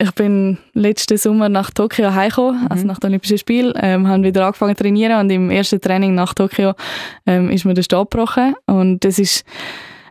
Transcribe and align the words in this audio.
ich 0.00 0.12
bin 0.12 0.56
letzten 0.72 1.18
Sommer 1.18 1.48
nach 1.48 1.70
Tokio 1.70 2.14
heimgekommen, 2.14 2.62
mhm. 2.62 2.68
also 2.70 2.86
nach 2.86 2.98
den 2.98 3.08
Olympischen 3.10 3.38
Spielen, 3.38 3.74
ähm, 3.76 4.08
haben 4.08 4.24
wieder 4.24 4.46
angefangen 4.46 4.74
zu 4.74 4.82
trainieren 4.82 5.20
und 5.20 5.30
im 5.30 5.50
ersten 5.50 5.80
Training 5.80 6.14
nach 6.14 6.32
Tokio 6.32 6.72
ähm, 7.26 7.50
ist 7.50 7.66
mir 7.66 7.74
der 7.74 7.82
Stab 7.82 8.10
gebrochen 8.10 8.54
und 8.66 9.04
das 9.04 9.18
ist 9.18 9.44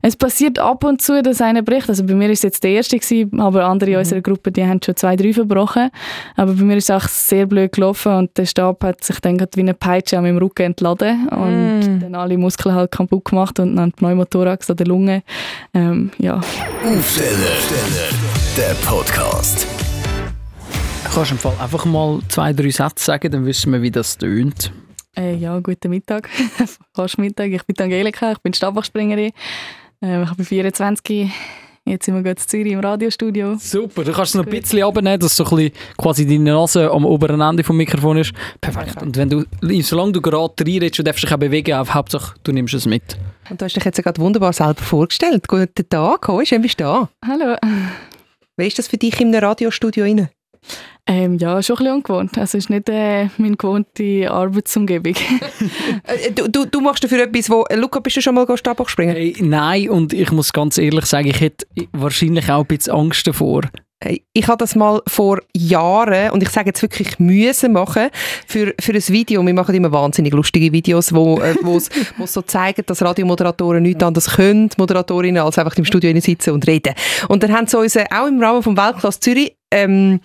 es 0.02 0.16
passiert 0.16 0.60
ab 0.60 0.84
und 0.84 1.02
zu, 1.02 1.22
dass 1.22 1.42
einer 1.42 1.62
bricht. 1.62 1.90
Also 1.90 2.06
bei 2.06 2.14
mir 2.14 2.30
ist 2.30 2.40
es 2.40 2.44
jetzt 2.44 2.64
der 2.64 2.72
erste 2.72 2.98
gewesen, 2.98 3.40
aber 3.40 3.66
andere 3.66 3.90
in 3.90 3.96
mhm. 3.96 4.00
unserer 4.00 4.22
Gruppe, 4.22 4.52
die 4.52 4.64
haben 4.64 4.80
schon 4.84 4.96
zwei, 4.96 5.16
drei 5.16 5.34
verbrochen. 5.34 5.90
Aber 6.36 6.54
bei 6.54 6.64
mir 6.64 6.78
ist 6.78 6.90
es 6.90 6.96
auch 6.96 7.08
sehr 7.10 7.46
blöd 7.46 7.74
gelaufen 7.74 8.14
und 8.14 8.38
der 8.38 8.46
Stab 8.46 8.84
hat 8.84 9.04
sich 9.04 9.20
dann 9.20 9.38
wie 9.40 9.60
eine 9.60 9.74
Peitsche 9.74 10.18
an 10.18 10.24
meinem 10.24 10.38
Rücken 10.38 10.68
entladen 10.68 11.28
und 11.30 11.80
mm. 11.80 12.00
dann 12.00 12.16
alle 12.16 12.38
Muskeln 12.38 12.76
halt 12.76 12.92
kaputt 12.92 13.26
gemacht 13.26 13.60
und 13.60 13.76
dann 13.76 13.92
Pneumothorax 13.92 14.70
an 14.70 14.78
der 14.78 14.88
Lunge. 14.88 15.24
Ähm, 15.74 16.12
ja. 16.18 16.38
Aufsteller, 16.38 17.58
der 18.56 18.76
Podcast. 18.86 19.68
Kannst 21.14 21.32
du 21.32 21.36
im 21.36 21.40
Fall 21.40 21.56
einfach 21.60 21.86
mal 21.86 22.20
zwei, 22.30 22.54
drei 22.54 22.70
Sätze 22.70 23.04
sagen, 23.04 23.32
dann 23.32 23.46
wissen 23.46 23.74
wir, 23.74 23.82
wie 23.82 23.92
das 23.92 24.18
tönt. 24.18 24.72
Äh, 25.18 25.36
ja, 25.36 25.60
guten 25.60 25.90
Mittag. 25.90 26.30
Fast 26.96 27.18
Mittag. 27.18 27.52
Ich 27.52 27.64
bin 27.64 27.76
Angelika, 27.80 28.32
ich 28.32 28.38
bin 28.40 28.54
Stabhochspringerin. 28.54 29.32
Ähm, 30.02 30.24
ich 30.24 30.34
bin 30.34 30.46
24. 30.46 31.32
Jetzt 31.86 32.06
sind 32.06 32.14
wir 32.14 32.22
gerade 32.22 32.40
in 32.40 32.48
Zürich 32.48 32.74
im 32.74 32.80
Radiostudio. 32.80 33.56
Super, 33.60 34.04
du 34.04 34.12
kannst 34.12 34.32
es 34.32 34.36
noch 34.36 34.46
ein 34.46 34.52
bisschen 34.52 34.84
abnehmen, 34.84 35.20
dass 35.20 35.36
so 35.36 35.44
ein 35.46 35.50
bisschen 35.50 35.72
quasi 35.98 36.28
deine 36.28 36.52
Nase 36.52 36.92
am 36.92 37.04
oberen 37.04 37.42
Ende 37.42 37.64
vom 37.64 37.78
Mikrofon 37.78 38.18
ist. 38.18 38.32
Perfekt. 38.62 39.02
Und 39.02 39.18
wenn 39.18 39.30
du, 39.30 39.46
solange 39.82 40.12
du 40.12 40.22
gerade 40.22 40.54
reinredest, 40.60 41.00
du 41.00 41.04
darfst 41.04 41.24
dich 41.24 41.34
auch 41.34 41.38
bewegen, 41.38 41.74
auf 41.74 41.94
Hauptsache 41.94 42.36
du 42.44 42.52
nimmst 42.52 42.76
es 42.76 42.86
mit. 42.86 43.18
Und 43.50 43.60
du 43.60 43.66
hast 43.66 43.76
dich 43.76 43.84
jetzt 43.84 44.02
gerade 44.04 44.22
wunderbar 44.22 44.54
selber 44.54 44.84
vorgestellt. 44.84 45.48
Guten 45.48 45.90
Tag, 45.90 46.30
wie 46.30 46.60
bist 46.60 46.80
du 46.80 46.84
da? 46.84 47.10
Hallo. 47.28 47.56
Wie 48.58 48.68
ist 48.68 48.78
das 48.78 48.88
für 48.88 48.98
dich 48.98 49.20
in 49.20 49.34
einem 49.34 49.44
Radiostudio 49.44 50.04
rein? 50.04 50.30
Ähm, 51.10 51.40
ja, 51.40 51.64
schon 51.64 51.76
ein 51.76 51.78
bisschen 51.80 51.96
ungewohnt. 51.96 52.38
Also 52.38 52.60
es 52.60 52.66
ist 52.66 52.70
nicht 52.70 52.88
äh, 52.88 53.30
meine 53.38 53.58
gewohnte 53.58 54.30
Arbeitsumgebung. 54.32 55.16
Äh, 56.04 56.32
du, 56.32 56.48
du, 56.48 56.66
du, 56.66 56.82
machst 56.82 57.04
dafür 57.04 57.24
etwas, 57.24 57.50
wo... 57.50 57.64
Äh, 57.64 57.76
Luca, 57.76 58.00
bist 58.00 58.16
du 58.16 58.22
schon 58.22 58.36
mal 58.36 58.46
Stabhoch 58.58 58.90
springen? 58.90 59.16
Hey, 59.16 59.36
nein, 59.40 59.90
und 59.90 60.14
ich 60.14 60.32
muss 60.32 60.54
ganz 60.54 60.78
ehrlich 60.78 61.06
sagen, 61.06 61.28
ich 61.28 61.40
hätte 61.42 61.66
wahrscheinlich 61.94 62.50
auch 62.50 62.62
ein 62.62 62.68
bisschen 62.68 62.94
Angst 62.94 63.26
davor. 63.28 63.62
Ich 64.34 64.48
habe 64.48 64.58
das 64.58 64.76
mal 64.76 65.02
vor 65.08 65.40
Jahren, 65.56 66.32
und 66.32 66.42
ich 66.42 66.50
sage 66.50 66.70
jetzt 66.70 66.82
wirklich 66.82 67.20
müssen 67.20 67.74
machen, 67.74 68.10
für, 68.48 68.74
für 68.80 68.94
ein 68.94 69.08
Video. 69.08 69.46
Wir 69.46 69.54
machen 69.54 69.76
immer 69.76 69.92
wahnsinnig 69.92 70.34
lustige 70.34 70.72
Videos, 70.72 71.14
wo 71.14 71.40
äh, 71.40 71.56
wo's, 71.64 71.90
wo's 72.18 72.34
so 72.34 72.42
zeigen, 72.42 72.84
dass 72.86 73.02
Radiomoderatoren 73.02 73.84
nichts 73.84 74.04
anderes 74.04 74.30
können, 74.36 74.70
Moderatorinnen, 74.78 75.42
als 75.44 75.58
einfach 75.58 75.76
im 75.76 75.86
Studio 75.86 76.18
sitzen 76.22 76.52
und 76.52 76.66
reden. 76.66 76.94
Und 77.28 77.44
dann 77.44 77.52
haben 77.52 77.68
sie 77.68 77.78
uns 77.78 77.98
auch 77.98 78.28
im 78.28 78.42
Rahmen 78.42 78.64
vom 78.64 78.78
Weltklasse 78.78 79.20
Zürich 79.20 79.59
ähm, 79.72 80.22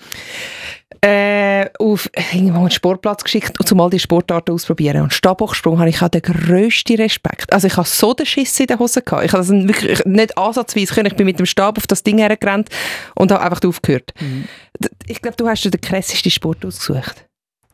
äh, 1.04 1.68
auf 1.78 2.08
irgendwo 2.32 2.60
einen 2.60 2.70
Sportplatz 2.70 3.22
geschickt, 3.22 3.70
um 3.70 3.76
mal 3.76 3.90
die 3.90 3.98
Sportarten 3.98 4.52
auszuprobieren. 4.52 5.02
Und 5.02 5.12
Stabhochsprung 5.12 5.78
habe 5.78 5.90
ich 5.90 6.00
auch 6.00 6.08
den 6.08 6.22
grössten 6.22 6.96
Respekt. 6.96 7.52
Also 7.52 7.66
ich 7.66 7.76
habe 7.76 7.86
so 7.86 8.14
den 8.14 8.24
Schiss 8.24 8.58
in 8.58 8.66
den 8.66 8.78
Hosen 8.78 9.02
gehabt. 9.04 9.26
Ich 9.26 9.32
habe 9.32 9.44
das 9.44 9.50
wirklich 9.50 10.02
nicht 10.06 10.38
ansatzweise 10.38 10.94
können. 10.94 11.08
Ich 11.08 11.16
bin 11.16 11.26
mit 11.26 11.38
dem 11.38 11.44
Stab 11.44 11.76
auf 11.76 11.86
das 11.86 12.02
Ding 12.02 12.18
hergerannt 12.18 12.70
und 13.16 13.30
habe 13.30 13.42
einfach 13.42 13.62
aufgehört. 13.68 14.14
Mhm. 14.18 14.44
Ich 15.06 15.20
glaube, 15.20 15.36
du 15.36 15.46
hast 15.46 15.62
dir 15.62 15.70
den 15.70 15.80
krassesten 15.82 16.30
Sport 16.30 16.64
ausgesucht. 16.64 17.26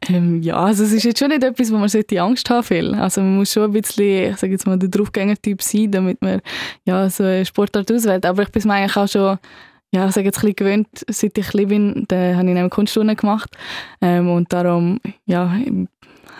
Ähm, 0.08 0.42
ja, 0.42 0.56
also 0.56 0.82
es 0.82 0.92
ist 0.92 1.04
jetzt 1.04 1.18
schon 1.18 1.28
nicht 1.28 1.44
etwas, 1.44 1.70
wo 1.70 1.76
man 1.76 1.88
sollte 1.88 2.20
Angst 2.20 2.50
haben 2.50 2.68
will. 2.70 2.94
Also 2.94 3.20
man 3.20 3.36
muss 3.36 3.52
schon 3.52 3.64
ein 3.64 3.72
bisschen, 3.72 4.32
ich 4.32 4.38
sage 4.38 4.54
jetzt 4.54 4.66
mal, 4.66 4.78
der 4.78 4.88
Draufgänger-Typ 4.88 5.62
sein, 5.62 5.90
damit 5.92 6.20
man 6.20 6.40
ja, 6.84 7.08
so 7.10 7.22
eine 7.22 7.44
Sportart 7.44 7.92
auswählt. 7.92 8.26
Aber 8.26 8.42
ich 8.42 8.48
bin 8.48 8.62
mir 8.66 8.74
eigentlich 8.74 8.96
auch 8.96 9.08
schon 9.08 9.38
ja, 9.92 10.06
ich 10.06 10.12
sage 10.12 10.26
jetzt 10.26 10.38
ein 10.38 10.52
bisschen 10.52 10.56
gewöhnt, 10.56 10.88
seit 11.08 11.36
ich 11.36 11.48
klein 11.48 11.68
bin, 11.68 12.04
da 12.08 12.36
habe 12.36 12.48
ich 12.48 12.54
nämlich 12.54 12.70
Kunststunden 12.70 13.16
gemacht 13.16 13.50
ähm, 14.00 14.30
und 14.30 14.52
darum, 14.52 15.00
ja, 15.26 15.52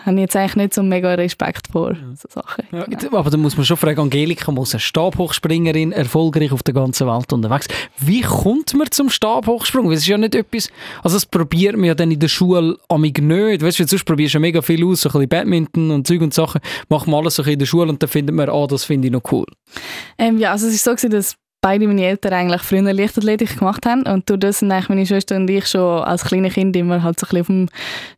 habe 0.05 0.15
ich 0.15 0.21
jetzt 0.21 0.35
eigentlich 0.35 0.55
nicht 0.55 0.73
so 0.73 0.83
mega 0.83 1.13
Respekt 1.13 1.67
vor 1.71 1.95
so 2.15 2.27
Sachen. 2.29 2.65
Ja, 2.71 2.85
genau. 2.85 3.17
Aber 3.17 3.29
da 3.29 3.37
muss 3.37 3.55
man 3.55 3.65
schon 3.65 3.77
fragen, 3.77 3.99
Angelika 3.99 4.51
muss 4.51 4.73
eine 4.73 4.79
Stabhochspringerin, 4.79 5.91
erfolgreich 5.91 6.51
auf 6.51 6.63
der 6.63 6.73
ganzen 6.73 7.07
Welt 7.07 7.31
unterwegs. 7.31 7.67
Wie 7.97 8.21
kommt 8.21 8.73
man 8.73 8.89
zum 8.91 9.09
Stabhochsprung? 9.09 9.87
Weil 9.87 9.93
es 9.93 10.01
ist 10.01 10.07
ja 10.07 10.17
nicht 10.17 10.35
etwas, 10.35 10.69
also 11.03 11.15
das 11.15 11.25
probiert 11.25 11.75
man 11.75 11.85
ja 11.85 11.95
dann 11.95 12.11
in 12.11 12.19
der 12.19 12.29
Schule 12.29 12.77
amig 12.89 13.21
nicht. 13.21 13.61
Weißt 13.63 13.79
du, 13.79 13.87
sonst 13.87 14.05
probierst 14.05 14.33
du 14.33 14.37
ja 14.37 14.41
mega 14.41 14.61
viel 14.61 14.85
aus, 14.85 15.01
so 15.01 15.09
ein 15.09 15.13
bisschen 15.13 15.29
Badminton 15.29 15.91
und 15.91 16.07
Zeug 16.07 16.21
und 16.21 16.33
Sachen, 16.33 16.61
macht 16.89 17.07
man 17.07 17.19
alles 17.21 17.35
so 17.35 17.43
in 17.43 17.59
der 17.59 17.65
Schule 17.65 17.89
und 17.89 18.01
dann 18.01 18.09
findet 18.09 18.35
man, 18.35 18.49
ah, 18.49 18.67
das 18.67 18.85
finde 18.85 19.07
ich 19.07 19.11
noch 19.11 19.23
cool. 19.31 19.45
Ähm, 20.17 20.37
ja, 20.37 20.51
also 20.51 20.67
es 20.67 20.73
ist 20.73 20.83
so 20.83 20.91
gewesen, 20.91 21.11
dass 21.11 21.35
beide 21.61 21.87
meine 21.87 22.03
Eltern 22.03 22.33
eigentlich 22.33 22.61
früher 22.61 22.91
Leichtathletik 22.91 23.59
gemacht 23.59 23.85
haben. 23.85 24.03
Und 24.03 24.29
durch 24.29 24.39
das 24.39 24.59
sind 24.59 24.71
eigentlich 24.71 24.89
meine 24.89 25.05
Schwester 25.05 25.35
und 25.35 25.49
ich 25.49 25.67
schon 25.67 26.03
als 26.03 26.25
kleine 26.25 26.49
Kind 26.49 26.75
immer 26.75 27.03
halt 27.03 27.19
so 27.19 27.27
ein 27.27 27.29
bisschen 27.29 27.41
auf 27.41 27.47
dem 27.47 27.69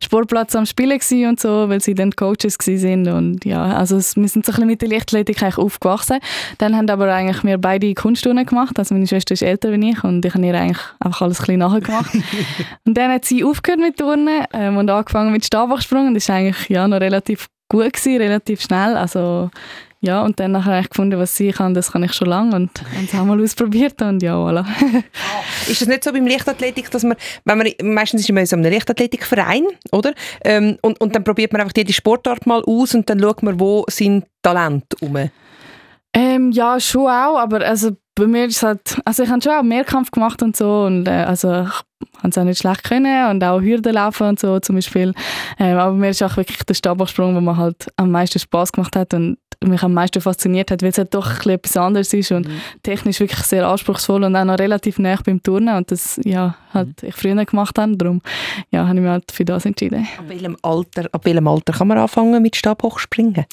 Sportplatz 0.02 0.56
am 0.56 0.66
Spielen 0.66 0.98
und 1.28 1.38
so, 1.40 1.68
weil 1.68 1.80
sie 1.80 1.94
dann 1.94 2.12
Coaches 2.12 2.56
sind. 2.60 3.06
Und 3.06 3.44
ja, 3.44 3.76
also 3.76 3.96
wir 3.96 4.02
sind 4.02 4.46
so 4.46 4.52
ein 4.52 4.54
bisschen 4.54 4.66
mit 4.66 4.82
der 4.82 4.88
Leichtathletik 4.88 5.42
eigentlich 5.42 5.58
aufgewachsen. 5.58 6.18
Dann 6.58 6.74
haben 6.76 6.88
aber 6.88 7.12
eigentlich 7.12 7.44
wir 7.44 7.58
beide 7.58 7.92
Kunstturnen 7.94 8.46
gemacht, 8.46 8.78
also 8.78 8.94
meine 8.94 9.06
Schwester 9.06 9.34
ist 9.34 9.42
älter 9.42 9.68
als 9.68 9.82
ich 9.82 10.04
und 10.04 10.24
ich 10.24 10.34
habe 10.34 10.46
ihr 10.46 10.54
eigentlich 10.54 10.78
einfach 11.00 11.22
alles 11.22 11.40
ein 11.40 11.46
bisschen 11.46 11.58
nachgemacht. 11.58 12.14
und 12.86 12.96
dann 12.96 13.12
hat 13.12 13.24
sie 13.24 13.44
aufgehört 13.44 13.80
mit 13.80 13.98
Turnen 13.98 14.44
ähm, 14.52 14.76
und 14.76 14.88
angefangen 14.88 15.32
mit 15.32 15.44
Stabhochsprung 15.44 16.08
und 16.08 16.14
das 16.14 16.24
ist 16.24 16.30
eigentlich 16.30 16.68
ja 16.68 16.88
noch 16.88 17.00
relativ 17.00 17.48
gut 17.68 17.92
gewesen, 17.92 18.20
relativ 18.20 18.62
schnell, 18.62 18.96
also 18.96 19.50
ja, 20.04 20.22
und 20.22 20.38
dann 20.38 20.64
habe 20.64 20.80
ich 20.80 20.90
gefunden, 20.90 21.18
was 21.18 21.38
ich 21.40 21.54
kann, 21.54 21.72
das 21.72 21.92
kann 21.92 22.02
ich 22.02 22.12
schon 22.12 22.28
lange 22.28 22.54
und 22.56 22.70
haben 22.82 23.04
es 23.04 23.14
auch 23.14 23.24
mal 23.24 23.42
ausprobiert 23.42 24.00
und 24.02 24.22
ja, 24.22 24.34
voilà. 24.36 24.66
ist 25.68 25.80
das 25.80 25.88
nicht 25.88 26.04
so 26.04 26.12
beim 26.12 26.26
Leichtathletik, 26.26 26.90
dass 26.90 27.04
man, 27.04 27.16
wenn 27.44 27.58
man 27.58 27.68
meistens 27.82 28.22
ist 28.22 28.28
man 28.28 28.40
in 28.42 28.46
so 28.46 28.56
einem 28.56 28.70
Leichtathletikverein, 28.70 29.64
oder? 29.92 30.12
Ähm, 30.44 30.76
und, 30.82 31.00
und 31.00 31.14
dann 31.14 31.24
probiert 31.24 31.52
man 31.52 31.62
einfach 31.62 31.74
jede 31.76 31.92
Sportart 31.92 32.46
mal 32.46 32.62
aus 32.66 32.94
und 32.94 33.08
dann 33.08 33.18
schaut 33.18 33.42
man, 33.42 33.58
wo 33.58 33.84
sind 33.88 34.26
Talente 34.42 34.96
rum? 35.00 35.30
Ähm, 36.12 36.52
ja, 36.52 36.78
schon 36.78 37.06
auch, 37.06 37.38
aber 37.38 37.64
also 37.66 37.96
bei 38.14 38.26
mir 38.26 38.44
ist 38.44 38.62
halt, 38.62 39.00
also 39.04 39.24
ich 39.24 39.28
habe 39.28 39.42
schon 39.42 39.52
auch 39.52 39.62
Mehrkampf 39.62 40.10
gemacht 40.10 40.42
und 40.42 40.56
so 40.56 40.82
und 40.84 41.08
äh, 41.08 41.10
also 41.10 41.48
ich 41.48 42.18
habe 42.18 42.28
es 42.28 42.38
auch 42.38 42.44
nicht 42.44 42.60
schlecht 42.60 42.84
können 42.84 43.30
und 43.30 43.42
auch 43.42 43.60
Hürden 43.60 43.94
laufen 43.94 44.28
und 44.28 44.40
so 44.40 44.60
zum 44.60 44.76
Beispiel. 44.76 45.14
Ähm, 45.58 45.78
aber 45.78 45.92
mir 45.92 46.10
ist 46.10 46.22
auch 46.22 46.36
wirklich 46.36 46.58
der 46.64 46.74
Stabhochsprung, 46.74 47.34
wo 47.34 47.40
man 47.40 47.56
halt 47.56 47.88
am 47.96 48.10
meisten 48.10 48.38
Spaß 48.38 48.72
gemacht 48.72 48.94
hat 48.94 49.14
und 49.14 49.38
mich 49.64 49.82
am 49.82 49.94
meisten 49.94 50.20
fasziniert 50.20 50.70
hat, 50.70 50.82
weil 50.82 50.90
es 50.90 50.98
halt 50.98 51.14
doch 51.14 51.46
etwas 51.46 51.76
anderes 51.76 52.12
ist 52.12 52.30
und 52.30 52.46
mhm. 52.46 52.60
technisch 52.82 53.20
wirklich 53.20 53.40
sehr 53.40 53.66
anspruchsvoll 53.66 54.22
und 54.24 54.36
auch 54.36 54.44
noch 54.44 54.58
relativ 54.58 54.98
nah 54.98 55.18
beim 55.24 55.42
Turnen 55.42 55.76
und 55.76 55.90
das 55.90 56.20
ja, 56.24 56.56
halt 56.72 57.02
mhm. 57.02 57.08
ich 57.08 57.14
früher 57.14 57.44
gemacht 57.44 57.78
habe, 57.78 57.96
darum 57.96 58.20
ja, 58.70 58.86
habe 58.86 58.96
ich 58.96 59.02
mich 59.02 59.10
halt 59.10 59.32
für 59.32 59.44
das 59.44 59.64
entschieden. 59.64 60.06
Ab 60.18 60.24
welchem 60.28 60.56
Alter, 60.62 61.08
ab 61.10 61.24
welchem 61.24 61.48
Alter 61.48 61.72
kann 61.72 61.88
man 61.88 61.98
anfangen 61.98 62.42
mit 62.42 62.54
Stabhochspringen? 62.56 63.46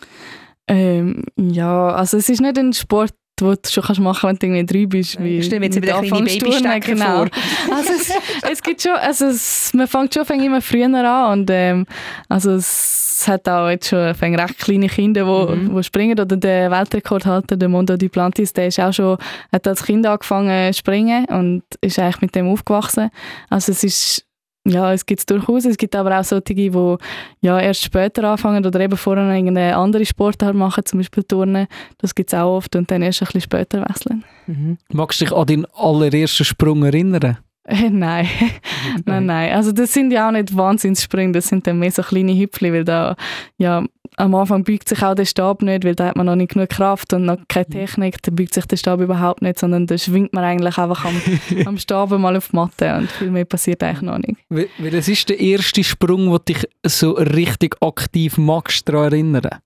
Ähm, 0.67 1.23
ja, 1.37 1.89
also 1.89 2.17
es 2.17 2.29
ist 2.29 2.41
nicht 2.41 2.57
ein 2.57 2.73
Sport, 2.73 3.13
den 3.49 3.57
du 3.61 3.69
schon 3.69 3.83
kannst 3.83 4.01
machen 4.01 4.19
kannst, 4.21 4.41
wenn 4.41 4.51
du 4.51 4.57
irgendwie 4.57 4.79
drei 4.79 4.85
bist. 4.85 5.23
Wie 5.23 5.43
Stell 5.43 5.59
mir 5.59 5.65
jetzt 5.67 5.75
wieder 5.75 6.01
kleine 6.01 6.25
Babystecker 6.25 6.79
genau. 6.79 7.17
vor. 7.17 7.29
also 7.75 7.93
es, 7.93 8.11
es, 8.51 8.61
gibt 8.61 8.81
schon, 8.81 8.93
also 8.93 9.25
es, 9.25 9.73
man 9.73 9.87
fängt 9.87 10.13
schon 10.13 10.25
immer 10.39 10.61
früher 10.61 10.85
an 10.85 11.39
und 11.39 11.49
ähm, 11.51 11.85
also 12.29 12.51
es 12.51 13.27
hat 13.27 13.47
auch 13.47 13.69
jetzt 13.69 13.89
schon 13.89 13.99
recht 13.99 14.57
kleine 14.57 14.87
Kinder, 14.87 15.23
die 15.23 15.55
mhm. 15.55 15.73
Wo 15.73 15.81
springen. 15.81 16.19
Oder 16.19 16.25
der 16.25 16.71
Weltrekordhalter, 16.71 17.57
der 17.57 17.69
Mondo 17.69 17.97
Duplantis, 17.97 18.53
der 18.53 18.67
ist 18.67 18.79
auch 18.79 18.93
schon, 18.93 19.17
hat 19.51 19.67
als 19.67 19.83
Kind 19.83 20.05
angefangen 20.05 20.73
zu 20.73 20.79
springen 20.79 21.25
und 21.25 21.63
ist 21.81 21.99
eigentlich 21.99 22.21
mit 22.21 22.35
dem 22.35 22.47
aufgewachsen. 22.47 23.09
Also 23.49 23.71
es 23.71 23.83
ist 23.83 24.25
ja, 24.65 24.93
es 24.93 25.05
gibt 25.05 25.19
es 25.21 25.25
durchaus. 25.25 25.65
Es 25.65 25.77
gibt 25.77 25.95
aber 25.95 26.19
auch 26.19 26.23
solche, 26.23 26.53
die 26.53 26.71
ja, 27.41 27.59
erst 27.59 27.83
später 27.83 28.23
anfangen 28.25 28.65
oder 28.65 28.79
eben 28.79 28.95
vorher 28.95 29.23
eine 29.25 29.75
andere 29.75 30.05
Sportart 30.05 30.55
machen, 30.55 30.85
zum 30.85 30.99
Beispiel 30.99 31.23
Turnen. 31.23 31.67
Das 31.97 32.13
gibt 32.13 32.31
es 32.31 32.39
auch 32.39 32.57
oft 32.57 32.75
und 32.75 32.89
dann 32.91 33.01
erst 33.01 33.21
ein 33.21 33.25
bisschen 33.25 33.41
später 33.41 33.81
wechseln. 33.81 34.23
Mhm. 34.45 34.77
Magst 34.93 35.21
du 35.21 35.25
dich 35.25 35.33
an 35.33 35.47
deinen 35.47 35.65
allerersten 35.73 36.45
Sprung 36.45 36.83
erinnern? 36.83 37.37
Nein. 37.91 38.27
nein, 39.05 39.25
nein. 39.25 39.53
Also 39.53 39.71
das 39.71 39.93
sind 39.93 40.11
ja 40.11 40.27
auch 40.27 40.31
nicht 40.31 40.55
Wahnsinnssprünge, 40.55 41.33
das 41.33 41.47
sind 41.47 41.65
dann 41.67 41.79
mehr 41.79 41.91
so 41.91 42.01
kleine 42.01 42.37
Hüpfli, 42.37 42.73
weil 42.73 42.83
da 42.83 43.15
ja, 43.57 43.83
am 44.17 44.35
Anfang 44.35 44.63
beugt 44.63 44.89
sich 44.89 45.01
auch 45.03 45.15
der 45.15 45.25
Stab 45.25 45.61
nicht, 45.61 45.85
weil 45.85 45.95
da 45.95 46.07
hat 46.07 46.15
man 46.15 46.25
noch 46.25 46.35
nicht 46.35 46.53
genug 46.53 46.69
Kraft 46.69 47.13
und 47.13 47.25
noch 47.25 47.37
keine 47.47 47.65
mhm. 47.69 47.73
Technik, 47.73 48.21
da 48.23 48.31
beugt 48.31 48.53
sich 48.53 48.65
der 48.65 48.77
Stab 48.77 48.99
überhaupt 48.99 49.41
nicht, 49.41 49.59
sondern 49.59 49.87
da 49.87 49.97
schwingt 49.97 50.33
man 50.33 50.43
eigentlich 50.43 50.77
einfach 50.77 51.05
am, 51.05 51.21
am 51.65 51.77
Stab 51.77 52.09
mal 52.11 52.35
auf 52.35 52.49
die 52.49 52.55
Matte 52.55 52.95
und 52.95 53.09
viel 53.11 53.31
mehr 53.31 53.45
passiert 53.45 53.81
eigentlich 53.83 54.01
noch 54.01 54.17
nicht. 54.17 54.39
Weil, 54.49 54.67
weil 54.79 54.91
das 54.91 55.07
ist 55.07 55.29
der 55.29 55.39
erste 55.39 55.83
Sprung, 55.83 56.29
den 56.29 56.45
dich 56.45 56.67
so 56.85 57.11
richtig 57.11 57.77
aktiv 57.81 58.37
magst 58.37 58.87
daran 58.89 59.13
erinnern? 59.13 59.59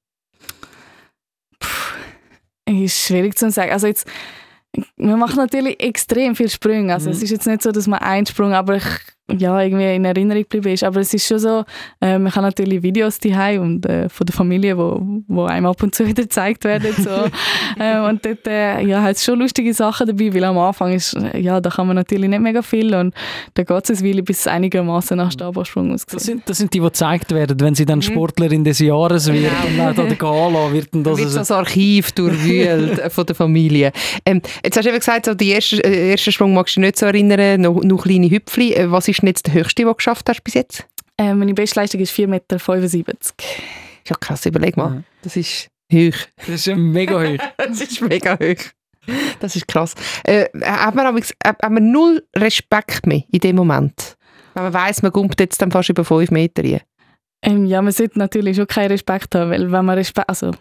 Puh, 1.59 2.73
ist 2.83 3.07
schwierig 3.07 3.37
zu 3.37 3.49
sagen. 3.49 3.71
Also 3.71 3.87
jetzt 3.87 4.07
wir 4.97 5.17
machen 5.17 5.37
natürlich 5.37 5.79
extrem 5.81 6.35
viele 6.35 6.49
Sprünge. 6.49 6.93
Also 6.93 7.09
mhm. 7.09 7.15
es 7.15 7.23
ist 7.23 7.31
jetzt 7.31 7.47
nicht 7.47 7.61
so, 7.61 7.71
dass 7.71 7.87
man 7.87 7.99
einen 7.99 8.25
Sprung, 8.25 8.53
aber 8.53 8.77
ich 8.77 8.85
ja, 9.31 9.59
irgendwie 9.61 9.95
in 9.95 10.05
Erinnerung 10.05 10.43
geblieben 10.43 10.73
ist. 10.73 10.83
Aber 10.83 10.99
es 10.99 11.13
ist 11.13 11.27
schon 11.27 11.39
so, 11.39 11.63
äh, 12.01 12.17
man 12.19 12.31
kann 12.31 12.43
natürlich 12.43 12.83
Videos 12.83 13.19
daheim 13.19 13.61
und 13.61 13.85
äh, 13.85 14.07
von 14.09 14.25
der 14.25 14.35
Familie, 14.35 14.77
wo, 14.77 15.01
wo 15.27 15.45
einem 15.45 15.65
ab 15.65 15.81
und 15.81 15.95
zu 15.95 16.05
wieder 16.07 16.23
gezeigt 16.23 16.63
werden. 16.63 16.93
So. 16.97 17.09
äh, 17.79 17.99
und 18.07 18.25
dort 18.25 18.47
äh, 18.47 18.81
ja, 18.81 19.01
hat 19.01 19.15
es 19.15 19.23
schon 19.23 19.39
lustige 19.39 19.73
Sachen 19.73 20.07
dabei, 20.07 20.33
weil 20.33 20.43
am 20.43 20.57
Anfang 20.57 20.93
ist, 20.93 21.15
äh, 21.15 21.39
ja, 21.39 21.59
da 21.59 21.69
kann 21.69 21.87
man 21.87 21.95
natürlich 21.95 22.29
nicht 22.29 22.41
mega 22.41 22.61
viel 22.61 22.93
und 22.93 23.13
da 23.55 23.63
geht 23.63 23.89
es 23.89 24.03
Weile, 24.03 24.21
bis 24.21 24.41
es 24.41 24.47
einigermaßen 24.47 25.17
nach 25.17 25.31
Stabhochsprung 25.31 25.93
aussieht. 25.93 26.13
Das 26.13 26.23
sind, 26.23 26.49
das 26.49 26.57
sind 26.57 26.73
die, 26.73 26.79
die 26.79 26.85
gezeigt 26.85 27.31
werden, 27.33 27.59
wenn 27.59 27.75
sie 27.75 27.85
dann 27.85 28.01
Sportlerin 28.01 28.63
des 28.63 28.79
Jahres 28.79 29.31
wird 29.31 29.45
Genau. 29.45 29.89
und 29.89 29.97
dann 29.97 30.05
an 30.05 30.07
der 30.09 30.17
Gala 30.17 30.71
wird 30.71 30.93
dann 30.93 31.03
das... 31.03 31.17
wird 31.17 31.35
das 31.35 31.51
Archiv 31.51 32.11
durchwühlt 32.11 32.99
äh, 32.99 33.09
von 33.09 33.25
der 33.25 33.35
Familie. 33.35 33.91
Ähm, 34.25 34.41
jetzt 34.63 34.77
hast 34.77 34.85
du 34.85 34.89
eben 34.89 34.99
gesagt, 34.99 35.25
so 35.25 35.33
die 35.33 35.51
ersten 35.51 35.79
ersten 35.79 36.31
Sprung 36.31 36.53
magst 36.53 36.75
du 36.77 36.81
nicht 36.81 36.97
so 36.97 37.05
erinnern, 37.05 37.61
noch, 37.61 37.83
noch 37.83 38.03
kleine 38.03 38.29
Hüpfli. 38.29 38.75
Was 38.85 39.07
ist 39.07 39.14
denn 39.21 39.27
jetzt 39.27 39.47
der 39.47 39.53
höchste, 39.53 39.81
den 39.83 39.87
du 39.87 39.95
geschafft 39.95 40.27
hast 40.29 40.43
bis 40.43 40.53
jetzt? 40.53 40.85
Äh, 41.17 41.33
meine 41.33 41.53
Bestleistung 41.53 42.01
ist 42.01 42.13
4,75 42.13 42.27
Meter. 42.27 42.55
Ist 42.57 43.33
ja 44.09 44.15
krass, 44.19 44.45
überleg 44.45 44.75
mal. 44.77 44.89
Mhm. 44.89 45.03
Das 45.23 45.35
ist 45.35 45.69
hoch. 45.91 46.15
das 46.47 46.67
ist 46.67 46.75
mega 46.75 47.13
hoch. 47.21 47.37
Das 47.57 47.81
ist 47.81 48.01
mega 48.01 48.33
hoch. 48.39 48.63
Das 49.39 49.55
ist 49.55 49.67
krass. 49.67 49.93
Äh, 50.23 50.45
hat, 50.63 50.95
man, 50.95 51.05
amigs- 51.05 51.33
hat 51.45 51.61
hat 51.61 51.71
man 51.71 51.91
null 51.91 52.23
Respekt 52.35 53.05
mehr 53.05 53.23
in 53.31 53.39
dem 53.39 53.55
Moment? 53.55 54.17
Wenn 54.55 54.63
man 54.63 54.73
weiss, 54.73 55.01
man 55.03 55.11
kommt 55.11 55.39
jetzt 55.39 55.61
dann 55.61 55.71
fast 55.71 55.89
über 55.89 56.03
5 56.03 56.31
Meter 56.31 56.63
rein. 56.63 56.81
Ähm, 57.43 57.65
ja, 57.65 57.81
man 57.81 57.91
sollte 57.93 58.17
natürlich 58.17 58.55
schon 58.57 58.65
keinen 58.67 58.87
Respekt 58.91 59.35
haben, 59.35 59.51
weil 59.51 59.71
wenn 59.71 59.85
man 59.85 59.97
Respekt, 59.97 60.27
also 60.27 60.51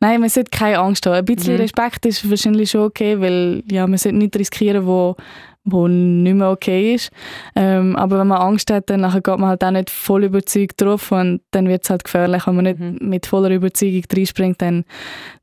nein, 0.00 0.20
man 0.20 0.30
sollte 0.30 0.50
keine 0.50 0.78
Angst 0.78 1.04
haben. 1.04 1.14
Ein 1.16 1.24
bisschen 1.26 1.54
Mhm. 1.54 1.60
Respekt 1.60 2.06
ist 2.06 2.28
wahrscheinlich 2.30 2.70
schon 2.70 2.82
okay, 2.86 3.20
weil 3.20 3.62
ja, 3.70 3.86
man 3.86 3.98
sollte 3.98 4.16
nicht 4.18 4.34
riskieren, 4.36 4.86
wo 4.86 5.14
wo 5.64 5.86
nicht 5.86 6.34
mehr 6.34 6.50
okay 6.50 6.94
ist. 6.94 7.10
Ähm, 7.54 7.94
aber 7.96 8.18
wenn 8.18 8.26
man 8.26 8.38
Angst 8.40 8.70
hat, 8.70 8.90
dann 8.90 9.02
nachher 9.02 9.20
geht 9.20 9.38
man 9.38 9.48
halt 9.48 9.62
auch 9.62 9.70
nicht 9.70 9.90
voll 9.90 10.24
überzeugt 10.24 10.80
drauf 10.80 11.12
und 11.12 11.40
dann 11.52 11.68
wird 11.68 11.84
es 11.84 11.90
halt 11.90 12.04
gefährlich. 12.04 12.46
Wenn 12.46 12.56
man 12.56 12.64
nicht 12.64 12.80
Mhm. 12.80 12.98
mit 13.00 13.26
voller 13.26 13.50
Überzeugung 13.50 14.02
reinspringt, 14.12 14.60
dann, 14.60 14.84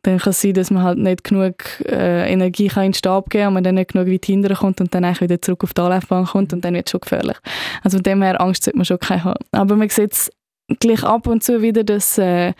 dann 0.01 0.17
kann 0.17 0.31
es 0.31 0.41
sein, 0.41 0.53
dass 0.53 0.71
man 0.71 0.83
halt 0.83 0.97
nicht 0.97 1.23
genug 1.23 1.55
äh, 1.85 2.31
Energie 2.31 2.67
kann 2.67 2.83
in 2.85 2.91
den 2.91 2.97
Stab 2.97 3.29
geben 3.29 3.47
und 3.47 3.53
man 3.53 3.63
dann 3.63 3.75
nicht 3.75 3.93
genug 3.93 4.07
weit 4.07 4.25
hinterher 4.25 4.57
kommt 4.57 4.81
und 4.81 4.93
dann 4.93 5.05
eigentlich 5.05 5.21
wieder 5.21 5.41
zurück 5.41 5.63
auf 5.63 5.73
die 5.73 5.81
Anlaufbahn 5.81 6.25
kommt 6.25 6.51
und 6.53 6.65
dann 6.65 6.73
wird 6.73 6.87
es 6.87 6.91
schon 6.91 7.01
gefährlich. 7.01 7.37
Also 7.83 7.97
von 7.97 8.03
dem 8.03 8.21
her, 8.21 8.41
Angst 8.41 8.63
sollte 8.63 8.77
man 8.77 8.85
schon 8.85 8.99
keine 8.99 9.23
haben. 9.23 9.39
Aber 9.51 9.75
man 9.75 9.89
sieht 9.89 10.11
es 10.11 10.31
gleich 10.79 11.03
ab 11.03 11.27
und 11.27 11.43
zu 11.43 11.61
wieder, 11.61 11.83
dass 11.83 12.17
äh, 12.17 12.53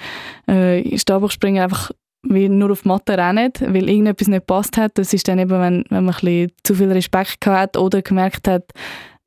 äh, 0.48 0.98
Stabhochspringer 0.98 1.64
einfach 1.64 1.92
wie 2.24 2.50
nur 2.50 2.72
auf 2.72 2.82
die 2.82 2.88
Matte 2.88 3.18
rennen, 3.18 3.52
weil 3.62 3.90
irgendetwas 3.90 4.28
nicht 4.28 4.46
passt 4.46 4.78
hat. 4.78 4.98
Das 4.98 5.14
ist 5.14 5.28
dann 5.28 5.40
eben, 5.40 5.52
wenn, 5.52 5.86
wenn 5.90 6.06
man 6.06 6.16
ein 6.16 6.22
bisschen 6.22 6.52
zu 6.64 6.76
viel 6.76 6.92
Respekt 6.92 7.42
gehabt 7.42 7.60
hat 7.60 7.78
oder 7.78 8.02
gemerkt 8.02 8.48
hat, 8.48 8.66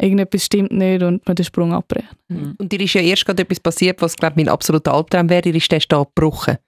irgendetwas 0.01 0.45
stimmt 0.45 0.73
nicht 0.73 1.03
und 1.03 1.27
man 1.27 1.37
den 1.37 1.45
Sprung 1.45 1.73
abbricht. 1.73 2.09
Und 2.29 2.71
dir 2.71 2.81
ist 2.81 2.95
ja 2.95 3.01
erst 3.01 3.25
gerade 3.25 3.43
etwas 3.43 3.61
passiert, 3.61 4.03
was, 4.03 4.17
glaube 4.17 4.33
ich, 4.33 4.45
mein 4.45 4.53
absoluter 4.53 4.93
Albtraum 4.95 5.29
wäre. 5.31 5.43
Dir 5.43 5.55
ist 5.55 5.71
der 5.71 5.81
Stab 5.81 6.15
gebrochen. 6.15 6.59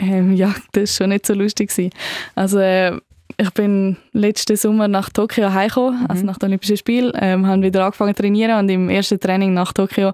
Ähm, 0.00 0.32
ja, 0.36 0.54
das 0.72 0.90
war 0.98 1.04
schon 1.04 1.10
nicht 1.10 1.26
so 1.26 1.34
lustig. 1.34 1.70
Gewesen. 1.70 1.90
Also 2.34 2.58
äh, 2.58 2.98
ich 3.36 3.50
bin 3.50 3.96
letzten 4.12 4.56
Sommer 4.56 4.88
nach 4.88 5.10
Tokio 5.10 5.52
heimgekommen, 5.52 6.06
also 6.08 6.24
nach 6.24 6.38
den 6.38 6.48
Olympischen 6.48 6.76
Spielen, 6.76 7.12
ähm, 7.20 7.46
haben 7.46 7.62
wieder 7.62 7.84
angefangen 7.84 8.14
zu 8.14 8.22
trainieren 8.22 8.58
und 8.58 8.68
im 8.70 8.88
ersten 8.88 9.20
Training 9.20 9.52
nach 9.52 9.72
Tokio 9.72 10.12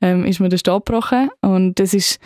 ähm, 0.00 0.24
ist 0.24 0.40
mir 0.40 0.48
der 0.48 0.58
Stab 0.58 0.86
gebrochen 0.86 1.28
und 1.42 1.78
das 1.78 1.92
ist 1.94 2.18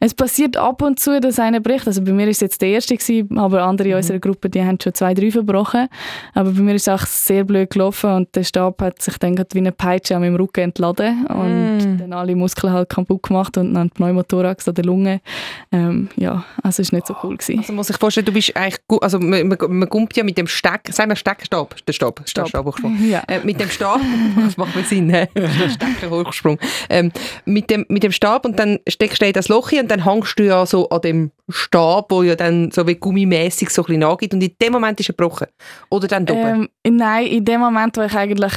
es 0.00 0.14
passiert 0.14 0.56
ab 0.56 0.82
und 0.82 0.98
zu, 1.00 1.20
dass 1.20 1.38
einer 1.38 1.60
bricht. 1.60 1.86
Also 1.86 2.02
bei 2.02 2.12
mir 2.12 2.28
ist 2.28 2.36
es 2.38 2.40
jetzt 2.40 2.62
der 2.62 2.70
erste 2.70 2.96
gewesen, 2.96 3.38
aber 3.38 3.62
andere 3.62 3.88
in 3.88 3.94
unserer 3.96 4.18
Gruppe, 4.18 4.50
die 4.50 4.62
haben 4.62 4.78
schon 4.82 4.94
zwei, 4.94 5.14
drei 5.14 5.30
verbrochen. 5.30 5.88
Aber 6.34 6.50
bei 6.50 6.60
mir 6.60 6.74
ist 6.74 6.88
es 6.88 6.94
auch 6.94 7.06
sehr 7.06 7.44
blöd 7.44 7.70
gelaufen 7.70 8.10
und 8.10 8.34
der 8.34 8.44
Stab 8.44 8.80
hat 8.82 9.02
sich 9.02 9.18
dann 9.18 9.36
wie 9.36 9.58
eine 9.58 9.72
Peitsche 9.72 10.16
an 10.16 10.22
meinem 10.22 10.36
Rücken 10.36 10.60
entladen 10.60 11.26
und 11.26 11.76
Mm. 11.76 11.98
dann 11.98 12.12
alle 12.12 12.34
Muskeln 12.34 12.72
halt 12.72 12.88
kaputt 12.88 13.22
gemacht 13.22 13.56
und 13.58 13.74
dann 13.74 13.90
Pneumothorax 13.90 14.68
an 14.68 14.74
der 14.74 14.84
Lunge. 14.84 15.20
Ähm, 15.72 16.08
ja, 16.16 16.44
also 16.62 16.82
es 16.82 16.92
war 16.92 16.98
nicht 16.98 17.06
so 17.06 17.16
cool. 17.22 17.36
Gewesen. 17.36 17.58
Also 17.58 17.72
muss 17.72 17.90
ich 17.90 17.96
vorstellen, 17.96 18.24
du 18.26 18.32
bist 18.32 18.56
eigentlich 18.56 18.78
gut, 18.86 19.02
also 19.02 19.18
man, 19.18 19.48
man, 19.48 19.58
man 19.68 19.88
kommt 19.88 20.16
ja 20.16 20.24
mit 20.24 20.38
dem 20.38 20.46
Steck, 20.46 20.88
sagen 20.90 21.10
wir 21.10 21.16
Steckstab, 21.16 21.76
der 21.86 21.92
Stab, 21.92 22.22
Stab. 22.24 22.48
Stab. 22.48 22.66
Ja. 23.06 23.22
Äh, 23.28 23.40
mit 23.44 23.60
dem 23.60 23.68
Stab, 23.70 24.00
das 24.44 24.56
macht 24.56 24.74
mir 24.74 24.82
Sinn, 24.82 25.10
hä? 25.14 25.28
Steckerhochsprung. 25.68 26.58
Ähm, 26.88 27.12
mit, 27.44 27.70
dem, 27.70 27.84
mit 27.88 28.02
dem 28.02 28.12
Stab 28.12 28.44
und 28.44 28.58
dann 28.58 28.78
steckst 28.88 29.20
du 29.22 29.26
in 29.26 29.32
das 29.32 29.48
Loch 29.48 29.70
hin 29.70 29.85
und 29.86 29.90
dann 29.92 30.04
hängst 30.04 30.36
du 30.36 30.44
ja 30.44 30.66
so 30.66 30.88
an 30.88 31.00
dem 31.00 31.30
Stab, 31.48 32.10
wo 32.10 32.24
ja 32.24 32.34
dann 32.34 32.72
so 32.72 32.86
wie 32.88 32.96
gummimäßig 32.96 33.70
so 33.70 33.82
ein 33.82 33.86
bisschen 33.86 34.00
nachgibt 34.00 34.34
und 34.34 34.42
in 34.42 34.52
dem 34.60 34.72
Moment 34.72 34.98
ist 34.98 35.08
er 35.08 35.14
gebrochen. 35.14 35.46
Oder 35.90 36.08
dann 36.08 36.24
oben. 36.24 36.68
Ähm, 36.82 36.96
nein, 36.96 37.26
in 37.26 37.44
dem 37.44 37.60
Moment, 37.60 37.96
wo 37.96 38.02
ich 38.02 38.14
eigentlich 38.14 38.52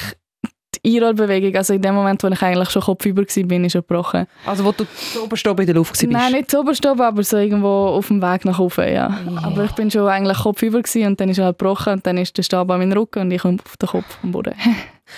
die 0.83 0.95
Einrollbewegung, 0.95 1.55
also 1.55 1.73
in 1.75 1.83
dem 1.83 1.93
Moment, 1.93 2.23
wo 2.23 2.27
ich 2.29 2.41
eigentlich 2.41 2.71
schon 2.71 2.81
kopfüber 2.81 3.21
war, 3.21 3.43
bin 3.43 3.63
ich 3.63 3.73
schon 3.73 3.81
gebrochen. 3.81 4.25
also 4.43 4.65
wo 4.65 4.71
du 4.71 4.85
zu 4.85 5.23
oben 5.23 5.61
in 5.61 5.65
der 5.67 5.75
Luft 5.75 5.91
warst. 5.91 6.03
Nein, 6.03 6.31
nicht 6.31 6.49
zu 6.49 6.59
oben, 6.61 7.01
aber 7.01 7.23
so 7.23 7.37
irgendwo 7.37 7.67
auf 7.67 8.07
dem 8.07 8.23
Weg 8.23 8.45
nach 8.45 8.57
oben, 8.57 8.91
ja. 8.91 9.19
Aber 9.43 9.65
ich 9.65 9.71
bin 9.73 9.91
schon 9.91 10.07
eigentlich 10.07 10.39
kopfüber 10.39 10.79
und 10.79 11.21
dann 11.21 11.29
ist 11.29 11.37
er 11.37 11.45
halt 11.45 11.59
gebrochen 11.59 11.93
und 11.93 12.07
dann 12.07 12.17
ist 12.17 12.35
der 12.37 12.43
Stab 12.43 12.71
an 12.71 12.79
meinen 12.79 12.93
Rücken 12.93 13.19
und 13.19 13.31
ich 13.31 13.41
komme 13.43 13.57
auf 13.63 13.77
den 13.77 13.89
Kopf 13.89 14.17
am 14.23 14.31
Boden. 14.31 14.55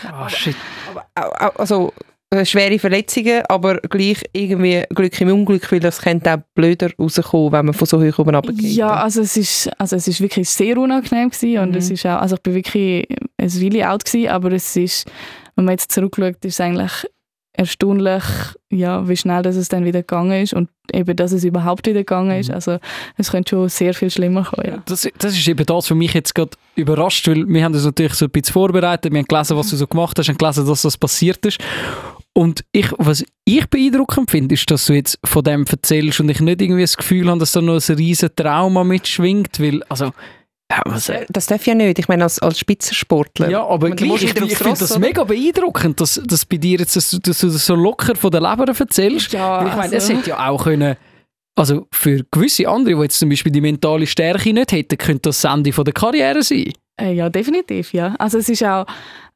Ah, 0.09 0.29
shit. 0.29 0.55
Aber, 1.13 1.59
also 1.59 1.91
schwere 2.45 2.79
Verletzungen, 2.79 3.43
aber 3.49 3.77
gleich 3.81 4.23
irgendwie 4.31 4.83
Glück 4.89 5.19
im 5.19 5.31
Unglück, 5.33 5.69
weil 5.71 5.81
das 5.81 6.01
könnte 6.01 6.33
auch 6.33 6.39
blöder 6.55 6.89
rauskommen, 6.97 7.51
wenn 7.51 7.65
man 7.65 7.73
von 7.73 7.85
so 7.87 8.01
hoch 8.01 8.19
oben 8.19 8.35
runtergeht. 8.35 8.71
Ja, 8.71 8.93
also 8.95 9.21
es 9.21 9.35
ist, 9.35 9.69
also 9.77 9.97
es 9.97 10.07
ist 10.07 10.21
wirklich 10.21 10.49
sehr 10.49 10.77
unangenehm 10.77 11.29
gewesen 11.29 11.59
und 11.59 11.71
Mhm. 11.71 11.77
es 11.77 11.89
ist 11.91 12.05
auch, 12.05 12.21
also 12.21 12.35
ich 12.35 12.41
bin 12.41 12.53
wirklich 12.55 13.07
ein 13.37 13.61
Weile 13.61 13.87
alt 13.89 14.05
gewesen, 14.05 14.29
aber 14.29 14.51
es 14.53 14.75
ist, 14.75 15.11
wenn 15.55 15.65
man 15.65 15.73
jetzt 15.73 15.91
zurückschaut, 15.91 16.45
ist 16.45 16.53
es 16.53 16.61
eigentlich 16.61 17.05
erstaunlich, 17.53 18.23
ja, 18.69 19.07
wie 19.09 19.17
schnell 19.17 19.41
dass 19.43 19.57
es 19.57 19.67
dann 19.67 19.83
wieder 19.83 19.99
gegangen 19.99 20.41
ist 20.41 20.53
und 20.53 20.69
eben, 20.93 21.15
dass 21.17 21.33
es 21.33 21.43
überhaupt 21.43 21.85
wieder 21.85 21.99
gegangen 21.99 22.39
ist. 22.39 22.49
Also 22.49 22.77
es 23.17 23.29
könnte 23.29 23.49
schon 23.49 23.67
sehr 23.67 23.93
viel 23.93 24.09
schlimmer 24.09 24.45
kommen, 24.45 24.67
ja. 24.67 24.83
Das, 24.85 25.05
das 25.17 25.37
ist 25.37 25.47
eben 25.49 25.65
das, 25.65 25.91
was 25.91 25.97
mich 25.97 26.13
jetzt 26.13 26.33
gerade 26.33 26.51
überrascht, 26.75 27.27
weil 27.27 27.45
wir 27.45 27.63
haben 27.65 27.73
uns 27.73 27.83
natürlich 27.83 28.13
so 28.13 28.25
ein 28.25 28.31
bisschen 28.31 28.53
vorbereitet, 28.53 29.11
wir 29.11 29.19
haben 29.19 29.27
gelesen, 29.27 29.57
was 29.57 29.69
du 29.69 29.75
so 29.75 29.85
gemacht 29.85 30.17
hast, 30.17 30.29
haben 30.29 30.37
gelesen, 30.37 30.65
dass 30.65 30.81
das 30.83 30.97
passiert 30.97 31.45
ist. 31.45 31.57
Und 32.33 32.63
ich, 32.71 32.87
was 32.97 33.23
ich 33.45 33.65
beeindruckend 33.69 34.31
finde, 34.31 34.55
ist, 34.55 34.69
dass 34.71 34.85
du 34.85 34.93
jetzt 34.93 35.19
von 35.25 35.43
dem 35.43 35.65
erzählst 35.69 36.19
und 36.21 36.29
ich 36.29 36.39
nicht 36.39 36.61
irgendwie 36.61 36.81
das 36.81 36.95
Gefühl 36.95 37.27
habe, 37.29 37.39
dass 37.39 37.51
da 37.51 37.61
noch 37.61 37.73
ein 37.89 37.95
riesen 37.95 38.29
Trauma 38.35 38.83
mitschwingt, 38.85 39.59
weil, 39.59 39.83
also, 39.89 40.11
ja, 40.71 40.81
Äh, 41.09 41.25
Das 41.29 41.47
darf 41.47 41.65
ja 41.67 41.75
nicht. 41.75 41.99
Ich 41.99 42.07
meine, 42.07 42.23
als, 42.23 42.39
als 42.39 42.57
Spitzensportler. 42.57 43.49
ja, 43.49 43.65
aber 43.67 43.89
ich, 43.89 44.01
ich 44.01 44.09
aufs 44.11 44.21
finde 44.23 44.79
das 44.79 44.91
oder? 44.91 44.99
mega 45.01 45.23
beeindruckend, 45.25 45.99
dass, 45.99 46.21
dass 46.25 46.45
bei 46.45 46.55
dir 46.55 46.79
jetzt, 46.79 46.95
dass, 46.95 47.11
du- 47.11 47.19
dass 47.19 47.39
du 47.39 47.47
das 47.47 47.65
so 47.65 47.75
locker 47.75 48.15
von 48.15 48.31
der 48.31 48.39
Leber 48.39 48.65
erzählst. 48.79 49.33
Ja, 49.33 49.59
Weil 49.59 49.67
ich 49.67 49.75
meine, 49.75 49.95
es 49.97 50.03
also- 50.09 50.13
hätte 50.19 50.29
ja 50.29 50.47
auch 50.49 50.63
können, 50.63 50.95
also 51.59 51.87
für 51.91 52.23
gewisse 52.31 52.69
andere, 52.69 52.95
die 52.95 53.01
jetzt 53.01 53.19
zum 53.19 53.27
Beispiel 53.27 53.51
die 53.51 53.59
mentale 53.59 54.07
Stärke 54.07 54.53
nicht 54.53 54.71
hätten, 54.71 54.97
könnte 54.97 55.23
das 55.29 55.41
das 55.41 55.53
Ende 55.53 55.73
von 55.73 55.83
der 55.83 55.93
Karriere 55.93 56.41
sein. 56.41 56.71
Äh, 57.01 57.11
ja, 57.13 57.29
definitiv, 57.29 57.91
ja. 57.93 58.15
Also 58.17 58.37
es 58.37 58.47
ist 58.47 58.63
auch, 58.63 58.85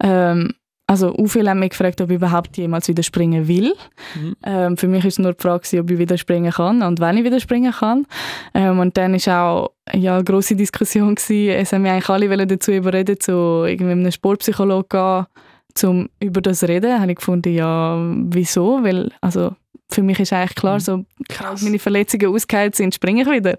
ähm, 0.02 0.54
also 0.88 1.16
auch 1.16 1.28
viele 1.28 1.50
haben 1.50 1.60
mich 1.60 1.72
gefragt, 1.72 2.00
ob 2.02 2.10
ich 2.10 2.18
überhaupt 2.18 2.58
jemals 2.58 2.88
wieder 2.88 3.02
springen 3.02 3.48
will. 3.48 3.74
Mhm. 4.16 4.36
Ähm, 4.46 4.78
für 4.78 4.88
mich 4.88 5.04
ist 5.04 5.18
nur 5.18 5.34
die 5.34 5.42
Frage, 5.42 5.80
ob 5.80 5.90
ich 5.90 5.98
wieder 5.98 6.18
springen 6.18 6.52
kann 6.52 6.84
und 6.84 7.00
wann 7.00 7.18
ich 7.18 7.24
wieder 7.24 7.40
springen 7.40 7.72
kann. 7.72 8.06
Ähm, 8.54 8.80
und 8.80 8.96
dann 8.96 9.16
ist 9.16 9.28
auch 9.28 9.72
ja, 9.94 10.16
eine 10.16 10.24
grosse 10.24 10.56
Diskussion 10.56 11.16
gewesen. 11.16 11.56
Es 11.60 11.74
haben 11.74 11.82
mich 11.82 11.92
eigentlich 11.92 12.10
alle 12.10 12.48
dazu 12.48 12.72
überreden, 12.72 13.20
zu 13.20 13.66
irgendeinem 13.66 14.12
Sportpsychologen 14.12 14.90
gehen, 14.90 15.90
um 15.90 16.10
über 16.20 16.42
das 16.42 16.60
zu 16.60 16.68
reden. 16.68 17.00
habe 17.00 17.12
ich 17.12 17.18
gefunden, 17.18 17.54
ja, 17.54 17.98
wieso? 18.28 18.84
Weil, 18.84 19.12
also 19.22 19.56
für 19.90 20.04
mich 20.04 20.20
ist 20.20 20.34
eigentlich 20.34 20.56
klar, 20.56 20.80
so 20.80 21.06
als 21.44 21.62
meine 21.62 21.80
Verletzungen 21.80 22.34
ausgeheilt 22.34 22.76
sind, 22.76 22.94
springe 22.94 23.24
ich 23.24 23.30
wieder. 23.30 23.56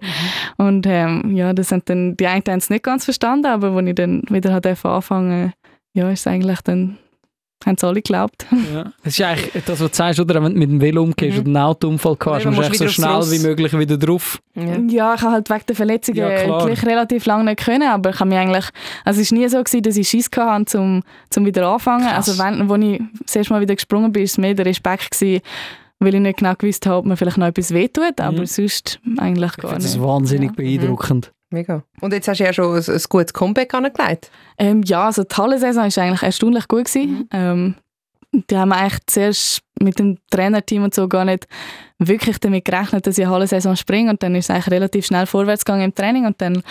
Und 0.57 0.85
ähm, 0.87 1.35
ja, 1.35 1.53
das 1.53 1.69
sind 1.69 1.89
dann, 1.89 2.15
die 2.15 2.27
einen 2.27 2.43
haben 2.47 2.57
es 2.57 2.69
nicht 2.69 2.83
ganz 2.83 3.05
verstanden, 3.05 3.47
aber 3.47 3.71
als 3.71 3.87
ich 3.87 3.95
dann 3.95 4.23
wieder 4.29 4.53
hat 4.53 4.65
anfangen 4.65 5.53
ja, 5.93 6.11
ist 6.11 6.19
es 6.19 6.27
eigentlich 6.27 6.61
dann, 6.61 6.97
haben 7.65 7.75
es 7.75 7.83
alle 7.83 7.95
geglaubt. 7.95 8.45
Ja. 8.73 8.91
Das 9.03 9.13
ist 9.17 9.21
eigentlich 9.21 9.63
das, 9.65 9.79
was 9.79 9.89
du 9.91 9.95
sagst, 9.95 10.19
oder? 10.19 10.35
Wenn 10.43 10.53
du 10.53 10.59
mit 10.59 10.69
dem 10.69 10.79
Velo 10.81 11.01
umgehst 11.03 11.35
Mhm. 11.35 11.41
oder 11.41 11.47
einen 11.47 11.57
Autounfall 11.57 12.17
hast, 12.25 12.43
Ja, 12.45 12.51
musst 12.51 12.69
du 12.69 12.77
so 12.77 12.87
schnell 12.87 13.21
wie 13.31 13.39
möglich 13.39 13.77
wieder 13.77 13.97
drauf. 13.97 14.39
Ja. 14.55 14.77
Ja, 14.87 15.13
ich 15.15 15.21
habe 15.21 15.31
halt 15.33 15.49
wegen 15.49 15.63
der 15.67 15.75
Verletzungen 15.75 16.17
Ja, 16.19 16.57
gleich 16.63 16.85
relativ 16.85 17.25
lange 17.25 17.43
nicht 17.45 17.63
können, 17.65 17.87
aber 17.87 18.11
ich 18.11 18.19
habe 18.19 18.29
mich 18.29 18.37
eigentlich, 18.37 18.65
also 19.03 19.21
es 19.21 19.31
war 19.31 19.37
nie 19.39 19.47
so, 19.49 19.57
gewesen, 19.63 19.81
dass 19.81 19.97
ich 19.97 20.07
Schiss 20.07 20.29
hatte, 20.35 20.65
zum, 20.65 21.03
zum 21.29 21.45
wieder 21.45 21.67
anfangen. 21.67 22.05
Krass. 22.07 22.29
Also 22.29 22.43
wenn, 22.43 22.69
als 22.71 22.83
ich 22.83 23.01
das 23.25 23.35
erste 23.35 23.53
Mal 23.53 23.61
wieder 23.61 23.75
gesprungen 23.75 24.11
bin, 24.11 24.21
war 24.21 24.25
es 24.25 24.37
mehr 24.37 24.53
der 24.53 24.65
Respekt, 24.65 25.11
gewesen, 25.11 25.41
weil 25.99 26.13
ich 26.13 26.21
nicht 26.21 26.37
genau 26.37 26.53
gewusst 26.55 26.85
habe, 26.85 26.97
ob 26.97 27.05
mir 27.05 27.17
vielleicht 27.17 27.37
noch 27.37 27.47
etwas 27.47 27.73
wehtut, 27.73 28.21
aber 28.21 28.41
Mhm. 28.41 28.45
sonst 28.45 28.99
eigentlich 29.17 29.51
Ich 29.51 29.57
gar 29.57 29.71
finde 29.71 29.83
das 29.83 29.95
nicht. 29.95 30.03
wahnsinnig 30.05 30.49
Ja. 30.51 30.55
beeindruckend. 30.55 31.31
Mega. 31.49 31.83
Und 32.01 32.13
jetzt 32.13 32.27
hast 32.27 32.39
du 32.39 32.43
ja 32.43 32.53
schon 32.53 32.75
ein, 32.75 32.83
ein 32.83 33.01
gutes 33.09 33.33
Comeback 33.33 33.73
angelegt. 33.73 34.31
Ähm, 34.57 34.83
ja, 34.83 35.05
also 35.05 35.23
die 35.23 35.35
Hallensaison 35.35 35.83
war 35.83 36.03
eigentlich 36.03 36.23
erstaunlich 36.23 36.67
gut. 36.67 36.85
Gewesen. 36.85 37.27
Ähm, 37.31 37.75
die 38.33 38.57
haben 38.57 38.73
eigentlich 38.73 39.05
zuerst 39.05 39.61
mit 39.79 39.99
dem 39.99 40.17
Trainerteam 40.29 40.83
und 40.83 40.93
so 40.93 41.07
gar 41.07 41.25
nicht 41.25 41.47
wirklich 41.99 42.39
damit 42.39 42.65
gerechnet, 42.65 43.07
dass 43.07 43.17
ich 43.17 43.25
eine 43.25 43.33
Hallensaison 43.33 43.75
springe 43.75 44.11
und 44.11 44.21
dann 44.21 44.35
ist 44.35 44.45
es 44.45 44.49
eigentlich 44.49 44.71
relativ 44.71 45.05
schnell 45.05 45.25
vorwärts 45.25 45.65
gegangen 45.65 45.85
im 45.85 45.95
Training 45.95 46.25
und 46.25 46.41
dann 46.41 46.57
haben 46.57 46.63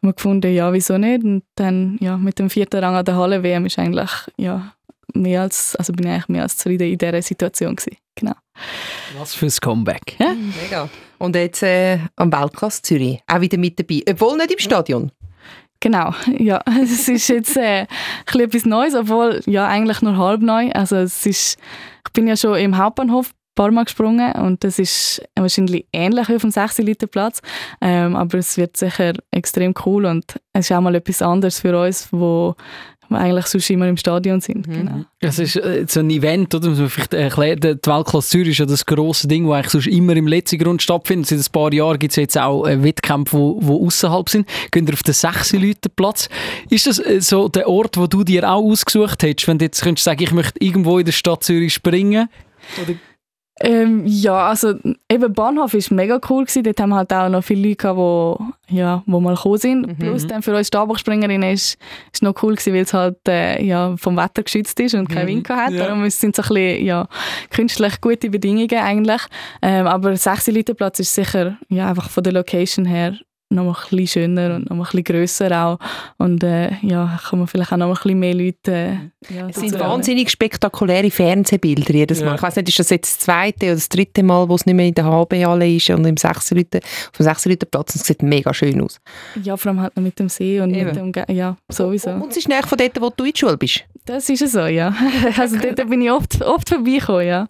wir 0.00 0.12
gefunden, 0.12 0.52
ja, 0.52 0.72
wieso 0.72 0.98
nicht 0.98 1.24
und 1.24 1.44
dann 1.54 1.96
ja, 2.00 2.16
mit 2.16 2.38
dem 2.38 2.50
vierten 2.50 2.82
Rang 2.82 2.96
an 2.96 3.04
der 3.04 3.16
Halle-WM 3.16 3.66
ist 3.66 3.78
eigentlich 3.78 4.10
ja, 4.36 4.74
mehr 5.14 5.42
als, 5.42 5.76
also 5.76 5.92
bin 5.92 6.06
ich 6.06 6.12
eigentlich 6.12 6.28
mehr 6.28 6.42
als 6.42 6.56
zufrieden 6.56 6.88
in 6.88 6.98
dieser 6.98 7.22
Situation 7.22 7.76
gewesen. 7.76 7.96
Genau. 8.14 8.34
Was 9.18 9.34
für 9.34 9.46
ein 9.46 9.52
Comeback. 9.60 10.18
Ja? 10.18 10.34
Mega. 10.62 10.88
Und 11.24 11.34
jetzt 11.36 11.62
äh, 11.62 12.00
am 12.16 12.30
Weltklasse 12.30 12.82
Zürich 12.82 13.22
auch 13.26 13.40
wieder 13.40 13.56
mit 13.56 13.78
dabei, 13.78 14.02
obwohl 14.10 14.36
nicht 14.36 14.52
im 14.52 14.58
Stadion. 14.58 15.10
Genau, 15.80 16.12
ja, 16.38 16.60
es 16.82 17.08
ist 17.08 17.28
jetzt 17.28 17.56
äh, 17.56 17.86
ein 18.30 18.40
etwas 18.40 18.66
Neues, 18.66 18.94
obwohl 18.94 19.40
ja 19.46 19.66
eigentlich 19.66 20.02
nur 20.02 20.18
halb 20.18 20.42
neu. 20.42 20.70
Also 20.72 20.96
es 20.96 21.24
ist, 21.24 21.58
ich 22.06 22.12
bin 22.12 22.28
ja 22.28 22.36
schon 22.36 22.58
im 22.58 22.76
Hauptbahnhof 22.76 23.30
ein 23.30 23.54
paar 23.54 23.70
Mal 23.70 23.84
gesprungen 23.84 24.32
und 24.32 24.64
das 24.64 24.78
ist 24.78 25.26
wahrscheinlich 25.34 25.86
ähnlich 25.94 26.28
wie 26.28 26.34
auf 26.34 26.42
dem 26.42 26.50
6 26.50 26.78
Liter 26.78 27.06
Platz, 27.06 27.40
ähm, 27.80 28.16
aber 28.16 28.36
es 28.36 28.58
wird 28.58 28.76
sicher 28.76 29.14
extrem 29.30 29.72
cool 29.86 30.04
und 30.04 30.38
es 30.52 30.68
ist 30.68 30.76
auch 30.76 30.82
mal 30.82 30.94
etwas 30.94 31.22
anderes 31.22 31.60
für 31.60 31.80
uns, 31.80 32.08
wo 32.12 32.54
wir 33.14 33.20
eigentlich 33.20 33.46
sonst 33.46 33.70
immer 33.70 33.88
im 33.88 33.96
Stadion 33.96 34.40
sind. 34.40 34.66
Mhm. 34.66 34.72
Genau. 34.72 35.04
Es 35.20 35.38
ist 35.38 35.56
äh, 35.56 35.84
so 35.88 36.00
ein 36.00 36.10
Event, 36.10 36.54
oder? 36.54 36.68
Muss 36.68 36.78
man 36.78 36.90
vielleicht 36.90 37.14
erklären. 37.14 37.60
Die 37.60 37.90
Weltklasse 37.90 38.28
Zürich 38.28 38.50
ist 38.50 38.58
ja 38.58 38.66
das 38.66 38.84
grosse 38.84 39.26
Ding, 39.28 39.46
das 39.46 39.54
eigentlich 39.54 39.70
sonst 39.70 39.86
immer 39.86 40.16
im 40.16 40.26
letzten 40.26 40.58
Grund 40.58 40.82
stattfindet. 40.82 41.28
Seit 41.28 41.38
ein 41.38 41.52
paar 41.52 41.72
Jahren 41.72 41.98
gibt 41.98 42.12
es 42.12 42.16
jetzt 42.16 42.38
auch 42.38 42.66
äh, 42.66 42.82
Wettkämpfe, 42.82 43.36
die 43.36 43.40
wo, 43.40 43.58
wo 43.60 43.86
außerhalb 43.86 44.28
sind. 44.28 44.48
Gehen 44.70 44.86
ihr 44.86 44.92
auf 44.92 45.02
den 45.02 45.14
6 45.14 45.52
Leute 45.54 45.88
Platz. 45.88 46.28
Ist 46.70 46.86
das 46.86 46.98
äh, 46.98 47.20
so 47.20 47.48
der 47.48 47.68
Ort, 47.68 47.96
wo 47.96 48.06
du 48.06 48.24
dir 48.24 48.50
auch 48.50 48.62
ausgesucht 48.62 49.22
hättest, 49.22 49.48
wenn 49.48 49.58
du 49.58 49.64
jetzt 49.64 49.82
könntest 49.82 50.04
sagen, 50.04 50.22
ich 50.22 50.32
möchte 50.32 50.62
irgendwo 50.62 50.98
in 50.98 51.04
der 51.04 51.12
Stadt 51.12 51.44
Zürich 51.44 51.74
springen? 51.74 52.28
Oder 52.82 52.94
Ähm, 53.60 54.02
ja, 54.04 54.48
also 54.48 54.74
eben 55.08 55.32
Bahnhof 55.32 55.74
ist 55.74 55.92
mega 55.92 56.18
cool 56.28 56.44
gewesen. 56.44 56.64
Dort 56.64 56.80
haben 56.80 56.90
wir 56.90 56.96
halt 56.96 57.12
auch 57.12 57.28
noch 57.28 57.44
viele 57.44 57.68
Leute 57.68 57.76
gehabt, 57.76 57.96
wo, 57.96 58.38
ja, 58.68 59.04
wo 59.06 59.20
mal 59.20 59.36
gekommen 59.36 59.58
sind. 59.58 59.98
Plus 59.98 60.26
dann 60.26 60.42
für 60.42 60.56
uns 60.56 60.66
Stabhochspringerinnen 60.66 61.52
ist, 61.52 61.78
ist 62.12 62.22
noch 62.22 62.34
cool 62.42 62.56
gewesen, 62.56 62.74
weil 62.74 62.82
es 62.82 62.92
halt 62.92 63.16
äh, 63.28 63.62
ja, 63.62 63.96
vom 63.96 64.16
Wetter 64.16 64.42
geschützt 64.42 64.78
ist 64.80 64.94
und 64.94 65.08
kein 65.08 65.28
Wind 65.28 65.46
gehabt 65.46 65.66
hat. 65.66 65.72
Ja. 65.72 65.86
Darum 65.86 66.02
es 66.02 66.20
sind 66.20 66.34
so 66.34 66.42
ein 66.42 66.48
bisschen 66.48 66.84
ja, 66.84 67.06
künstlich 67.50 68.00
gute 68.00 68.28
Bedingungen 68.28 68.78
eigentlich. 68.78 69.22
Ähm, 69.62 69.86
aber 69.86 70.16
6 70.16 70.48
Liter 70.48 70.74
Platz 70.74 70.98
ist 70.98 71.14
sicher 71.14 71.56
ja, 71.68 71.88
einfach 71.88 72.10
von 72.10 72.24
der 72.24 72.32
Location 72.32 72.84
her 72.84 73.14
noch 73.54 73.64
mal 73.64 73.70
ein 73.72 73.96
bisschen 73.96 74.06
schöner 74.22 74.56
und 74.56 74.68
noch 74.68 74.76
mal 74.76 74.84
ein 74.84 74.90
bisschen 74.90 75.04
grösser 75.04 75.64
auch. 75.66 75.78
Und 76.18 76.42
äh, 76.44 76.72
ja, 76.82 77.18
kann 77.28 77.38
man 77.38 77.48
vielleicht 77.48 77.72
auch 77.72 77.76
noch 77.76 77.86
mal 77.86 77.92
ein 77.94 78.02
bisschen 78.02 78.18
mehr 78.18 78.34
Leute 78.34 78.72
äh, 78.72 79.34
ja, 79.34 79.48
Es 79.48 79.56
sind 79.56 79.78
wahnsinnig 79.78 80.30
spektakuläre 80.30 81.10
Fernsehbilder 81.10 81.94
jedes 81.94 82.20
Mal. 82.20 82.28
Ja. 82.30 82.34
Ich 82.34 82.42
weiß 82.42 82.56
nicht, 82.56 82.68
ist 82.68 82.78
das 82.78 82.90
jetzt 82.90 83.16
das 83.16 83.24
zweite 83.24 83.66
oder 83.66 83.74
das 83.74 83.88
dritte 83.88 84.22
Mal, 84.22 84.48
wo 84.48 84.54
es 84.54 84.66
nicht 84.66 84.74
mehr 84.74 84.86
in 84.86 84.94
der 84.94 85.04
HB-Halle 85.06 85.74
ist 85.74 85.88
und 85.90 86.04
im 86.04 86.16
6 86.16 86.50
Leute, 86.50 86.80
auf 86.82 87.12
dem 87.18 87.24
6 87.24 87.46
Leute 87.46 87.66
Platz. 87.66 87.94
Und 87.94 88.00
es 88.02 88.06
sieht 88.06 88.22
mega 88.22 88.52
schön 88.52 88.80
aus. 88.82 89.00
Ja, 89.42 89.56
vor 89.56 89.70
allem 89.70 89.80
halt 89.80 89.96
noch 89.96 90.02
mit 90.02 90.18
dem 90.18 90.28
See 90.28 90.60
und 90.60 90.74
Eben. 90.74 90.86
mit 90.86 90.96
dem, 90.96 91.12
Ge- 91.12 91.24
ja, 91.32 91.56
sowieso. 91.70 92.10
Und 92.10 92.30
es 92.30 92.36
ist 92.38 92.48
näher 92.48 92.62
von 92.66 92.76
dort, 92.76 93.00
wo 93.00 93.10
du 93.16 93.24
in 93.24 93.32
der 93.32 93.38
Schule 93.38 93.56
bist. 93.56 93.84
Das 94.04 94.28
ist 94.28 94.42
es 94.42 94.52
so, 94.52 94.66
ja. 94.66 94.94
Also 95.38 95.56
dort 95.58 95.88
bin 95.88 96.02
ich 96.02 96.10
oft, 96.10 96.42
oft 96.42 96.68
vorbeigekommen, 96.68 97.26
ja. 97.26 97.48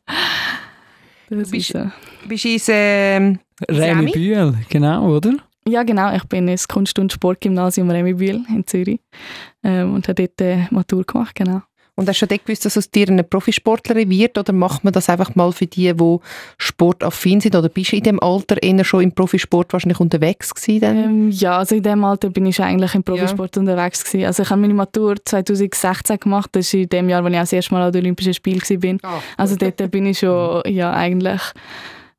Das 1.30 1.50
bist- 1.50 1.70
ist 1.70 1.72
so. 1.72 1.90
Bist 2.28 2.44
du 2.44 2.48
ins 2.50 2.68
Remy 2.68 3.38
Sammy? 3.70 4.10
Bühl, 4.12 4.54
genau, 4.68 5.16
oder? 5.16 5.32
Ja, 5.66 5.82
genau. 5.82 6.14
Ich 6.14 6.24
bin 6.24 6.46
ins 6.48 6.68
Kunst- 6.68 6.98
und 6.98 7.12
Sportgymnasium 7.12 7.90
Remibühl 7.90 8.42
in 8.48 8.66
Zürich 8.66 9.00
ähm, 9.62 9.94
und 9.94 10.08
habe 10.08 10.26
dort 10.26 10.40
äh, 10.40 10.66
Matur 10.70 11.04
gemacht, 11.04 11.34
genau. 11.34 11.62
Und 11.96 12.08
hast 12.08 12.16
du 12.16 12.26
schon 12.26 12.28
dort 12.28 12.44
gewusst, 12.44 12.64
dass 12.64 12.76
aus 12.76 12.90
dir 12.90 13.08
eine 13.08 13.22
Profisportlerin 13.22 14.10
wird? 14.10 14.36
Oder 14.36 14.52
macht 14.52 14.82
man 14.82 14.92
das 14.92 15.08
einfach 15.08 15.36
mal 15.36 15.52
für 15.52 15.66
die, 15.66 15.94
die 15.94 16.16
sportaffin 16.58 17.40
sind? 17.40 17.54
Oder 17.54 17.68
bist 17.68 17.92
du 17.92 17.96
in 17.96 18.02
dem 18.02 18.20
Alter 18.20 18.60
eher 18.60 18.82
schon 18.82 19.04
im 19.04 19.12
Profisport 19.12 19.72
wahrscheinlich 19.72 20.00
unterwegs 20.00 20.52
gewesen? 20.52 20.80
Dann? 20.80 20.96
Ähm, 20.96 21.30
ja, 21.30 21.58
also 21.58 21.76
in 21.76 21.84
dem 21.84 22.02
Alter 22.02 22.30
bin 22.30 22.46
ich 22.46 22.60
eigentlich 22.60 22.96
im 22.96 23.04
Profisport 23.04 23.56
unterwegs 23.58 24.04
gewesen. 24.04 24.26
Also 24.26 24.42
ich 24.42 24.50
habe 24.50 24.60
meine 24.60 24.74
Matur 24.74 25.14
2016 25.24 26.18
gemacht. 26.18 26.50
Das 26.52 26.66
ist 26.66 26.74
in 26.74 26.88
dem 26.88 27.08
Jahr, 27.08 27.22
wo 27.22 27.28
ich 27.28 27.36
auch 27.36 27.40
das 27.40 27.52
erste 27.52 27.72
Mal 27.74 27.82
an 27.84 27.92
den 27.92 28.02
Olympischen 28.02 28.34
Spielen 28.34 28.60
war. 28.60 29.12
Ah, 29.12 29.20
Also 29.36 29.54
dort 29.54 29.88
bin 29.92 30.06
ich 30.06 30.18
schon 30.18 30.62
ja, 30.66 30.92
eigentlich 30.92 31.40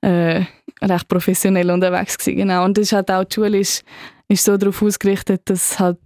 äh, 0.05 0.45
recht 0.81 1.07
professionell 1.07 1.71
unterwegs 1.71 2.17
gewesen, 2.17 2.37
genau. 2.37 2.65
Und 2.65 2.77
das 2.77 2.83
ist 2.87 2.93
halt 2.93 3.09
auch, 3.11 3.23
die 3.23 3.33
Schule 3.35 3.57
ist, 3.59 3.83
ist 4.27 4.43
so 4.43 4.57
darauf 4.57 4.81
ausgerichtet, 4.81 5.41
dass 5.45 5.71
es 5.71 5.79
halt 5.79 5.97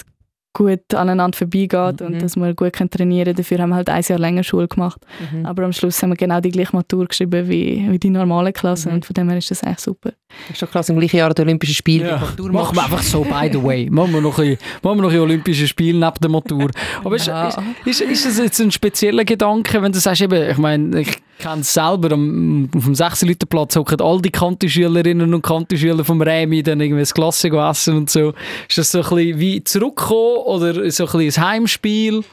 gut 0.51 0.93
aneinander 0.95 1.37
vorbeigeht 1.37 2.01
Mhm. 2.01 2.07
und 2.07 2.21
dass 2.23 2.35
wir 2.35 2.53
gut 2.55 2.73
können 2.73 2.89
trainieren 2.89 3.25
können. 3.25 3.35
Dafür 3.37 3.59
haben 3.59 3.69
wir 3.69 3.75
halt 3.75 3.89
ein 3.89 4.03
Jahr 4.07 4.17
länger 4.19 4.43
Schule 4.43 4.67
gemacht. 4.67 4.99
Mhm. 5.31 5.45
Aber 5.45 5.63
am 5.63 5.71
Schluss 5.71 6.01
haben 6.01 6.09
wir 6.09 6.15
genau 6.15 6.41
die 6.41 6.49
gleiche 6.49 6.75
Matur 6.75 7.05
geschrieben 7.05 7.47
wie, 7.47 7.85
wie 7.89 7.99
die 7.99 8.09
normale 8.09 8.51
Klasse 8.51 8.89
Mhm. 8.89 8.95
und 8.95 9.05
von 9.05 9.13
dem 9.13 9.29
her 9.29 9.37
ist 9.37 9.51
das 9.51 9.61
echt 9.63 9.79
super. 9.79 10.11
Das 10.47 10.55
ist 10.55 10.61
doch 10.63 10.71
krass, 10.71 10.89
im 10.89 10.97
gleichen 10.97 11.17
Jahr 11.17 11.33
die 11.33 11.41
Olympischen 11.43 11.75
Spiele. 11.75 12.07
Ja. 12.09 12.17
die 12.17 12.41
Matur 12.41 12.51
Machen 12.51 12.75
wir 12.75 12.83
einfach 12.83 13.03
so, 13.03 13.23
by 13.23 13.49
the 13.53 13.63
way. 13.63 13.89
Machen 13.91 14.11
wir 14.13 14.21
noch 14.21 14.39
ein, 14.39 14.57
machen 14.81 14.97
wir 14.97 15.03
noch 15.03 15.11
ein 15.11 15.19
Olympische 15.19 15.67
Spiele 15.67 15.99
neben 15.99 16.19
der 16.19 16.29
Matur. 16.31 16.71
Aber 17.03 17.15
ist, 17.15 17.27
Ja. 17.27 17.47
ist, 17.85 18.01
ist, 18.01 18.01
ist 18.01 18.25
das 18.25 18.37
jetzt 18.39 18.59
ein 18.59 18.71
spezieller 18.71 19.23
Gedanke, 19.25 19.81
wenn 19.81 19.91
du 19.91 19.99
sagst, 19.99 20.21
eben, 20.21 20.49
ich 20.49 20.57
meine, 20.57 21.01
ich 21.01 21.15
kenne 21.39 21.61
es 21.61 21.73
selber, 21.73 22.11
am, 22.11 22.69
auf 22.75 22.83
dem 22.83 22.93
6 22.93 23.23
Liter 23.23 23.47
Platz 23.47 23.75
hocken 23.75 23.99
all 24.01 24.21
die 24.21 24.29
Kantischülerinnen 24.29 25.33
und 25.33 25.41
Kantischüler 25.41 26.03
vom 26.05 26.21
Remi 26.21 26.61
dann 26.61 26.79
irgendwie 26.79 27.01
das 27.01 27.13
Klasse 27.13 27.47
essen 27.47 27.97
und 27.97 28.09
so. 28.09 28.33
Ist 28.67 28.77
das 28.77 28.91
so 28.91 28.99
ein 28.99 29.03
bisschen 29.09 29.39
wie 29.39 29.63
zurückkommen 29.63 30.37
oder 30.45 30.73
so 30.91 31.05
ein 31.05 31.11
bisschen 31.11 31.43
ein 31.43 31.49
Heimspiel? 31.49 32.23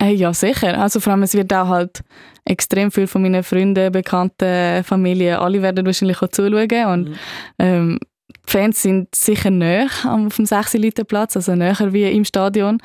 Äh, 0.00 0.14
ja, 0.14 0.32
sicher. 0.32 0.80
Also 0.80 1.00
vor 1.00 1.12
allem, 1.12 1.22
es 1.22 1.34
wird 1.34 1.52
auch 1.52 1.68
halt 1.68 2.02
extrem 2.44 2.90
viel 2.90 3.06
von 3.06 3.22
meinen 3.22 3.42
Freunden, 3.42 3.92
Bekannten, 3.92 4.82
Familie, 4.84 5.38
alle 5.38 5.62
werden 5.62 5.84
wahrscheinlich 5.84 6.22
auch 6.22 6.28
zuschauen 6.28 6.86
und 6.86 7.16
ähm, 7.58 7.98
die 8.46 8.52
Fans 8.52 8.82
sind 8.82 9.14
sicher 9.14 9.50
näher 9.50 9.88
auf 10.04 10.36
dem 10.36 10.46
6 10.46 10.74
Liter 10.74 11.04
Platz, 11.04 11.36
also 11.36 11.54
näher 11.54 11.92
wie 11.92 12.04
im 12.04 12.24
Stadion. 12.24 12.78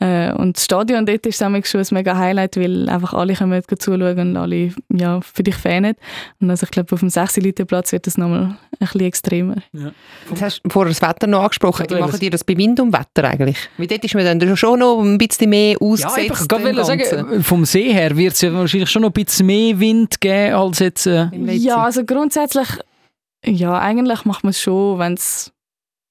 Äh, 0.00 0.32
und 0.32 0.56
das 0.56 0.64
Stadion 0.64 1.06
dort 1.06 1.24
ist 1.26 1.40
manchmal 1.40 1.64
schon 1.64 1.80
ein 1.80 1.86
mega 1.90 2.16
Highlight, 2.16 2.56
weil 2.56 2.88
einfach 2.88 3.14
alle 3.14 3.34
kommen 3.34 3.62
zuschauen 3.78 4.18
und 4.18 4.36
alle 4.36 4.72
ja, 4.92 5.20
für 5.20 5.42
dich 5.42 5.54
fanen. 5.56 5.94
Und 6.40 6.50
also 6.50 6.64
ich 6.64 6.70
glaube, 6.70 6.92
auf 6.92 7.00
dem 7.00 7.10
6 7.10 7.36
Liter 7.38 7.64
Platz 7.64 7.92
wird 7.92 8.06
das 8.06 8.18
nochmal 8.18 8.42
ein 8.44 8.56
bisschen 8.80 9.00
extremer. 9.02 9.56
Jetzt 9.72 10.42
hast 10.42 10.60
du 10.64 10.70
vorher 10.70 10.90
das 10.92 11.02
Wetter 11.02 11.26
noch 11.26 11.42
angesprochen. 11.42 11.86
Wie 11.88 11.94
Ja, 11.94 12.00
machen 12.00 12.18
die 12.20 12.30
das 12.30 12.44
bei 12.44 12.56
Wind 12.56 12.80
und 12.80 12.92
Wetter 12.92 13.28
eigentlich? 13.28 13.56
Weil 13.78 13.86
dort 13.86 14.04
ist 14.04 14.14
man 14.14 14.24
dann 14.38 14.56
schon 14.56 14.78
noch 14.80 15.00
ein 15.02 15.18
bisschen 15.18 15.50
mehr 15.50 15.72
Ja, 15.72 15.78
ausgesetzt. 15.80 16.50
wollte 16.50 16.74
Ganzen. 16.74 16.84
sagen, 16.84 17.42
vom 17.42 17.64
See 17.64 17.92
her 17.92 18.16
wird 18.16 18.34
es 18.34 18.40
ja 18.40 18.52
wahrscheinlich 18.52 18.90
schon 18.90 19.02
noch 19.02 19.10
ein 19.10 19.24
bisschen 19.24 19.46
mehr 19.46 19.78
Wind 19.78 20.20
geben 20.20 20.54
als 20.54 20.78
jetzt... 20.80 21.06
Äh. 21.06 21.28
Ja, 21.54 21.76
also 21.84 22.04
grundsätzlich, 22.04 22.68
ja, 23.44 23.78
eigentlich 23.78 24.24
macht 24.24 24.44
man 24.44 24.50
es 24.50 24.60
schon, 24.60 24.98
wenn 24.98 25.14
es 25.14 25.52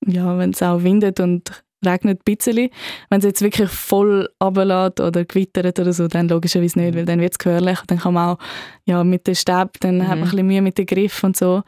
ja, 0.05 0.37
wenn's 0.37 0.61
auch 0.61 0.83
windet 0.83 1.19
und 1.19 1.63
regnet 1.85 2.19
ein 2.19 2.35
bisschen. 2.35 2.69
Wenn 3.09 3.19
es 3.19 3.25
jetzt 3.25 3.41
wirklich 3.41 3.69
voll 3.69 4.29
runterlässt 4.41 4.99
oder 4.99 5.25
gewittert 5.25 5.79
oder 5.79 5.93
so, 5.93 6.07
dann 6.07 6.27
logischerweise 6.27 6.79
nicht, 6.79 6.95
weil 6.95 7.05
dann 7.05 7.19
wird 7.19 7.33
es 7.33 7.37
gefährlich. 7.37 7.79
Dann 7.87 7.99
kann 7.99 8.13
man 8.13 8.29
auch 8.29 8.37
ja, 8.85 9.03
mit 9.03 9.27
den 9.27 9.35
Stäben, 9.35 9.69
dann 9.81 10.01
hat 10.03 10.09
man 10.09 10.19
ein 10.19 10.23
bisschen 10.23 10.47
Mühe 10.47 10.61
mit 10.61 10.77
dem 10.77 10.85
Griff 10.85 11.23
und 11.23 11.37
so. 11.37 11.63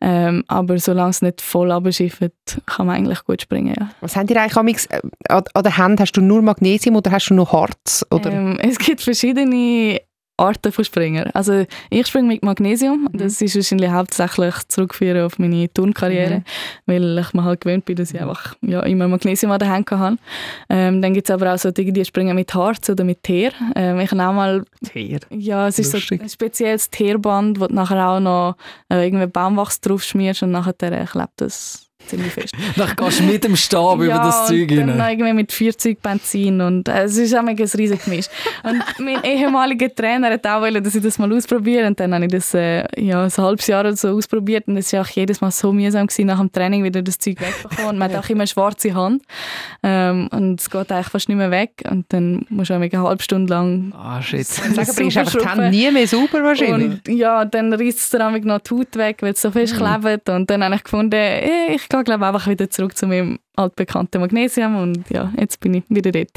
Ähm, 0.00 0.44
aber 0.48 0.78
solange 0.78 1.10
es 1.10 1.22
nicht 1.22 1.40
voll 1.40 1.70
runterschifft, 1.70 2.32
kann 2.66 2.86
man 2.86 2.96
eigentlich 2.96 3.24
gut 3.24 3.42
springen, 3.42 3.74
ja. 3.78 3.90
Was 4.00 4.16
haben 4.16 4.26
die 4.26 4.36
eigentlich 4.36 4.88
an, 5.28 5.44
an 5.54 5.62
der 5.62 5.76
Hand? 5.76 6.00
Hast 6.00 6.12
du 6.12 6.20
nur 6.20 6.42
Magnesium 6.42 6.96
oder 6.96 7.10
hast 7.10 7.28
du 7.28 7.34
noch 7.34 7.52
Harz? 7.52 8.04
Oder? 8.10 8.32
Ähm, 8.32 8.58
es 8.60 8.78
gibt 8.78 9.00
verschiedene 9.00 10.00
Arten 10.40 10.72
von 10.72 10.84
Springer. 10.84 11.30
Also 11.34 11.64
ich 11.90 12.06
springe 12.06 12.28
mit 12.28 12.42
Magnesium. 12.42 13.08
Mhm. 13.12 13.18
Das 13.18 13.40
ist 13.40 13.54
wahrscheinlich 13.56 13.90
hauptsächlich 13.90 14.54
zurückführen 14.68 15.24
auf 15.24 15.38
meine 15.38 15.72
Turnkarriere, 15.72 16.38
Mhm. 16.38 16.44
weil 16.86 17.18
ich 17.18 17.32
mir 17.34 17.44
halt 17.44 17.60
gewöhnt 17.60 17.84
bin, 17.84 17.96
dass 17.96 18.12
ich 18.12 18.20
einfach 18.20 18.54
ja, 18.62 18.80
immer 18.80 19.06
Magnesium 19.08 19.52
an 19.52 19.58
der 19.58 19.68
Hand 19.68 19.90
habe. 19.90 20.16
Ähm, 20.68 21.02
dann 21.02 21.14
gibt 21.14 21.28
es 21.28 21.34
aber 21.34 21.52
auch 21.54 21.58
so 21.58 21.70
Dinge, 21.70 21.92
die 21.92 22.04
springen 22.04 22.34
mit 22.34 22.54
Harz 22.54 22.88
oder 22.88 23.04
mit 23.04 23.22
Teer. 23.22 23.52
Ähm, 23.76 24.00
ich 24.00 24.10
habe 24.10 24.22
auch 24.26 24.32
mal, 24.32 24.64
Teer. 24.92 25.20
ja, 25.30 25.68
es 25.68 25.78
ist 25.78 25.90
so 25.90 25.98
Lustig. 25.98 26.22
ein 26.22 26.28
spezielles 26.28 26.90
Teerband, 26.90 27.60
wo 27.60 27.66
du 27.66 27.74
nachher 27.74 28.08
auch 28.08 28.20
noch 28.20 28.56
äh, 28.88 29.04
irgendwie 29.06 29.26
Baumwachs 29.26 29.80
drauf 29.80 30.02
schmierst 30.02 30.42
und 30.42 30.50
nachher 30.52 30.74
äh, 30.80 31.04
klebt 31.04 31.32
das 31.40 31.89
ziemlich 32.10 32.32
fest. 32.32 32.54
Dann 32.76 32.90
gehst 32.96 33.20
du 33.20 33.24
mit 33.24 33.44
dem 33.44 33.56
Stab 33.56 34.00
über 34.00 34.14
das 34.14 34.46
Zeug 34.46 34.68
dann 34.68 34.90
rein. 34.90 34.98
noch 34.98 35.08
irgendwie 35.08 35.32
mit 35.32 35.52
40 35.52 36.02
Benzin 36.02 36.60
und 36.60 36.88
äh, 36.88 37.04
es 37.04 37.16
ist 37.16 37.34
auch 37.34 37.40
ein 37.40 37.56
riesiges 37.56 38.04
Gemisch. 38.04 38.26
Und 38.62 38.82
mein 38.98 39.22
ehemaliger 39.24 39.94
Trainer 39.94 40.30
hat 40.30 40.46
auch 40.46 40.60
wollen, 40.60 40.82
dass 40.82 40.94
ich 40.94 41.02
das 41.02 41.18
mal 41.18 41.32
ausprobiere 41.32 41.86
und 41.86 41.98
dann 41.98 42.14
habe 42.14 42.24
ich 42.24 42.32
das 42.32 42.54
äh, 42.54 42.84
ja, 43.00 43.24
ein 43.24 43.30
halbes 43.30 43.66
Jahr 43.66 43.80
oder 43.80 43.96
so 43.96 44.08
ausprobiert 44.08 44.68
und 44.68 44.76
es 44.76 44.92
war 44.92 45.02
auch 45.02 45.08
jedes 45.08 45.40
Mal 45.40 45.50
so 45.50 45.72
mühsam 45.72 46.06
gewesen, 46.06 46.26
nach 46.26 46.38
dem 46.38 46.52
Training 46.52 46.84
wieder 46.84 47.02
das 47.02 47.18
Zeug 47.18 47.40
wegbekommen 47.40 47.90
und 47.90 47.98
man 47.98 48.12
hat 48.12 48.24
auch 48.24 48.28
immer 48.28 48.40
eine 48.40 48.46
schwarze 48.48 48.94
Hand 48.94 49.22
ähm, 49.82 50.28
und 50.32 50.60
es 50.60 50.68
geht 50.70 50.90
eigentlich 50.92 51.08
fast 51.08 51.28
nicht 51.28 51.38
mehr 51.38 51.50
weg 51.50 51.82
und 51.90 52.06
dann 52.12 52.44
musst 52.48 52.70
du 52.70 52.74
eine 52.74 52.90
halbe 53.02 53.22
Stunde 53.22 53.52
lang 53.52 53.92
Ah, 53.96 54.20
shit. 54.22 54.46
Sag 54.46 54.66
aber, 54.70 54.80
ist 54.80 54.98
einfach 54.98 55.02
die 55.02 55.10
Superschrubben. 55.10 55.70
nie 55.70 55.90
mehr 55.90 56.06
sauber 56.06 56.42
wahrscheinlich. 56.42 57.00
und 57.06 57.08
ja, 57.08 57.44
dann 57.44 57.72
reißt 57.72 58.14
es 58.14 58.20
auch 58.20 58.30
noch 58.30 58.58
die 58.60 58.74
Haut 58.74 58.96
weg, 58.96 59.18
weil 59.20 59.32
es 59.32 59.42
so 59.42 59.50
fest 59.50 59.76
klebt. 59.76 60.28
Und 60.28 60.50
dann 60.50 60.64
habe 60.64 60.74
ich 60.74 60.84
gefunden, 60.84 61.12
eh, 61.14 61.74
ich 61.74 61.88
gehe 61.88 61.99
glaube 62.04 62.26
einfach 62.26 62.46
wieder 62.48 62.68
zurück 62.70 62.96
zu 62.96 63.06
meinem 63.06 63.38
altbekannten 63.56 64.20
Magnesium. 64.20 64.76
Und 64.76 65.04
ja, 65.10 65.32
jetzt 65.38 65.60
bin 65.60 65.74
ich 65.74 65.84
wieder 65.88 66.10
dort. 66.12 66.30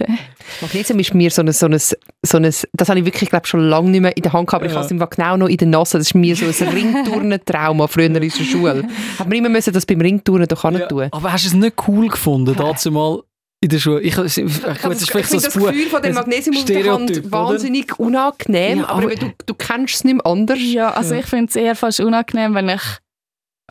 Magnesium 0.61 0.99
ist 0.99 1.13
mir 1.13 1.31
so 1.31 1.41
ein, 1.41 1.51
so 1.51 1.65
ein, 1.67 1.77
so 1.79 2.37
ein 2.37 2.43
das 2.73 2.89
habe 2.89 2.99
ich 2.99 3.05
wirklich 3.05 3.29
glaub, 3.29 3.47
schon 3.47 3.61
lange 3.61 3.89
nicht 3.89 4.01
mehr 4.01 4.15
in 4.15 4.23
der 4.23 4.33
Hand 4.33 4.47
gehabt, 4.47 4.61
aber 4.61 4.65
ich 4.65 4.71
Ja. 4.71 4.77
habe 4.77 4.85
es 4.85 4.91
im 4.91 4.99
genau 5.09 5.37
noch 5.37 5.47
in 5.47 5.57
der 5.57 5.67
Nase. 5.67 5.97
Das 5.97 6.07
ist 6.07 6.15
mir 6.15 6.35
so 6.35 6.45
ein 6.45 6.69
Ringturnen-Trauma 6.73 7.87
früher 7.87 8.05
in 8.05 8.13
der 8.13 8.29
Schule. 8.29 8.87
Hat 9.19 9.27
man 9.27 9.37
immer 9.37 9.49
müssen 9.49 9.73
das 9.73 9.85
beim 9.85 10.01
Ringturnen 10.01 10.47
doch 10.47 10.63
Ja, 10.63 10.71
ja. 10.71 10.85
tun. 10.87 11.07
aber 11.11 11.31
hast 11.33 11.43
du 11.45 11.47
es 11.49 11.53
nicht 11.53 11.75
cool 11.87 12.07
gefunden, 12.07 12.55
dazu 12.57 12.91
mal 12.91 13.21
in 13.61 13.69
der 13.69 13.79
Schule. 13.79 14.01
Ich, 14.01 14.17
ich, 14.17 14.37
ich, 14.37 14.45
Ich, 14.45 14.59
das 14.61 15.01
ist 15.01 15.09
vielleicht 15.11 15.29
so 15.29 15.37
ich 15.37 15.43
finde 15.43 15.45
das 15.45 15.55
ein 15.55 15.61
Bu- 15.61 15.67
Gefühl 15.67 15.87
von 15.89 16.01
dem 16.01 16.13
Magnesium 16.15 16.57
auf 16.57 16.65
der 16.65 16.93
Hand 16.93 17.11
oder? 17.11 17.31
wahnsinnig 17.31 17.97
unangenehm, 17.99 18.79
Ja, 18.79 18.89
aber, 18.89 19.03
aber- 19.03 19.15
du, 19.15 19.31
du 19.45 19.53
kennst 19.53 19.95
es 19.95 20.03
nicht 20.03 20.25
anders. 20.25 20.59
Ja, 20.61 20.89
also 20.91 21.15
ich 21.15 21.25
finde 21.25 21.45
es 21.49 21.55
eher 21.55 21.75
fast 21.75 22.01
unangenehm, 22.01 22.53
wenn 22.55 22.67
ich, 22.69 22.81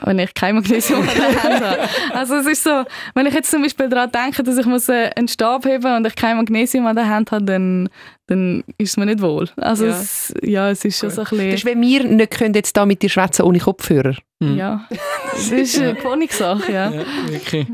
wenn 0.04 0.18
ich 0.18 0.32
kein 0.34 0.54
Magnesium 0.54 1.00
an 1.02 1.08
der 1.16 1.42
Hand 1.42 1.64
habe. 1.64 1.78
Also 2.14 2.36
es 2.36 2.46
ist 2.46 2.64
so, 2.64 2.84
wenn 3.14 3.26
ich 3.26 3.34
jetzt 3.34 3.50
zum 3.50 3.62
Beispiel 3.62 3.88
daran 3.88 4.10
denke, 4.10 4.42
dass 4.42 4.56
ich 4.56 4.66
muss 4.66 4.88
äh, 4.88 5.10
einen 5.16 5.28
Stab 5.28 5.66
heben 5.66 5.94
und 5.96 6.06
ich 6.06 6.16
kein 6.16 6.36
Magnesium 6.38 6.86
an 6.86 6.96
der 6.96 7.08
Hand 7.08 7.30
habe, 7.30 7.44
dann, 7.44 7.88
dann 8.26 8.64
ist 8.78 8.90
es 8.90 8.96
mir 8.96 9.06
nicht 9.06 9.20
wohl. 9.20 9.48
Also 9.56 9.86
Ja. 9.86 9.90
es, 10.00 10.34
ja, 10.42 10.70
es 10.70 10.84
ist 10.84 10.98
schon 10.98 11.10
so 11.10 11.20
ein 11.20 11.24
Das 11.30 11.32
ist, 11.32 11.38
bisschen... 11.64 11.70
wenn 11.70 11.80
wir 11.82 12.04
nicht 12.04 12.30
können 12.30 12.54
jetzt 12.54 12.76
da 12.76 12.86
mit 12.86 13.02
dir 13.02 13.10
schwätzen 13.10 13.42
ohne 13.42 13.58
Kopfhörer. 13.58 14.16
Mhm. 14.40 14.56
Ja, 14.56 14.88
das 15.32 15.50
ist 15.50 15.78
eine 15.78 15.94
Königssache, 15.94 16.72
ja. 16.72 16.90
Ja, 16.90 17.02
wirklich. 17.28 17.66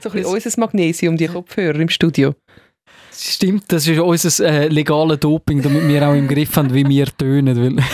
So 0.00 0.10
ein 0.10 0.12
bisschen 0.16 0.34
unser 0.34 0.60
Magnesium, 0.60 1.16
die 1.16 1.28
Kopfhörer 1.28 1.78
im 1.80 1.88
Studio. 1.88 2.34
Stimmt, 3.16 3.64
das 3.68 3.86
ist 3.86 3.98
unser 3.98 4.44
äh, 4.46 4.68
legales 4.68 5.20
Doping, 5.20 5.62
damit 5.62 5.86
wir 5.88 6.06
auch 6.08 6.14
im 6.14 6.26
Griff 6.28 6.56
haben, 6.56 6.74
wie 6.74 6.86
wir 6.86 7.06
tönen. 7.16 7.82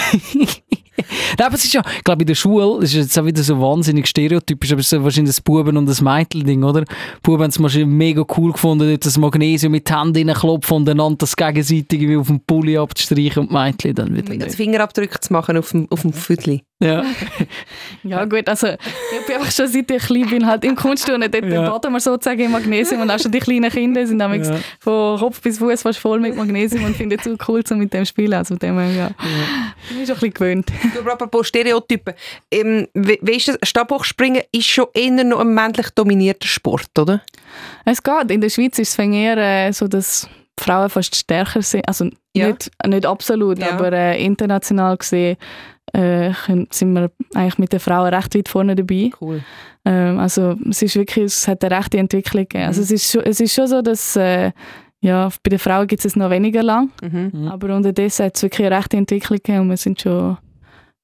Nein, 1.39 1.47
aber 1.47 1.55
es 1.57 1.65
ist 1.65 1.73
ja, 1.73 1.83
ich 1.97 2.05
glaube, 2.05 2.23
in 2.23 2.27
der 2.27 2.35
Schule 2.35 2.83
ist 2.85 2.91
es 2.91 3.05
jetzt 3.07 3.19
auch 3.19 3.25
wieder 3.25 3.43
so 3.43 3.61
wahnsinnig 3.61 4.07
stereotypisch, 4.07 4.73
aber 4.73 4.81
es 4.81 4.87
ist 4.87 4.91
so 4.91 5.05
wahrscheinlich 5.05 5.37
ein 5.39 5.43
Buben- 5.45 5.77
und 5.77 5.89
ein 5.89 6.05
Mädchen-Ding, 6.05 6.63
oder? 6.65 6.83
Die 6.83 6.95
Buben 7.23 7.43
haben 7.43 7.51
es 7.51 7.61
wahrscheinlich 7.63 7.89
mega 7.89 8.25
cool 8.37 8.53
gefunden, 8.53 8.89
dort 8.89 9.05
das 9.07 9.19
Magnesium 9.19 9.73
mit 9.73 9.89
den 9.89 9.99
Händen 9.99 10.29
reinklopfen 10.31 10.77
und 10.79 10.89
einander 10.89 11.19
das 11.19 11.37
gegenseitig 11.37 12.01
wie 12.01 12.17
auf 12.17 12.27
dem 12.27 12.41
Pulli 12.41 12.77
abzustreichen 12.79 13.43
und 13.45 13.51
die 13.51 13.55
Mädchen 13.55 13.95
dann 13.95 14.17
wieder 14.17 14.35
Mit. 14.35 14.55
Fingerabdrücke 14.55 15.21
zu 15.21 15.33
machen 15.33 15.57
auf 15.57 15.71
dem, 15.71 15.87
auf 15.91 16.03
dem 16.03 16.13
Viertel. 16.13 16.61
Ja. 16.83 17.05
Ja 18.03 18.25
gut, 18.25 18.49
also 18.49 18.69
ich 18.69 19.27
bin 19.27 19.37
einfach 19.37 19.51
schon 19.53 19.67
seit 19.69 19.91
ich 19.91 20.03
klein 20.03 20.27
bin 20.31 20.47
halt 20.47 20.65
im 20.65 20.75
Kunstturnen, 20.75 21.31
dort 21.31 21.45
Ja. 21.45 21.69
baden 21.69 21.93
wir 21.93 22.01
sozusagen 22.01 22.41
im 22.41 22.53
Magnesium 22.53 23.03
und 23.03 23.11
auch 23.11 23.19
schon 23.19 23.31
die 23.31 23.39
kleinen 23.39 23.71
Kinder 23.71 24.07
sind 24.07 24.17
nämlich 24.17 24.49
Ja. 24.49 24.57
von 24.79 25.19
Kopf 25.19 25.41
bis 25.43 25.59
Fuß 25.59 25.83
fast 25.83 25.99
voll 25.99 26.21
mit 26.21 26.35
Magnesium 26.37 26.85
und 26.85 26.97
finden 26.97 27.19
es 27.19 27.25
so 27.25 27.37
cool, 27.49 27.63
so 27.67 27.75
mit 27.77 27.93
dem 27.93 28.05
zu 28.05 28.11
spielen. 28.11 28.33
Also 28.33 28.55
von 28.55 28.59
dem 28.61 28.79
ja, 28.97 29.11
ich 29.91 29.97
bin 29.97 30.07
schon 30.07 30.15
ein 30.15 30.21
bisschen 30.21 30.33
gewöhnt. 30.33 30.73
Du, 30.95 31.03
aber 31.11 31.25
apropos 31.25 31.49
Stereotypen. 31.49 32.15
Ähm, 32.51 32.87
wie 32.95 33.37
ist 33.37 33.49
das? 33.49 33.59
Stabhochspringen 33.63 34.43
ist 34.53 34.67
schon 34.67 34.87
eher 34.95 35.25
noch 35.25 35.41
ein 35.41 35.53
männlich 35.55 35.91
dominierter 35.91 36.47
Sport, 36.49 36.91
oder? 36.99 37.21
Es 37.85 38.03
geht. 38.03 38.31
In 38.31 38.41
der 38.41 38.51
Schweiz 38.51 38.79
ist 38.79 38.91
es 38.91 38.99
eher 38.99 39.37
äh, 39.37 39.73
so, 39.73 39.89
dass 39.89 40.29
Frauen 40.59 40.91
fast 40.91 41.15
stärker 41.17 41.63
sind. 41.63 41.87
Also 41.89 42.09
Ja. 42.35 42.49
nicht, 42.49 42.71
nicht 42.87 43.07
absolut, 43.07 43.59
Ja. 43.59 43.73
aber 43.73 43.93
äh, 43.93 44.25
international 44.25 44.97
gesehen 44.97 45.37
äh, 45.93 46.31
sind 46.71 46.93
wir 46.93 47.11
eigentlich 47.35 47.59
mit 47.59 47.73
den 47.73 47.81
Frauen 47.81 48.15
recht 48.15 48.35
weit 48.37 48.49
vorne 48.49 48.77
dabei. 48.77 49.11
Cool. 49.21 49.43
Ähm, 49.85 50.19
also 50.21 50.57
es 50.69 50.83
ist 50.83 50.95
wirklich, 50.95 51.25
es 51.25 51.49
hat 51.49 51.65
eine 51.65 51.77
rechte 51.77 51.99
Entwicklung 51.99 52.45
gegeben. 52.45 52.65
Also 52.67 52.81
Mhm. 52.81 52.85
es 52.85 52.91
ist 52.93 53.11
schon, 53.11 53.23
es 53.25 53.41
ist 53.41 53.55
schon 53.55 53.67
so, 53.67 53.83
dass 53.83 54.15
äh, 54.17 54.53
ja, 55.03 55.31
bei 55.43 55.49
den 55.49 55.59
Frauen 55.59 55.87
gibt 55.87 56.05
es 56.05 56.15
noch 56.15 56.29
weniger 56.31 56.63
lang, 56.63 56.91
Mhm. 57.03 57.31
Mhm. 57.33 57.49
aber 57.49 57.75
unterdessen 57.75 58.27
hat 58.27 58.37
es 58.37 58.43
wirklich 58.43 58.67
eine 58.67 58.77
rechte 58.77 58.99
Entwicklung 58.99 59.39
gegeben 59.39 59.61
und 59.61 59.71
wir 59.71 59.77
sind 59.79 60.01
schon, 60.01 60.37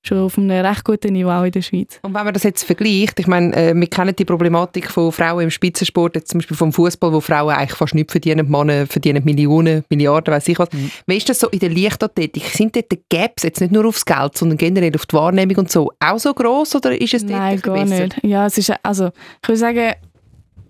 schon 0.07 0.19
auf 0.19 0.39
einem 0.39 0.51
recht 0.51 0.85
guten 0.85 1.13
Niveau 1.13 1.31
auch 1.31 1.45
in 1.45 1.53
der 1.53 1.63
Schweiz. 1.63 1.99
Und 2.03 2.15
wenn 2.15 2.25
man 2.25 2.35
das 2.35 2.43
jetzt 2.43 2.65
vergleicht, 2.65 3.19
ich 3.19 3.27
meine, 3.27 3.55
äh, 3.55 3.75
wir 3.75 3.87
kennen 3.87 4.15
die 4.17 4.25
Problematik 4.25 4.91
von 4.91 5.13
Frauen 5.13 5.45
im 5.45 5.51
Spitzensport, 5.51 6.17
jetzt 6.17 6.31
zum 6.31 6.39
Beispiel 6.39 6.57
vom 6.57 6.73
Fußball, 6.73 7.13
wo 7.13 7.21
Frauen 7.21 7.55
eigentlich 7.55 7.77
fast 7.77 7.95
nichts 7.95 8.13
verdienen, 8.13 8.51
Männer 8.51 8.87
verdienen 8.87 9.25
Millionen, 9.25 9.85
Milliarden, 9.89 10.35
weiß 10.35 10.49
ich 10.49 10.59
was. 10.59 10.73
Mhm. 10.73 10.91
Wie 11.07 11.17
ist 11.17 11.29
das 11.29 11.39
so 11.39 11.49
in 11.49 11.59
der 11.59 11.71
Leichtathletik? 11.71 12.45
Sind 12.45 12.77
dort 12.77 12.91
die 12.91 13.01
Gaps 13.09 13.43
jetzt 13.43 13.61
nicht 13.61 13.73
nur 13.73 13.87
aufs 13.87 14.05
Geld, 14.05 14.37
sondern 14.37 14.59
generell 14.59 14.95
auf 14.95 15.07
die 15.07 15.17
Wahrnehmung 15.17 15.57
und 15.57 15.71
so 15.71 15.93
auch 16.01 16.19
so 16.19 16.33
groß 16.33 16.77
oder 16.77 17.01
ist 17.01 17.15
es 17.15 17.23
dort 17.23 17.33
Nein, 17.33 17.43
ein 17.43 17.57
bisschen 17.57 17.75
gar 17.75 17.85
besser? 17.85 18.05
nicht. 18.05 18.25
Ja, 18.25 18.47
es 18.47 18.59
ist, 18.59 18.73
also, 18.83 19.11
ich 19.43 19.49
würde 19.49 19.59
sagen, 19.59 19.93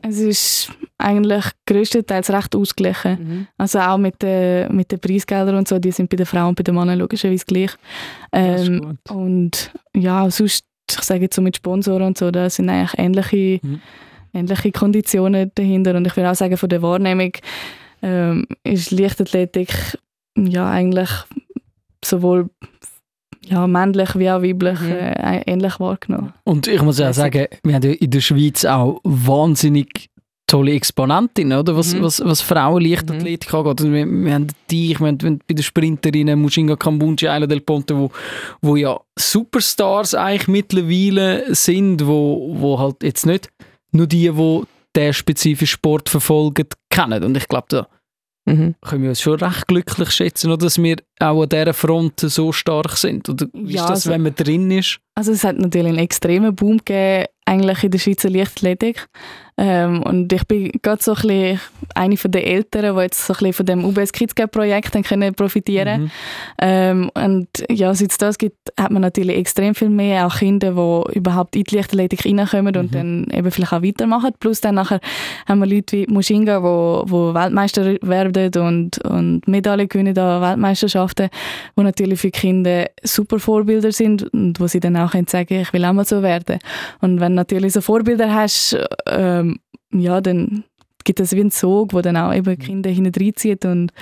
es 0.09 0.19
ist 0.19 0.73
eigentlich 0.99 1.45
größtenteils 1.67 2.31
recht 2.31 2.57
ausgeglichen. 2.57 3.19
Mhm. 3.19 3.47
Also 3.59 3.81
auch 3.81 3.99
mit 3.99 4.23
den, 4.23 4.75
mit 4.75 4.91
den 4.91 4.99
Preisgeldern 5.01 5.57
und 5.57 5.69
so, 5.69 5.79
die 5.79 5.91
sind 5.91 6.09
bei 6.09 6.17
den 6.17 6.27
Frauen 6.27 6.49
und 6.51 6.57
bei 6.57 6.63
den 6.63 6.75
Männern 6.75 6.99
logischerweise 6.99 7.45
gleich. 7.45 7.73
Ähm, 8.33 8.99
und 9.09 9.73
ja, 9.95 10.31
sonst, 10.31 10.65
ich 10.91 11.03
sage 11.03 11.23
jetzt 11.23 11.37
so 11.37 11.43
mit 11.43 11.57
Sponsoren 11.57 12.03
und 12.09 12.19
so, 12.19 12.31
da 12.31 12.49
sind 12.49 12.71
eigentlich 12.71 12.99
ähnliche, 12.99 13.61
Mhm. 13.67 13.81
ähnliche 14.33 14.73
Konditionen 14.73 15.51
dahinter. 15.55 15.95
Und 15.95 16.07
ich 16.07 16.17
würde 16.17 16.31
auch 16.31 16.35
sagen, 16.35 16.57
von 16.57 16.69
der 16.69 16.83
Wahrnehmung 16.83 17.33
ähm, 18.03 18.47
ist 18.63 18.91
Leichtathletik 18.91 19.99
ja 20.37 20.69
eigentlich 20.69 21.11
sowohl 22.05 22.51
ja, 23.49 23.67
männlich 23.67 24.15
wie 24.17 24.31
auch 24.31 24.43
weiblich 24.43 24.81
Mhm. 24.81 24.91
äh, 24.93 25.43
ähnlich 25.47 25.79
wahrgenommen. 25.81 26.33
Und 26.45 26.67
ich 26.67 26.82
muss 26.82 26.99
Lässig. 26.99 27.17
sagen, 27.17 27.47
wir 27.63 27.75
haben 27.75 27.82
ja 27.82 27.91
in 27.93 28.11
der 28.11 28.21
Schweiz 28.21 28.65
auch 28.65 29.00
wahnsinnig 29.04 30.09
tolle 30.49 30.73
Exponentinnen, 30.75 31.59
oder? 31.59 31.76
Was, 31.76 31.93
Mhm. 31.95 32.02
was, 32.02 32.23
was 32.25 32.41
Frauen-Leichtathletik 32.41 33.52
angeht. 33.52 33.80
Also 33.80 33.93
wir, 33.93 34.06
wir 34.06 34.32
haben 34.35 34.47
dich, 34.71 35.00
wir 35.00 35.06
haben, 35.09 35.21
wir 35.21 35.30
haben 35.30 35.41
bei 35.49 35.54
den 35.54 35.63
Sprinterinnen 35.65 36.41
Mushinga 36.41 36.76
Kambunji, 36.76 37.26
Ayla 37.28 37.47
Del 37.47 37.61
Ponte, 37.61 37.97
wo, 37.99 38.11
wo 38.63 38.76
ja 38.76 38.99
Superstars 39.19 40.15
eigentlich 40.15 40.47
mittlerweile 40.49 41.52
sind, 41.54 42.06
wo, 42.06 42.54
wo 42.61 42.78
halt 42.78 43.02
jetzt 43.02 43.26
nicht 43.26 43.49
nur 43.91 44.06
die, 44.06 44.30
die 44.30 44.63
den 44.95 45.13
spezifischen 45.13 45.67
Sport 45.67 46.09
verfolgen, 46.09 46.67
kennen. 46.91 47.25
Und 47.25 47.37
ich 47.37 47.49
glaube, 47.49 47.67
da 47.69 47.87
Mhm. 48.47 48.75
können 48.80 49.02
wir 49.02 49.11
uns 49.11 49.21
schon 49.21 49.39
recht 49.41 49.67
glücklich 49.67 50.11
schätzen, 50.13 50.50
oder, 50.52 50.67
dass 50.67 50.80
wir 50.80 50.97
auch 51.21 51.43
an 51.43 51.49
dieser 51.49 51.75
Front 51.75 52.21
so 52.21 52.52
stark 52.52 52.97
sind. 52.97 53.28
Oder 53.28 53.47
wie 53.52 53.75
Ja, 53.75 53.82
ist 53.82 53.91
das, 53.91 53.91
also- 53.91 54.11
wenn 54.11 54.23
man 54.23 54.35
drin 54.35 54.71
ist? 54.71 54.99
Also 55.17 55.32
es 55.32 55.43
hat 55.45 55.59
natürlich 55.59 55.89
einen 55.89 55.99
extremen 55.99 56.54
Boom 56.54 56.78
gegeben, 56.78 57.26
eigentlich 57.45 57.82
in 57.85 57.91
der 57.91 57.99
Schweizer 57.99 58.30
Leichtathletik. 58.30 59.06
Ähm, 59.58 60.02
und 60.02 60.32
ich 60.32 60.45
bin 60.47 60.71
gerade 60.82 61.02
so 61.02 61.12
ein 61.12 61.23
bisschen 61.23 61.60
eine 61.95 62.16
von 62.16 62.30
den 62.30 62.42
Älteren, 62.45 62.95
die 62.97 63.02
jetzt 63.02 63.26
so 63.26 63.32
ein 63.32 63.38
bisschen 63.38 63.52
von 63.54 63.66
dem 63.66 63.84
UBS 63.84 64.12
Kids 64.12 64.34
Gap 64.34 64.52
Projekt 64.52 64.92
können 65.06 65.34
profitieren 65.34 66.02
Mhm. 66.02 66.10
ähm, 66.60 67.10
Und 67.14 67.49
ja, 67.71 67.95
seit 67.95 68.10
es 68.10 68.19
das 68.19 68.36
gibt, 68.38 68.56
hat 68.78 68.90
man 68.90 69.02
natürlich 69.02 69.36
extrem 69.36 69.75
viel 69.75 69.88
mehr 69.88 70.26
auch 70.26 70.36
Kinder, 70.36 70.73
die 70.73 71.16
überhaupt 71.19 71.56
in 71.56 71.64
die 71.64 71.76
Leichtathletik 71.76 72.25
reinkommen 72.26 72.76
und 72.76 72.92
Mhm. 72.92 73.26
dann 73.26 73.26
eben 73.32 73.50
vielleicht 73.50 73.73
auch 73.73 73.82
weitermachen. 73.82 74.32
Plus 74.40 74.60
dann 74.60 74.75
nachher 74.75 75.00
haben 75.49 75.60
wir 75.60 75.66
Leute 75.66 75.97
wie 75.97 76.06
Mushinga, 76.06 76.62
wo, 76.62 77.04
wo 77.06 77.32
Weltmeister 77.34 77.97
werden 78.02 78.62
und, 78.62 78.99
und 79.04 79.49
Medaillen 79.49 79.88
gewinnen 79.88 80.19
an 80.19 80.42
Weltmeisterschaften, 80.42 81.30
wo 81.76 81.82
natürlich 81.82 82.21
für 82.21 82.30
Kinder 82.30 82.86
super 83.02 83.38
Vorbilder 83.38 83.92
sind 83.92 84.23
und 84.34 84.60
wo 84.60 84.66
sie 84.66 84.80
dann 84.80 84.97
auch 84.97 85.12
können 85.12 85.28
sagen, 85.28 85.60
ich 85.60 85.73
will 85.73 85.84
auch 85.84 85.92
mal 85.92 86.04
so 86.04 86.23
werden. 86.23 86.58
Und 87.00 87.21
wenn 87.21 87.32
du 87.32 87.36
natürlich 87.36 87.73
so 87.73 87.80
Vorbilder 87.80 88.34
hast, 88.34 88.76
ähm, 89.08 89.46
ja, 89.93 90.21
dann 90.21 90.65
gibt 91.04 91.21
es 91.21 91.32
wie 91.32 91.41
einen 91.41 91.50
Sog, 91.50 91.93
wo 91.93 92.02
dann 92.02 92.17
auch 92.17 92.35
eben 92.35 92.59
Kinder 92.59 92.91
hineinzieht 92.91 93.65
und, 93.65 93.93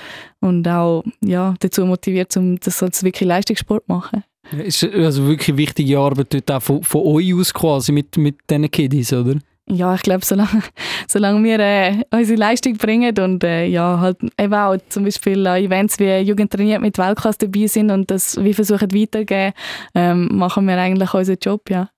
und 0.41 0.67
auch 0.67 1.03
ja, 1.23 1.53
dazu 1.59 1.85
motiviert, 1.85 2.35
um 2.35 2.59
das 2.59 2.81
als 2.83 3.03
wirklich 3.03 3.27
Leistungssport 3.27 3.85
zu 3.85 3.93
machen. 3.93 4.23
Ist 4.51 4.83
also 4.83 5.27
wirklich 5.27 5.57
wichtige 5.57 5.97
Arbeit 5.99 6.33
dort 6.33 6.51
auch 6.51 6.61
von, 6.61 6.83
von 6.83 7.01
euch 7.01 7.33
aus 7.33 7.53
quasi 7.53 7.91
mit, 7.91 8.17
mit 8.17 8.35
diesen 8.49 8.69
Kiddies, 8.69 9.13
oder? 9.13 9.35
Ja, 9.67 9.95
ich 9.95 10.03
glaube, 10.03 10.23
solange, 10.23 10.61
solange 11.07 11.43
wir 11.43 11.59
äh, 11.59 12.03
unsere 12.11 12.37
Leistung 12.39 12.77
bringen 12.77 13.17
und 13.17 13.43
äh, 13.43 13.65
ja, 13.65 13.99
halt 13.99 14.17
eben 14.39 14.53
auch 14.53 14.77
zum 14.89 15.05
Beispiel 15.05 15.45
an 15.47 15.57
Events 15.63 15.99
wie 15.99 16.19
Jugend 16.19 16.51
trainiert 16.51 16.81
mit 16.81 16.97
Weltklasse 16.97 17.39
dabei 17.39 17.65
sind 17.67 17.89
und 17.89 18.11
das 18.11 18.37
wir 18.43 18.53
versuchen 18.53 18.93
weitergeben, 18.93 19.53
ähm, 19.95 20.29
machen 20.37 20.67
wir 20.67 20.77
eigentlich 20.77 21.13
unseren 21.13 21.37
Job, 21.41 21.69
ja. 21.69 21.89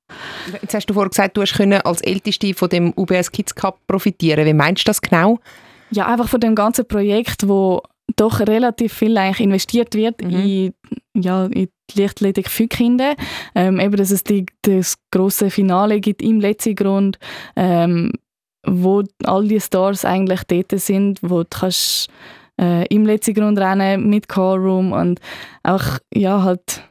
Jetzt 0.62 0.74
hast 0.74 0.86
du 0.90 0.94
vorhin 0.94 1.10
gesagt, 1.10 1.36
du 1.36 1.42
hast 1.42 1.56
können 1.56 1.82
als 1.82 2.00
Älteste 2.02 2.54
von 2.54 2.70
dem 2.70 2.94
UBS 2.96 3.30
Kids 3.32 3.54
Cup 3.54 3.86
profitieren. 3.88 4.46
Wie 4.46 4.54
meinst 4.54 4.84
du 4.84 4.90
das 4.90 5.02
genau? 5.02 5.40
Ja, 5.92 6.08
einfach 6.08 6.30
von 6.30 6.40
dem 6.40 6.56
ganzen 6.56 6.88
Projekt, 6.88 7.48
wo 7.50 7.82
doch 8.16 8.40
relativ 8.40 8.94
viel 8.94 9.18
eigentlich 9.18 9.42
investiert 9.42 9.94
wird 9.96 10.22
Mhm. 10.22 10.30
in, 10.30 10.74
ja, 11.14 11.46
in 11.48 11.68
die 11.90 12.02
Leichtathletik 12.02 12.50
für 12.50 12.68
Kinder. 12.68 13.16
Ähm, 13.56 13.80
eben, 13.80 13.96
dass 13.96 14.12
es 14.12 14.24
die, 14.24 14.46
das 14.64 14.98
große 15.12 15.50
Finale 15.50 16.00
gibt 16.00 16.22
im 16.22 16.40
letzten 16.40 16.76
Grund, 16.76 17.20
ähm, 17.56 18.12
wo 18.66 19.04
all 19.24 19.48
die 19.48 19.62
Stars 19.62 20.06
eigentlich 20.06 20.44
dort 20.44 20.72
sind, 20.80 21.20
wo 21.22 21.44
du 21.44 21.50
kannst 21.50 22.10
äh, 22.60 22.86
im 22.88 23.06
letzten 23.06 23.34
Grund 23.34 23.60
rennen 23.60 24.10
mit 24.10 24.28
Callroom 24.28 24.92
und 24.92 25.20
auch, 25.64 26.00
ja, 26.14 26.44
halt, 26.44 26.84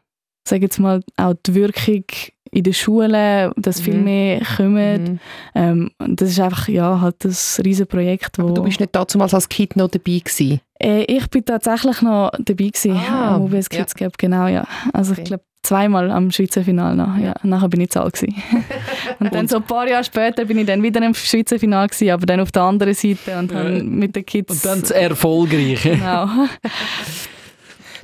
sag 0.49 0.63
jetzt 0.63 0.79
mal, 0.79 1.03
auch 1.17 1.35
die 1.47 1.55
Wirkung 1.55 2.05
in 2.51 2.63
den 2.63 2.73
Schulen, 2.75 3.53
dass 3.57 3.81
viel 3.81 3.95
Mhm. 3.99 4.05
mehr 4.05 4.41
kommen. 4.57 5.03
Mhm. 5.05 5.19
Ähm, 5.55 5.91
und 5.99 6.21
das 6.21 6.31
ist 6.31 6.41
einfach, 6.41 6.69
ja, 6.69 7.01
halt 7.01 7.17
das 7.25 7.61
riesen 7.65 7.87
Projekt, 7.87 8.39
wo... 8.39 8.45
Aber 8.45 8.55
du 8.55 8.63
bist 8.65 8.81
nicht 8.81 8.95
damals 8.95 9.35
als 9.35 9.49
Kind 9.49 9.77
noch 9.77 9.89
dabei 9.89 10.19
gewesen. 10.25 10.61
Äh, 10.81 11.03
ich 11.05 11.29
bin 11.31 11.45
tatsächlich 11.45 12.03
noch 12.03 12.31
dabei 12.39 12.67
gewesen, 12.69 12.93
Ah, 12.97 13.37
am 13.37 13.43
UBS 13.43 13.69
ja. 13.73 13.79
Kids 13.79 13.95
Cup, 13.95 14.19
genau, 14.19 14.47
ja. 14.47 14.65
Also 14.93 15.13
Okay. 15.13 15.23
ich 15.23 15.27
glaube 15.29 15.45
zweimal 15.63 16.11
am 16.13 16.31
Schweizer 16.31 16.63
Finale 16.63 16.95
noch, 16.95 17.17
ja. 17.19 17.35
Nachher 17.43 17.69
bin 17.69 17.81
ich 17.81 17.91
zu 17.91 18.01
alt 18.01 18.15
gewesen. 18.15 18.37
und 19.19 19.35
dann 19.35 19.49
so 19.49 19.57
ein 19.57 19.63
paar 19.65 19.89
Jahre 19.89 20.05
später 20.05 20.45
bin 20.45 20.59
ich 20.59 20.67
dann 20.67 20.81
wieder 20.83 21.05
im 21.05 21.13
Schweizer 21.15 21.59
Finale 21.59 21.89
gewesen, 21.89 22.11
aber 22.11 22.25
dann 22.27 22.39
auf 22.41 22.53
der 22.53 22.63
anderen 22.63 22.95
Seite 22.95 23.37
und 23.39 23.51
Ja. 23.51 23.59
habe 23.59 23.83
mit 23.83 24.15
den 24.15 24.25
Kids... 24.25 24.53
Und 24.53 24.65
dann 24.65 24.81
das 24.83 24.91
Erfolgreiche. 24.93 25.91
Genau. 25.97 26.29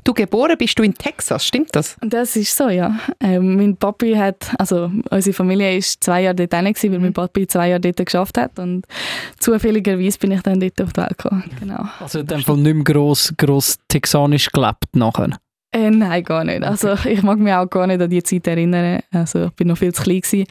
Du 0.05 0.13
geboren 0.13 0.57
bist 0.59 0.79
du 0.79 0.83
in 0.83 0.95
Texas, 0.95 1.47
stimmt 1.47 1.69
das? 1.73 1.97
Das 2.01 2.35
ist 2.35 2.57
so, 2.57 2.69
ja. 2.69 2.99
Ähm, 3.21 3.57
mein 3.57 3.77
Papi 3.77 4.15
hat, 4.15 4.53
also 4.59 4.91
unsere 5.11 5.35
Familie 5.35 5.77
ist 5.77 6.03
zwei 6.03 6.23
Jahre 6.23 6.35
dort 6.35 6.51
gewesen, 6.51 6.93
weil 6.93 6.99
mein 6.99 7.13
Papi 7.13 7.47
zwei 7.47 7.69
Jahre 7.69 7.81
dort 7.81 8.05
geschafft 8.05 8.37
hat 8.37 8.59
und 8.59 8.85
zufälligerweise 9.39 10.19
bin 10.19 10.33
ich 10.33 10.43
dann 10.43 10.59
dort 10.59 10.81
auf 10.83 10.93
die 10.93 11.01
Welt 11.01 11.19
gekommen. 11.19 11.45
Genau. 11.61 11.85
Also 12.01 12.19
in 12.19 12.27
dem 12.27 12.41
Fall 12.41 12.57
nicht 12.57 12.75
mehr 12.75 12.85
gross, 12.85 13.33
gross 13.37 13.79
texanisch 13.87 14.51
gelebt 14.51 14.95
nachher? 14.95 15.39
Äh, 15.75 15.91
nein, 15.91 16.23
gar 16.23 16.45
nicht. 16.45 16.63
Also 16.63 16.95
ich 17.05 17.23
mag 17.23 17.39
mich 17.39 17.53
auch 17.53 17.69
gar 17.69 17.87
nicht 17.87 18.01
an 18.01 18.11
die 18.11 18.23
Zeit 18.23 18.47
erinnern. 18.47 19.01
Also 19.11 19.47
ich 19.47 19.53
bin 19.53 19.69
noch 19.69 19.79
viel 19.79 19.95
zu 19.95 20.03
klein 20.03 20.21
gewesen. 20.21 20.47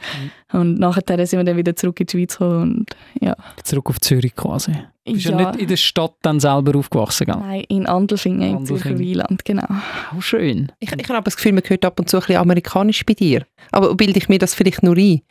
Und 0.52 0.78
nachher 0.78 1.02
sind 1.26 1.38
wir 1.40 1.44
dann 1.44 1.56
wieder 1.56 1.74
zurück 1.76 1.98
in 2.00 2.06
die 2.06 2.12
Schweiz 2.18 2.38
gekommen 2.38 2.62
und 2.62 2.86
ja. 3.20 3.34
Zurück 3.64 3.88
auf 3.90 4.00
Zürich 4.00 4.34
quasi. 4.34 4.72
Du 5.04 5.14
bist 5.14 5.24
ja, 5.24 5.32
Ja. 5.32 5.50
nicht 5.50 5.60
in 5.62 5.66
der 5.66 5.76
Stadt 5.76 6.12
dann 6.22 6.38
selber 6.38 6.78
aufgewachsen, 6.78 7.26
gell? 7.26 7.34
Nein, 7.36 7.64
in 7.68 7.86
Andelfingen, 7.86 8.58
im 8.58 8.66
Zürcher 8.66 8.90
Andelfingen. 8.90 8.98
Wieland, 9.00 9.44
genau. 9.44 9.66
Oh, 10.16 10.20
schön. 10.20 10.70
Ich, 10.78 10.92
ich 10.92 11.04
habe 11.08 11.14
aber 11.16 11.24
das 11.24 11.34
Gefühl, 11.36 11.52
man 11.52 11.64
hört 11.66 11.84
ab 11.84 11.98
und 11.98 12.08
zu 12.08 12.18
ein 12.18 12.20
bisschen 12.20 12.36
amerikanisch 12.36 13.04
bei 13.04 13.14
dir. 13.14 13.42
Aber 13.72 13.92
bilde 13.96 14.18
ich 14.18 14.28
mir 14.28 14.38
das 14.38 14.54
vielleicht 14.54 14.84
nur 14.84 14.96
ein? 14.96 15.22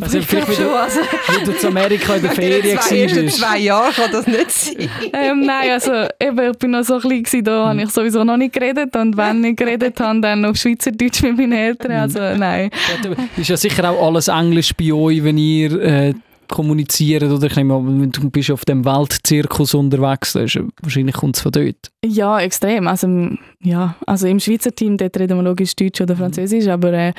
Also 0.00 0.18
ich 0.18 0.26
glaube 0.28 0.52
schon. 0.52 0.68
Also, 0.68 1.00
Weil 1.00 1.44
du 1.44 1.52
zu 1.58 1.68
Amerika 1.68 2.14
in 2.14 2.22
der 2.22 2.30
In 2.32 2.36
Ferien 2.36 2.62
den 2.62 2.78
zwei, 2.78 2.98
ersten 3.02 3.24
warst. 3.24 3.38
zwei 3.38 3.58
Jahren 3.58 3.92
kann 3.92 4.10
das 4.12 4.26
nicht 4.26 4.50
sein. 4.50 4.88
ähm, 5.12 5.40
nein, 5.44 5.70
also 5.70 5.92
eben, 6.20 6.50
ich 6.52 6.58
bin 6.58 6.70
noch 6.70 6.82
so 6.84 6.98
klein 6.98 7.22
gewesen, 7.22 7.44
da 7.44 7.66
habe 7.68 7.82
ich 7.82 7.90
sowieso 7.90 8.24
noch 8.24 8.36
nicht 8.38 8.54
geredet 8.54 8.94
und 8.96 9.16
wenn 9.18 9.44
ich 9.44 9.56
geredet 9.56 10.00
habe, 10.00 10.20
dann 10.20 10.44
auf 10.46 10.56
Schweizerdeutsch 10.56 11.22
mit 11.22 11.36
meinen 11.36 11.52
Eltern, 11.52 11.92
also 11.92 12.18
nein. 12.20 12.70
Ja, 13.02 13.10
du- 13.10 13.40
Ist 13.40 13.48
ja 13.50 13.56
sicher 13.56 13.88
auch 13.90 14.06
alles 14.06 14.27
Englisch 14.28 14.74
bei 14.74 14.92
euch, 14.92 15.24
wenn 15.24 15.38
ihr 15.38 15.72
äh, 15.80 16.14
kommuniziert 16.48 17.22
oder 17.22 17.38
du 17.48 18.30
bist 18.30 18.50
auf 18.50 18.64
dem 18.64 18.84
Weltzirkus 18.84 19.74
unterwegs, 19.74 20.34
ist, 20.34 20.58
wahrscheinlich 20.82 21.14
kommt 21.16 21.36
es 21.36 21.42
von 21.42 21.52
dort. 21.52 21.76
Ja, 22.04 22.38
extrem. 22.40 22.86
Also, 22.88 23.08
ja, 23.60 23.96
also 24.06 24.26
im 24.26 24.38
Schweizer 24.40 24.72
Team 24.74 24.96
dort 24.96 25.16
reden 25.18 25.36
wir 25.38 25.42
logisch 25.42 25.74
Deutsch 25.76 26.00
oder 26.00 26.16
Französisch, 26.16 26.66
aber 26.68 26.92
äh, 26.92 27.12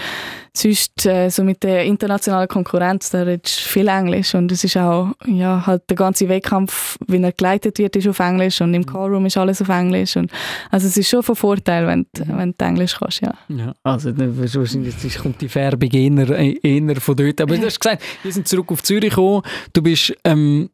sonst 0.53 1.05
äh, 1.05 1.29
so 1.29 1.43
mit 1.43 1.63
der 1.63 1.83
internationalen 1.85 2.47
Konkurrenz, 2.47 3.09
da 3.09 3.23
redest 3.23 3.59
du 3.65 3.69
viel 3.69 3.87
Englisch 3.87 4.33
und 4.35 4.51
es 4.51 4.63
ist 4.63 4.77
auch, 4.77 5.11
ja, 5.27 5.65
halt 5.65 5.83
der 5.89 5.95
ganze 5.97 6.27
Wettkampf, 6.29 6.97
wie 7.07 7.21
er 7.21 7.31
geleitet 7.33 7.77
wird, 7.77 7.95
ist 7.95 8.07
auf 8.07 8.19
Englisch 8.19 8.61
und 8.61 8.73
im 8.73 8.85
Callroom 8.85 9.25
ist 9.25 9.37
alles 9.37 9.61
auf 9.61 9.69
Englisch 9.69 10.15
und 10.15 10.31
also 10.71 10.87
es 10.87 10.95
ist 10.97 11.09
schon 11.09 11.23
von 11.23 11.35
Vorteil, 11.35 11.85
wenn, 11.87 12.05
du- 12.13 12.27
wenn 12.27 12.53
du 12.57 12.65
Englisch 12.65 12.95
kannst, 12.99 13.21
ja. 13.21 13.33
Ja, 13.49 13.73
also 13.83 14.11
dann 14.11 14.37
wahrscheinlich 14.37 15.17
kommt 15.17 15.41
die 15.41 15.49
Färbung 15.49 15.89
eher, 15.91 16.63
eher 16.63 16.95
von 17.01 17.15
dort. 17.15 17.41
Aber 17.41 17.57
du 17.57 17.65
hast 17.65 17.79
gesagt, 17.79 18.01
wir 18.23 18.31
sind 18.31 18.47
zurück 18.47 18.71
auf 18.71 18.81
Zürich 18.83 19.17
gekommen, 19.19 19.43
du 19.73 19.81
bist 19.81 20.13
ähm, 20.23 20.69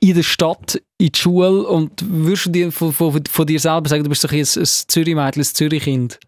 in 0.00 0.14
der 0.14 0.22
Stadt, 0.22 0.80
in 0.98 1.08
die 1.12 1.18
Schule 1.18 1.64
und 1.66 1.90
würdest 2.06 2.46
du 2.46 2.50
dir 2.50 2.72
von, 2.72 2.92
von, 2.92 3.22
von 3.28 3.46
dir 3.46 3.58
selber 3.60 3.88
sagen, 3.88 4.04
du 4.04 4.10
bist 4.10 4.24
doch 4.24 4.32
ein, 4.32 4.38
ein 4.38 4.44
Zürich-Mädchen, 4.44 5.42
ein 5.42 5.44
Zürich-Kind? 5.44 6.18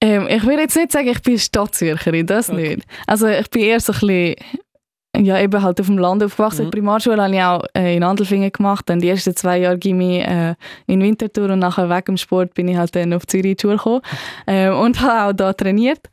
Ähm, 0.00 0.26
ich 0.28 0.42
würde 0.42 0.62
jetzt 0.62 0.76
nicht 0.76 0.92
sagen, 0.92 1.08
ich 1.08 1.22
bin 1.22 1.38
Stadtzürcherin, 1.38 2.26
das 2.26 2.50
Okay. 2.50 2.76
nicht. 2.76 2.88
Also 3.06 3.28
ich 3.28 3.48
bin 3.50 3.62
eher 3.62 3.80
so 3.80 3.92
ein 3.92 4.00
bisschen, 4.00 4.34
ja 5.16 5.38
eben 5.38 5.62
halt 5.62 5.80
auf 5.80 5.86
dem 5.86 5.98
Land 5.98 6.22
aufgewachsen. 6.22 6.66
Mhm. 6.66 6.70
Die 6.70 6.76
Primarschule 6.78 7.22
habe 7.22 7.34
ich 7.34 7.42
auch 7.42 7.64
äh, 7.76 7.96
in 7.96 8.02
Andelfingen 8.02 8.50
gemacht, 8.50 8.88
dann 8.88 8.98
die 8.98 9.08
ersten 9.08 9.36
zwei 9.36 9.58
Jahre 9.58 9.78
Gimmi 9.78 10.20
äh, 10.20 10.54
in 10.86 11.02
Winterthur 11.02 11.50
und 11.50 11.58
nachher 11.58 11.90
weg 11.90 12.06
dem 12.06 12.16
Sport 12.16 12.54
bin 12.54 12.68
ich 12.68 12.76
halt 12.76 12.96
dann 12.96 13.12
auf 13.12 13.26
Zürich 13.26 13.60
Schule 13.60 13.76
gekommen 13.76 14.00
ähm, 14.46 14.74
und 14.74 15.00
habe 15.00 15.30
auch 15.30 15.32
da 15.36 15.52
trainiert. 15.52 16.08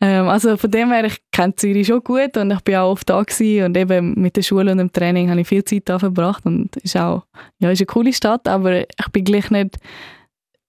Ähm, 0.00 0.28
also 0.28 0.56
von 0.56 0.70
dem 0.70 0.92
her, 0.92 1.04
ich 1.04 1.16
kenne 1.30 1.54
Zürich 1.56 1.86
schon 1.86 2.04
gut 2.04 2.36
und 2.36 2.50
ich 2.50 2.60
bin 2.60 2.76
auch 2.76 2.90
oft 2.90 3.08
da 3.08 3.22
gewesen 3.22 3.64
und 3.64 3.76
eben 3.76 4.14
mit 4.20 4.36
der 4.36 4.42
Schule 4.42 4.70
und 4.70 4.78
dem 4.78 4.92
Training 4.92 5.30
habe 5.30 5.40
ich 5.40 5.48
viel 5.48 5.64
Zeit 5.64 5.84
da 5.86 5.98
verbracht 5.98 6.44
und 6.44 6.76
ist 6.76 6.96
auch, 6.96 7.22
ja, 7.58 7.70
ist 7.70 7.80
eine 7.80 7.86
coole 7.86 8.12
Stadt, 8.12 8.46
aber 8.46 8.80
ich 8.80 9.08
bin 9.12 9.24
gleich 9.24 9.50
nicht 9.50 9.78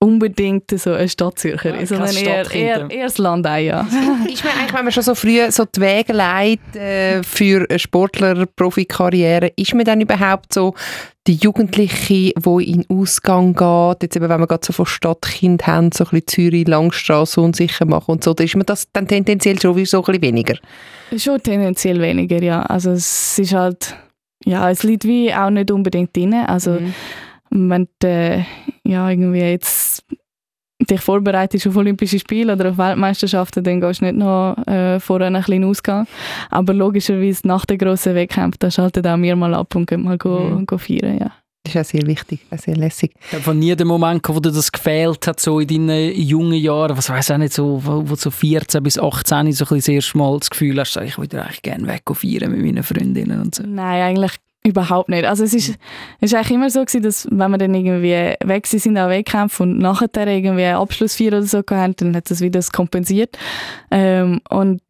unbedingt 0.04 0.70
so 0.78 0.92
eine 0.92 1.08
Stadtzürcherin, 1.08 1.80
Ja, 1.80 1.86
sondern 1.86 2.16
eher, 2.16 2.52
eher, 2.52 2.92
eher 2.92 3.04
das 3.06 3.18
Land 3.18 3.48
auch, 3.48 3.56
ja. 3.56 3.82
Ist 4.32 4.44
man 4.44 4.54
eigentlich, 4.54 4.74
wenn 4.74 4.84
man 4.84 4.92
schon 4.92 5.04
so 5.04 5.16
früh 5.16 5.40
so 5.50 5.64
die 5.66 5.80
Wege 5.80 6.12
leitet 6.12 6.76
äh, 6.76 7.24
für 7.24 7.66
eine 7.70 7.80
Sportler-Profikarriere, 7.80 9.52
ist 9.56 9.74
man 9.74 9.86
dann 9.86 10.02
überhaupt 10.02 10.54
so 10.54 10.74
die 11.26 11.36
Jugendliche, 11.36 12.34
die 12.38 12.72
in 12.72 12.86
Ausgang 12.90 13.54
geht, 13.54 14.04
jetzt 14.04 14.16
eben, 14.18 14.28
wenn 14.28 14.42
wir 14.42 14.48
gerade 14.48 14.66
so 14.66 14.74
von 14.74 14.86
Stadtkind 14.86 15.66
haben, 15.66 15.92
so 15.94 16.04
ein 16.04 16.10
bisschen 16.10 16.28
Zürich, 16.28 16.68
Langstrasse 16.68 17.40
unsicher 17.40 17.86
machen 17.86 18.12
und 18.12 18.24
so, 18.26 18.34
da 18.34 18.44
ist 18.44 18.58
man 18.58 18.66
das 18.66 18.88
dann 18.92 19.08
tendenziell 19.08 19.58
sowieso 19.58 20.00
ein 20.00 20.06
bisschen 20.06 20.22
weniger. 20.22 20.56
Schon 21.16 21.42
tendenziell 21.42 22.02
weniger, 22.02 22.42
ja. 22.44 22.64
Also 22.64 22.92
es 22.92 23.40
ist 23.40 23.54
halt, 23.54 23.96
ja, 24.44 24.70
es 24.70 24.84
liegt 24.84 25.06
wie 25.06 25.34
auch 25.34 25.50
nicht 25.50 25.72
unbedingt 25.72 26.14
drin. 26.16 26.34
Also 26.34 26.72
Mhm. 26.72 26.94
Wenn 27.54 27.88
du 28.00 28.08
äh, 28.08 28.44
ja, 28.84 29.10
irgendwie 29.10 29.40
jetzt 29.40 30.04
dich 30.90 31.00
vorbereitest 31.00 31.68
auf 31.68 31.78
Olympische 31.78 32.20
Spiele 32.20 32.54
oder 32.54 32.72
auf 32.72 32.78
Weltmeisterschaften, 32.78 33.64
dann 33.64 33.80
gehst 33.80 34.02
du 34.02 34.06
nicht 34.06 34.18
noch 34.18 34.58
äh, 34.68 35.00
vorher 35.00 35.28
einen 35.28 35.42
kleinen 35.44 35.64
Ausgang. 35.66 36.06
Aber 36.50 36.74
logischerweise 36.74 37.48
nach 37.48 37.66
den 37.66 37.78
grossen 37.78 38.16
Wettkämpfen, 38.16 38.58
da 38.60 38.70
schaltet 38.70 39.08
auch 39.08 39.16
mir 39.18 39.36
mal 39.36 39.54
ab 39.54 39.74
und 39.76 39.88
geht 39.88 40.00
mal 40.00 40.18
go, 40.18 40.40
Mhm. 40.40 40.66
go 40.66 40.78
feiern, 40.78 41.18
ja. 41.20 41.32
Das 41.66 41.76
ist 41.76 41.80
auch 41.80 41.90
sehr 41.92 42.06
wichtig, 42.06 42.42
auch 42.52 42.58
sehr 42.58 42.76
lässig. 42.76 43.14
Ich 43.32 43.46
habe 43.48 43.56
nie 43.56 43.74
den 43.74 43.88
Moment 43.88 44.22
gehabt, 44.22 44.36
wo 44.36 44.42
dir 44.42 44.52
das 44.52 44.70
gefehlt 44.70 45.26
hat, 45.26 45.40
so 45.40 45.62
in 45.62 45.68
deinen 45.70 46.12
jungen 46.14 46.60
Jahren, 46.60 46.98
was 46.98 47.10
weiß 47.10 47.32
auch 47.32 47.38
nicht, 47.38 47.54
so, 47.54 47.80
wo, 47.86 48.02
wo 48.04 48.16
du 48.16 48.20
so 48.20 48.32
14 48.32 48.84
bis 48.84 49.00
18 49.00 49.54
so 49.54 49.64
ein 49.64 49.70
bisschen 49.70 49.78
das 49.78 49.88
erste 49.88 50.18
Mal 50.18 50.40
das 50.40 50.50
Gefühl 50.50 50.78
hast, 50.82 50.98
ich 50.98 51.18
würde 51.18 51.42
eigentlich 51.42 51.62
gerne 51.62 51.88
weg 51.88 52.02
feiern 52.12 52.52
mit 52.52 52.62
meinen 52.62 52.84
Freundinnen 52.84 53.40
und 53.40 53.56
so. 53.56 53.64
Nein, 53.66 54.02
eigentlich 54.02 54.34
überhaupt 54.66 55.10
nicht. 55.10 55.26
Also 55.26 55.44
es 55.44 55.54
ist, 55.54 55.70
es 56.22 56.32
ist 56.32 56.34
eigentlich 56.34 56.52
immer 56.52 56.70
so 56.70 56.82
gewesen, 56.82 57.04
dass 57.04 57.28
wenn 57.30 57.52
wir 57.52 57.58
dann 57.58 57.74
irgendwie 57.76 58.36
weg 58.48 58.66
sind 58.68 58.98
an 58.98 59.10
Wettkämpfen 59.10 59.72
und 59.72 59.78
nachher 59.80 60.10
irgendwie 60.28 60.64
einen 60.64 60.78
Abschlussfeier 60.78 61.28
oder 61.30 61.44
so 61.44 61.60
hatten, 61.70 61.96
dann 61.98 62.16
hat 62.16 62.30
das 62.32 62.42
wieder 62.42 62.62
kompensiert. 62.72 63.38
Ähm, 63.92 64.40
und 64.50 64.82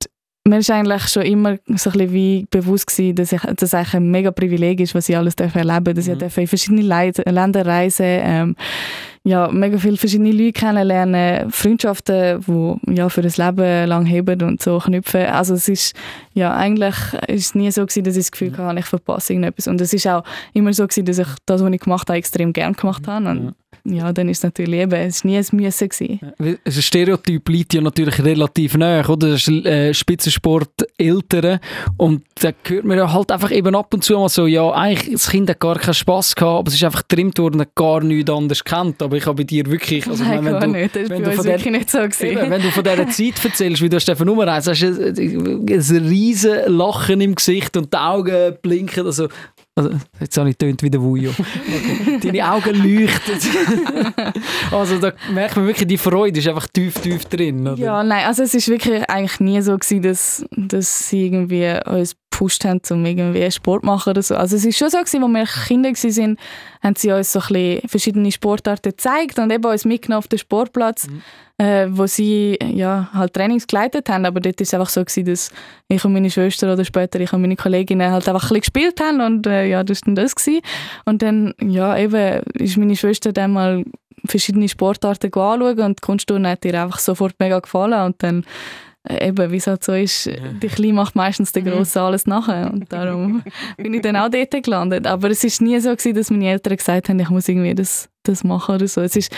mir 0.45 0.57
ist 0.57 0.69
eigentlich 0.69 1.07
schon 1.07 1.23
immer 1.23 1.57
so 1.67 1.89
ein 1.89 1.93
bisschen 1.93 2.13
wie 2.13 2.45
bewusst 2.51 2.87
gewesen, 2.87 3.15
dass 3.15 3.31
ich, 3.31 3.41
dass 3.41 3.61
es 3.61 3.73
eigentlich 3.73 3.93
ein 3.95 4.11
mega 4.11 4.29
Privileg 4.31 4.79
ist, 4.81 4.93
was 4.93 5.07
ich 5.07 5.17
alles 5.17 5.35
darf 5.35 5.55
erleben 5.55 5.95
dass 5.95 6.05
Mhm. 6.07 6.13
ich 6.13 6.19
darf 6.19 6.37
in 6.37 6.47
verschiedene 6.47 6.81
Länder 6.81 7.65
reisen 7.65 8.05
ähm, 8.05 8.55
ja, 9.25 9.49
mega 9.49 9.77
viele 9.77 9.95
verschiedene 9.95 10.31
Leute 10.31 10.51
kennenlernen, 10.51 11.49
Freundschaften, 11.49 12.41
die 12.41 12.95
ja, 12.95 13.07
für 13.07 13.21
das 13.21 13.37
Leben 13.37 13.87
lang 13.87 14.05
heben 14.05 14.41
und 14.41 14.61
so 14.61 14.79
knüpfen. 14.79 15.25
Also 15.27 15.53
es 15.53 15.69
ist 15.69 15.95
ja, 16.33 16.55
eigentlich 16.55 16.95
ist 17.27 17.45
es 17.45 17.55
nie 17.55 17.71
so 17.71 17.81
gewesen, 17.81 18.03
dass 18.03 18.17
ich 18.17 18.23
das 18.23 18.31
Gefühl 18.31 18.57
hatte, 18.57 18.79
ich 18.79 18.85
verpasse 18.85 19.33
irgendetwas. 19.33 19.67
Und 19.67 19.79
es 19.79 19.93
ist 19.93 20.07
auch 20.07 20.23
immer 20.53 20.73
so 20.73 20.83
gewesen, 20.83 21.05
dass 21.05 21.19
ich 21.19 21.27
das, 21.45 21.63
was 21.63 21.71
ich 21.71 21.79
gemacht 21.79 22.09
habe, 22.09 22.17
extrem 22.17 22.51
gern 22.53 22.73
gemacht 22.73 23.07
habe. 23.07 23.29
Und 23.29 23.55
ja, 23.85 24.13
dann 24.13 24.29
ist 24.29 24.37
es 24.37 24.43
natürlich 24.43 24.79
eben, 24.79 24.93
es 24.93 25.17
ist 25.17 25.25
nie 25.25 25.37
ein 25.37 25.45
Müssen 25.51 25.89
gewesen. 25.89 26.19
Ein 26.39 26.71
Stereotyp 26.71 27.49
liegt 27.49 27.73
ja 27.73 27.81
natürlich 27.81 28.23
relativ 28.23 28.77
nahe, 28.77 29.05
oder? 29.07 29.31
Das 29.31 29.47
ist 29.47 29.65
äh, 29.65 29.93
Spitzensport 29.93 30.87
Eltern 30.97 31.59
und 31.97 32.23
da 32.35 32.51
hört 32.65 32.85
man 32.85 32.97
ja 32.97 33.11
halt 33.11 33.31
einfach 33.31 33.51
eben 33.51 33.75
ab 33.75 33.93
und 33.93 34.03
zu 34.03 34.13
mal 34.13 34.29
so, 34.29 34.47
ja, 34.47 34.71
eigentlich, 34.71 35.11
das 35.11 35.29
Kind 35.29 35.49
hat 35.49 35.59
gar 35.59 35.77
keinen 35.77 35.93
Spass 35.93 36.33
gehabt, 36.33 36.59
aber 36.59 36.67
es 36.69 36.75
ist 36.75 36.83
einfach 36.83 37.05
getrimmt 37.07 37.37
worden, 37.39 37.61
hat 37.61 37.75
gar 37.75 38.01
nichts 38.01 38.31
anderes 38.31 38.63
kennt. 38.63 39.01
Aber 39.01 39.12
ich 39.15 39.25
habe 39.25 39.35
bei 39.35 39.43
dir 39.43 39.65
wirklich, 39.65 40.07
also 40.07 40.23
Nein, 40.23 40.45
wenn 40.45 40.51
gar 40.51 40.61
du, 40.61 40.67
nicht. 40.67 40.95
Das 40.95 41.09
wenn 41.09 41.25
war 41.25 41.35
bei 41.35 41.43
wirklich 41.43 41.71
nicht 41.71 41.89
so. 41.89 41.99
Gewesen. 41.99 42.25
Eben, 42.25 42.49
wenn 42.49 42.61
du 42.61 42.71
von 42.71 42.83
dieser 42.83 43.07
Zeit 43.09 43.45
erzählst, 43.45 43.81
wie 43.81 43.89
du 43.89 43.95
hast 43.95 44.11
von 44.11 44.27
Nummer 44.27 44.47
eins, 44.47 44.67
hast 44.67 44.81
du 44.81 44.87
ein, 44.87 45.65
ein 45.67 46.07
riesen 46.07 46.57
Lachen 46.67 47.21
im 47.21 47.35
Gesicht 47.35 47.75
und 47.77 47.93
die 47.93 47.97
Augen 47.97 48.55
blinken, 48.61 49.05
also, 49.05 49.27
also 49.75 49.91
jetzt 50.19 50.37
habe 50.37 50.49
ich 50.49 50.57
tönt 50.57 50.83
wie 50.83 50.89
der 50.89 51.01
Wujo. 51.01 51.31
Okay. 51.31 52.19
Deine 52.21 52.51
Augen 52.51 52.75
leuchten. 52.75 53.35
also 54.71 54.99
da 54.99 55.13
merkt 55.33 55.55
man 55.55 55.65
wirklich, 55.65 55.87
die 55.87 55.97
Freude 55.97 56.39
ist 56.39 56.47
einfach 56.47 56.67
tief, 56.67 56.95
tief 56.99 57.25
drin. 57.25 57.67
Oder? 57.67 57.77
Ja, 57.77 58.03
nein, 58.03 58.25
also 58.25 58.43
es 58.43 58.53
ist 58.53 58.67
wirklich 58.67 59.09
eigentlich 59.09 59.39
nie 59.39 59.61
so 59.61 59.77
gewesen, 59.77 60.01
dass, 60.01 60.45
dass 60.55 61.09
sie 61.09 61.25
irgendwie 61.25 61.79
uns 61.85 62.15
gepusht 62.33 62.65
haben, 62.65 62.81
um 62.89 63.05
irgendwie 63.05 63.49
Sport 63.51 63.83
machen 63.83 64.09
oder 64.09 64.21
so. 64.21 64.35
Also 64.35 64.55
es 64.55 64.65
ist 64.65 64.77
schon 64.77 64.89
so 64.89 64.97
gewesen, 64.97 65.23
als 65.23 65.33
wir 65.33 65.63
Kinder 65.67 65.89
waren, 65.89 66.37
haben 66.81 66.95
sie 66.95 67.11
uns 67.11 67.31
so 67.31 67.39
ein 67.39 67.47
bisschen 67.47 67.89
verschiedene 67.89 68.31
Sportarten 68.31 68.89
gezeigt 68.89 69.37
und 69.39 69.51
eben 69.51 69.65
uns 69.65 69.85
mitgenommen 69.85 70.19
auf 70.19 70.27
den 70.27 70.39
Sportplatz, 70.39 71.07
äh, 71.59 71.87
wo 71.89 72.07
sie 72.07 72.57
ja, 72.63 73.09
halt 73.13 73.33
Trainings 73.33 73.67
geleitet 73.67 74.09
haben, 74.09 74.25
aber 74.25 74.39
dort 74.39 74.59
ist 74.59 74.69
es 74.69 74.73
einfach 74.73 74.89
so 74.89 75.01
gewesen, 75.05 75.25
dass 75.25 75.51
ich 75.87 76.03
und 76.03 76.13
meine 76.13 76.31
Schwester 76.31 76.73
oder 76.73 76.83
später 76.83 77.19
ich 77.19 77.31
und 77.31 77.41
meine 77.41 77.55
Kolleginnen 77.55 78.11
halt 78.11 78.27
einfach 78.27 78.49
ein 78.51 78.59
bisschen 78.59 78.61
gespielt 78.61 78.99
haben 78.99 79.21
und 79.21 79.45
äh, 79.45 79.67
ja, 79.67 79.83
das 79.83 80.01
war 80.01 80.05
dann 80.05 80.15
das 80.15 80.35
gewesen. 80.35 80.61
Und 81.05 81.21
dann, 81.21 81.53
ja, 81.61 81.97
eben 81.97 82.41
ist 82.55 82.77
meine 82.77 82.95
Schwester 82.95 83.31
dann 83.31 83.53
mal 83.53 83.83
verschiedene 84.25 84.69
Sportarten 84.69 85.27
anschauen 85.27 85.79
und 85.79 85.99
die 85.99 86.01
Kunstturnen 86.01 86.51
hat 86.51 86.65
ihr 86.65 86.81
einfach 86.81 86.99
sofort 86.99 87.35
mega 87.39 87.59
gefallen 87.59 88.01
und 88.05 88.23
dann 88.23 88.45
eben, 89.09 89.51
wie 89.51 89.57
es 89.57 89.67
halt 89.67 89.83
so 89.83 89.93
ist, 89.93 90.29
die 90.61 90.67
Kleine 90.67 90.93
macht 90.93 91.15
meistens 91.15 91.51
der 91.51 91.63
Grosse 91.63 92.01
alles 92.01 92.25
nachher 92.25 92.71
und 92.71 92.85
darum 92.91 93.43
bin 93.77 93.93
ich 93.93 94.01
dann 94.01 94.15
auch 94.15 94.29
dort 94.29 94.51
gelandet. 94.51 95.07
Aber 95.07 95.29
es 95.29 95.43
ist 95.43 95.61
nie 95.61 95.79
so 95.79 95.89
gewesen, 95.91 96.15
dass 96.15 96.29
meine 96.29 96.49
Eltern 96.49 96.77
gesagt 96.77 97.09
haben, 97.09 97.19
ich 97.19 97.29
muss 97.29 97.49
irgendwie 97.49 97.75
das, 97.75 98.09
das 98.23 98.43
machen 98.43 98.75
oder 98.75 98.87
so. 98.87 99.01
Es 99.01 99.15
ist, 99.15 99.31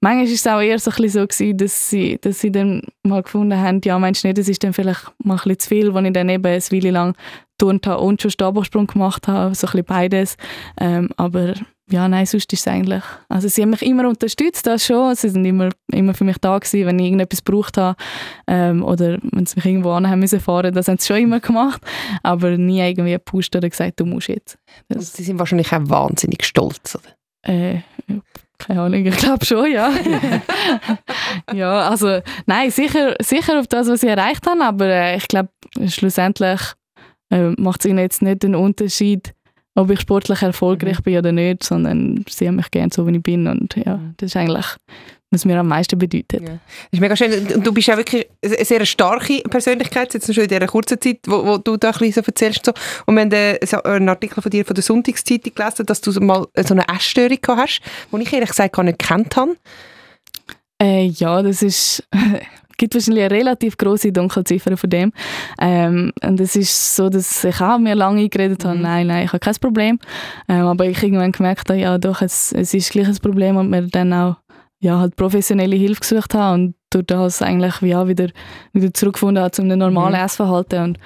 manchmal 0.00 0.24
ist 0.24 0.34
es 0.34 0.46
auch 0.46 0.60
eher 0.60 0.78
so, 0.78 0.90
ein 0.90 0.96
bisschen 0.96 1.20
so 1.22 1.26
gewesen, 1.26 1.56
dass 1.58 1.90
sie, 1.90 2.18
dass 2.20 2.40
sie 2.40 2.50
dann 2.50 2.82
mal 3.02 3.22
gefunden 3.22 3.58
haben, 3.58 3.80
ja, 3.84 3.98
meinst 3.98 4.24
du 4.24 4.28
nicht, 4.28 4.38
das 4.38 4.48
ist 4.48 4.64
dann 4.64 4.72
vielleicht 4.72 5.12
mal 5.22 5.34
ein 5.34 5.36
bisschen 5.38 5.58
zu 5.60 5.68
viel, 5.68 5.94
wenn 5.94 6.06
ich 6.06 6.12
dann 6.12 6.28
eben 6.28 6.46
eine 6.46 6.60
Weile 6.60 6.90
lang 6.90 7.16
turnt 7.58 7.86
habe 7.86 8.02
und 8.02 8.20
schon 8.20 8.32
Stabhochsprung 8.32 8.88
gemacht 8.88 9.28
habe, 9.28 9.54
so 9.54 9.66
ein 9.66 9.70
bisschen 9.70 9.84
beides. 9.84 10.36
Ähm, 10.80 11.10
aber 11.16 11.54
ja, 11.90 12.08
nein, 12.08 12.24
sonst 12.24 12.50
ist 12.52 12.60
es 12.60 12.68
eigentlich, 12.68 13.02
also 13.28 13.46
sie 13.46 13.60
haben 13.60 13.70
mich 13.70 13.82
immer 13.82 14.08
unterstützt, 14.08 14.66
das 14.66 14.86
schon, 14.86 15.14
sie 15.14 15.28
sind 15.28 15.44
immer, 15.44 15.68
immer 15.92 16.14
für 16.14 16.24
mich 16.24 16.38
da 16.38 16.58
gewesen, 16.58 16.86
wenn 16.86 16.98
ich 16.98 17.06
irgendetwas 17.06 17.44
gebraucht 17.44 17.76
habe 17.76 17.96
ähm, 18.46 18.82
oder 18.82 19.18
wenn 19.32 19.44
sie 19.44 19.56
mich 19.56 19.66
irgendwo 19.66 19.90
an 19.90 20.08
haben 20.08 20.20
müssen 20.20 20.40
fahren, 20.40 20.72
das 20.72 20.88
haben 20.88 20.98
sie 20.98 21.06
schon 21.06 21.18
immer 21.18 21.40
gemacht, 21.40 21.82
aber 22.22 22.56
nie 22.56 22.80
irgendwie 22.80 23.12
gepusht 23.12 23.54
oder 23.54 23.68
gesagt, 23.68 24.00
du 24.00 24.06
musst 24.06 24.28
jetzt. 24.28 24.58
Und 24.88 25.02
sie 25.02 25.24
sind 25.24 25.38
wahrscheinlich 25.38 25.72
auch 25.72 25.82
wahnsinnig 25.82 26.44
stolz, 26.46 26.96
oder? 26.96 27.52
Äh, 27.52 27.82
keine 28.56 28.80
Ahnung, 28.80 29.04
ich 29.04 29.16
glaube 29.18 29.44
schon, 29.44 29.70
ja. 29.70 29.92
ja, 31.52 31.88
also 31.90 32.20
nein, 32.46 32.70
sicher, 32.70 33.14
sicher 33.20 33.60
auf 33.60 33.66
das, 33.66 33.88
was 33.88 34.00
sie 34.00 34.08
erreicht 34.08 34.46
haben, 34.46 34.62
aber 34.62 34.86
äh, 34.86 35.16
ich 35.16 35.28
glaube, 35.28 35.50
schlussendlich 35.86 36.60
äh, 37.30 37.50
macht 37.58 37.80
es 37.80 37.90
ihnen 37.90 37.98
jetzt 37.98 38.22
nicht 38.22 38.42
den 38.42 38.54
Unterschied, 38.54 39.33
ob 39.74 39.90
ich 39.90 40.00
sportlich 40.00 40.42
erfolgreich 40.42 41.02
bin 41.02 41.18
oder 41.18 41.32
nicht, 41.32 41.64
sondern 41.64 42.24
sie 42.28 42.48
haben 42.48 42.56
mich 42.56 42.70
gerne 42.70 42.90
so, 42.92 43.06
wie 43.06 43.16
ich 43.16 43.22
bin 43.22 43.46
und 43.46 43.74
ja, 43.76 44.00
das 44.16 44.30
ist 44.30 44.36
eigentlich 44.36 44.66
was 45.34 45.44
mir 45.44 45.58
am 45.58 45.68
meisten 45.68 45.98
bedeutet. 45.98 46.42
Ja. 46.42 46.48
Das 46.48 46.92
ist 46.92 47.00
mega 47.00 47.16
schön. 47.16 47.54
Und 47.54 47.66
du 47.66 47.72
bist 47.72 47.88
ja 47.88 47.96
wirklich 47.96 48.26
eine 48.42 48.64
sehr 48.64 48.86
starke 48.86 49.42
Persönlichkeit, 49.50 50.14
jetzt 50.14 50.32
schon 50.32 50.44
in 50.44 50.48
dieser 50.48 50.66
kurzen 50.66 51.00
Zeit, 51.00 51.18
wo, 51.26 51.44
wo 51.44 51.58
du 51.58 51.76
da 51.76 51.88
ein 51.88 51.98
bisschen 51.98 52.22
so 52.22 52.26
erzählst. 52.26 52.64
So. 52.64 52.72
Und 53.06 53.16
wir 53.16 53.22
haben 53.22 53.32
äh, 53.32 53.58
einen 53.84 54.08
Artikel 54.08 54.40
von 54.40 54.50
dir 54.50 54.64
von 54.64 54.74
der 54.74 54.82
Sonntagszeitung 54.82 55.54
gelesen, 55.54 55.86
dass 55.86 56.00
du 56.00 56.12
mal 56.20 56.46
so 56.56 56.74
eine 56.74 56.88
Essstörung 56.88 57.38
gehabt 57.42 57.60
hast, 57.60 57.80
die 58.12 58.22
ich 58.22 58.32
ehrlich 58.32 58.50
gesagt 58.50 58.74
gar 58.74 58.84
nicht 58.84 58.98
gekannt 58.98 59.36
habe. 59.36 59.56
Äh, 60.80 61.06
ja, 61.06 61.42
das 61.42 61.62
ist 61.62 62.06
gibt 62.76 62.94
wahrscheinlich 62.94 63.24
eine 63.24 63.34
relativ 63.34 63.76
große 63.76 64.12
Dunkelziffer 64.12 64.76
von 64.76 64.90
dem. 64.90 65.12
Ähm, 65.60 66.12
und 66.22 66.40
es 66.40 66.56
ist 66.56 66.96
so, 66.96 67.08
dass 67.08 67.44
ich 67.44 67.60
auch 67.60 67.78
mir 67.78 67.94
lange 67.94 68.22
eingeredet 68.22 68.64
habe, 68.64 68.76
mhm. 68.76 68.82
nein, 68.82 69.06
nein, 69.06 69.24
ich 69.24 69.32
habe 69.32 69.40
kein 69.40 69.54
Problem. 69.54 69.98
Ähm, 70.48 70.66
aber 70.66 70.86
ich 70.86 71.02
irgendwann 71.02 71.32
gemerkt 71.32 71.68
habe, 71.70 71.80
ja 71.80 71.98
doch, 71.98 72.22
es, 72.22 72.52
es 72.52 72.74
ist 72.74 72.90
gleich 72.90 73.08
ein 73.08 73.16
Problem 73.18 73.56
und 73.56 73.70
mir 73.70 73.82
dann 73.88 74.12
auch 74.12 74.36
ja, 74.80 74.98
halt 74.98 75.16
professionelle 75.16 75.76
Hilfe 75.76 76.00
gesucht 76.00 76.34
habe 76.34 76.54
und 76.54 76.74
durch 76.90 77.06
das 77.06 77.40
eigentlich 77.40 77.80
ja, 77.80 78.06
wieder, 78.06 78.28
wieder 78.72 78.92
zurückgefunden 78.92 79.42
habe 79.42 79.50
zu 79.50 79.62
einem 79.62 79.78
normalen 79.78 80.14
mhm. 80.14 80.24
Essverhalten. 80.24 80.84
Und 80.84 80.98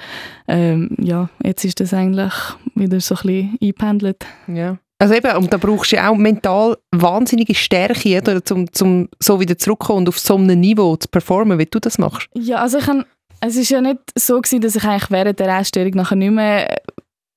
ähm, 0.49 0.97
ja, 0.99 1.31
jetzt 1.45 1.65
ist 1.65 1.81
das 1.81 1.95
eigentlich 1.95 2.33
wieder 2.75 3.01
so 3.01 3.15
ein 3.15 3.23
bisschen 3.23 3.59
eingependelt. 3.63 4.27
Ja. 4.49 4.79
Also 5.01 5.15
eben, 5.15 5.37
und 5.37 5.53
da 5.53 5.59
brauchst 5.59 5.93
du 5.93 5.97
ja 5.97 6.11
auch 6.11 6.17
mental 6.17 6.77
wahnsinnige 6.91 7.55
Stärke, 7.55 8.19
oder, 8.19 8.41
um 8.51 8.73
zum 8.73 9.09
so 9.21 9.39
wieder 9.39 9.57
zurückzukommen 9.57 10.01
und 10.01 10.09
auf 10.09 10.19
so 10.19 10.35
einem 10.35 10.59
Niveau 10.59 10.97
zu 10.97 11.09
performen, 11.09 11.59
wie 11.59 11.67
du 11.67 11.79
das 11.79 11.99
machst. 11.99 12.29
Ja, 12.35 12.57
also 12.57 12.79
ich 12.79 12.87
kann, 12.87 13.05
es 13.41 13.57
ist 13.57 13.71
ja 13.71 13.81
nicht 13.81 14.01
so 14.17 14.41
gewesen, 14.41 14.61
dass 14.61 14.75
ich 14.75 14.85
eigentlich 14.85 15.11
während 15.11 15.39
der 15.39 15.57
Essstörung 15.57 15.93
nachher 15.95 16.17
nicht 16.17 16.33
mehr 16.33 16.81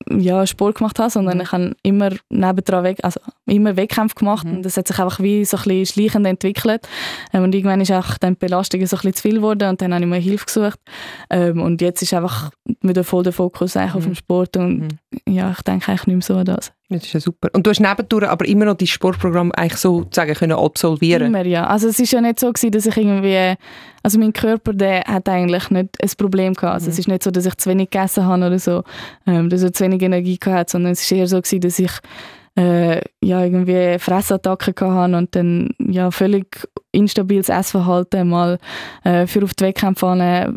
ja, 0.09 0.45
Sport 0.45 0.77
gemacht 0.77 0.99
habe, 0.99 1.09
sondern 1.09 1.37
mhm. 1.37 1.43
ich 1.43 1.51
habe 1.51 1.75
immer 1.83 2.09
nebendran 2.29 2.83
weg, 2.83 2.99
also 3.03 3.19
immer 3.45 3.75
Wettkämpfe 3.75 4.15
gemacht 4.15 4.45
mhm. 4.45 4.57
und 4.57 4.63
das 4.63 4.77
hat 4.77 4.87
sich 4.87 4.99
einfach 4.99 5.19
wie 5.19 5.45
so 5.45 5.57
ein 5.57 5.63
bisschen 5.63 5.85
schleichend 5.85 6.27
entwickelt 6.27 6.87
ähm, 7.33 7.43
und 7.43 7.55
irgendwann 7.55 7.81
ist 7.81 7.91
auch 7.91 8.17
dann 8.17 8.33
die 8.33 8.39
Belastung 8.39 8.85
so 8.85 8.95
ein 8.95 9.01
bisschen 9.01 9.13
zu 9.13 9.21
viel 9.21 9.35
geworden 9.35 9.69
und 9.69 9.81
dann 9.81 9.93
habe 9.93 10.03
ich 10.03 10.09
mir 10.09 10.17
Hilfe 10.17 10.45
gesucht 10.45 10.79
ähm, 11.29 11.61
und 11.61 11.81
jetzt 11.81 12.01
ist 12.01 12.13
einfach 12.13 12.51
wieder 12.81 13.03
voll 13.03 13.23
der 13.23 13.33
Fokus 13.33 13.77
eigentlich 13.77 13.93
mhm. 13.93 13.97
auf 13.97 14.05
den 14.05 14.15
Sport 14.15 14.57
und 14.57 14.79
mhm. 14.79 14.89
ja, 15.27 15.51
ich 15.51 15.61
denke 15.61 15.91
eigentlich 15.91 16.07
nicht 16.07 16.15
mehr 16.15 16.21
so 16.25 16.35
an 16.35 16.45
das. 16.45 16.71
Das 16.97 17.05
ist 17.05 17.13
ja 17.13 17.19
super. 17.19 17.49
Und 17.53 17.65
du 17.65 17.69
hast 17.69 17.79
nebendurch 17.79 18.27
aber 18.27 18.45
immer 18.45 18.65
noch 18.65 18.75
dein 18.75 18.87
Sportprogramm 18.87 19.51
eigentlich 19.53 19.79
sozusagen 19.79 20.33
können 20.33 20.57
absolvieren 20.57 21.27
Immer, 21.27 21.45
ja. 21.45 21.67
Also 21.67 21.87
es 21.87 21.99
ist 21.99 22.11
ja 22.11 22.21
nicht 22.21 22.39
so 22.39 22.51
gewesen, 22.51 22.71
dass 22.71 22.85
ich 22.85 22.97
irgendwie, 22.97 23.55
also 24.03 24.19
mein 24.19 24.33
Körper, 24.33 24.73
der 24.73 25.03
hat 25.05 25.29
eigentlich 25.29 25.69
nicht 25.69 25.89
ein 26.01 26.09
Problem 26.17 26.53
gehabt. 26.53 26.75
Also 26.75 26.87
mhm. 26.87 26.91
es 26.91 26.99
ist 26.99 27.07
nicht 27.07 27.23
so, 27.23 27.31
dass 27.31 27.45
ich 27.45 27.55
zu 27.57 27.69
wenig 27.69 27.89
gegessen 27.89 28.25
habe 28.25 28.45
oder 28.45 28.59
so, 28.59 28.83
ähm, 29.25 29.49
dass 29.49 29.63
ich 29.63 29.73
zu 29.73 29.83
wenig 29.83 30.01
Energie 30.01 30.37
gehabt 30.37 30.69
sondern 30.69 30.91
es 30.91 31.01
ist 31.01 31.11
eher 31.11 31.27
so 31.27 31.41
gewesen, 31.41 31.61
dass 31.61 31.79
ich 31.79 31.91
äh, 32.57 33.01
ja, 33.23 33.43
irgendwie 33.43 33.97
Fressattacken 33.97 34.93
hatte 34.93 35.17
und 35.17 35.35
dann 35.35 35.69
ja, 35.79 36.11
völlig 36.11 36.67
instabiles 36.91 37.49
Essverhalten 37.49 38.27
mal 38.27 38.57
äh, 39.03 39.25
für 39.25 39.43
auf 39.43 39.53
die 39.53 39.63
Wettkämpfe 39.65 40.53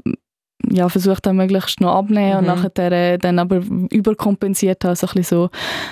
ja, 0.70 0.88
versucht 0.88 1.26
habe, 1.26 1.36
möglichst 1.36 1.80
noch 1.80 1.94
abnehmen 1.94 2.32
mhm. 2.32 2.38
und 2.38 2.46
nachher 2.46 2.92
äh, 2.92 3.18
dann 3.18 3.38
aber 3.38 3.56
überkompensiert 3.90 4.84
habe, 4.84 4.96
so 4.96 5.06
ein 5.14 5.22
so. 5.22 5.50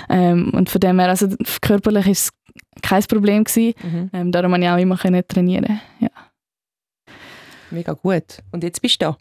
Ähm, 0.09 0.51
und 0.53 0.69
von 0.69 0.79
dem 0.81 0.99
her, 0.99 1.09
also 1.09 1.27
körperlich 1.61 2.07
ist 2.07 2.23
es 2.25 2.81
kein 2.81 3.03
Problem 3.03 3.43
gewesen. 3.43 3.73
Mhm. 3.83 4.09
Ähm, 4.13 4.31
darum 4.31 4.51
konnte 4.51 4.67
ich 4.67 4.71
auch 4.71 4.77
immer 4.77 5.27
trainieren. 5.27 5.79
Ja. 5.99 6.09
Mega 7.71 7.93
gut. 7.93 8.39
Und 8.51 8.63
jetzt 8.63 8.81
bist 8.81 9.01
du 9.01 9.05
da. 9.05 9.17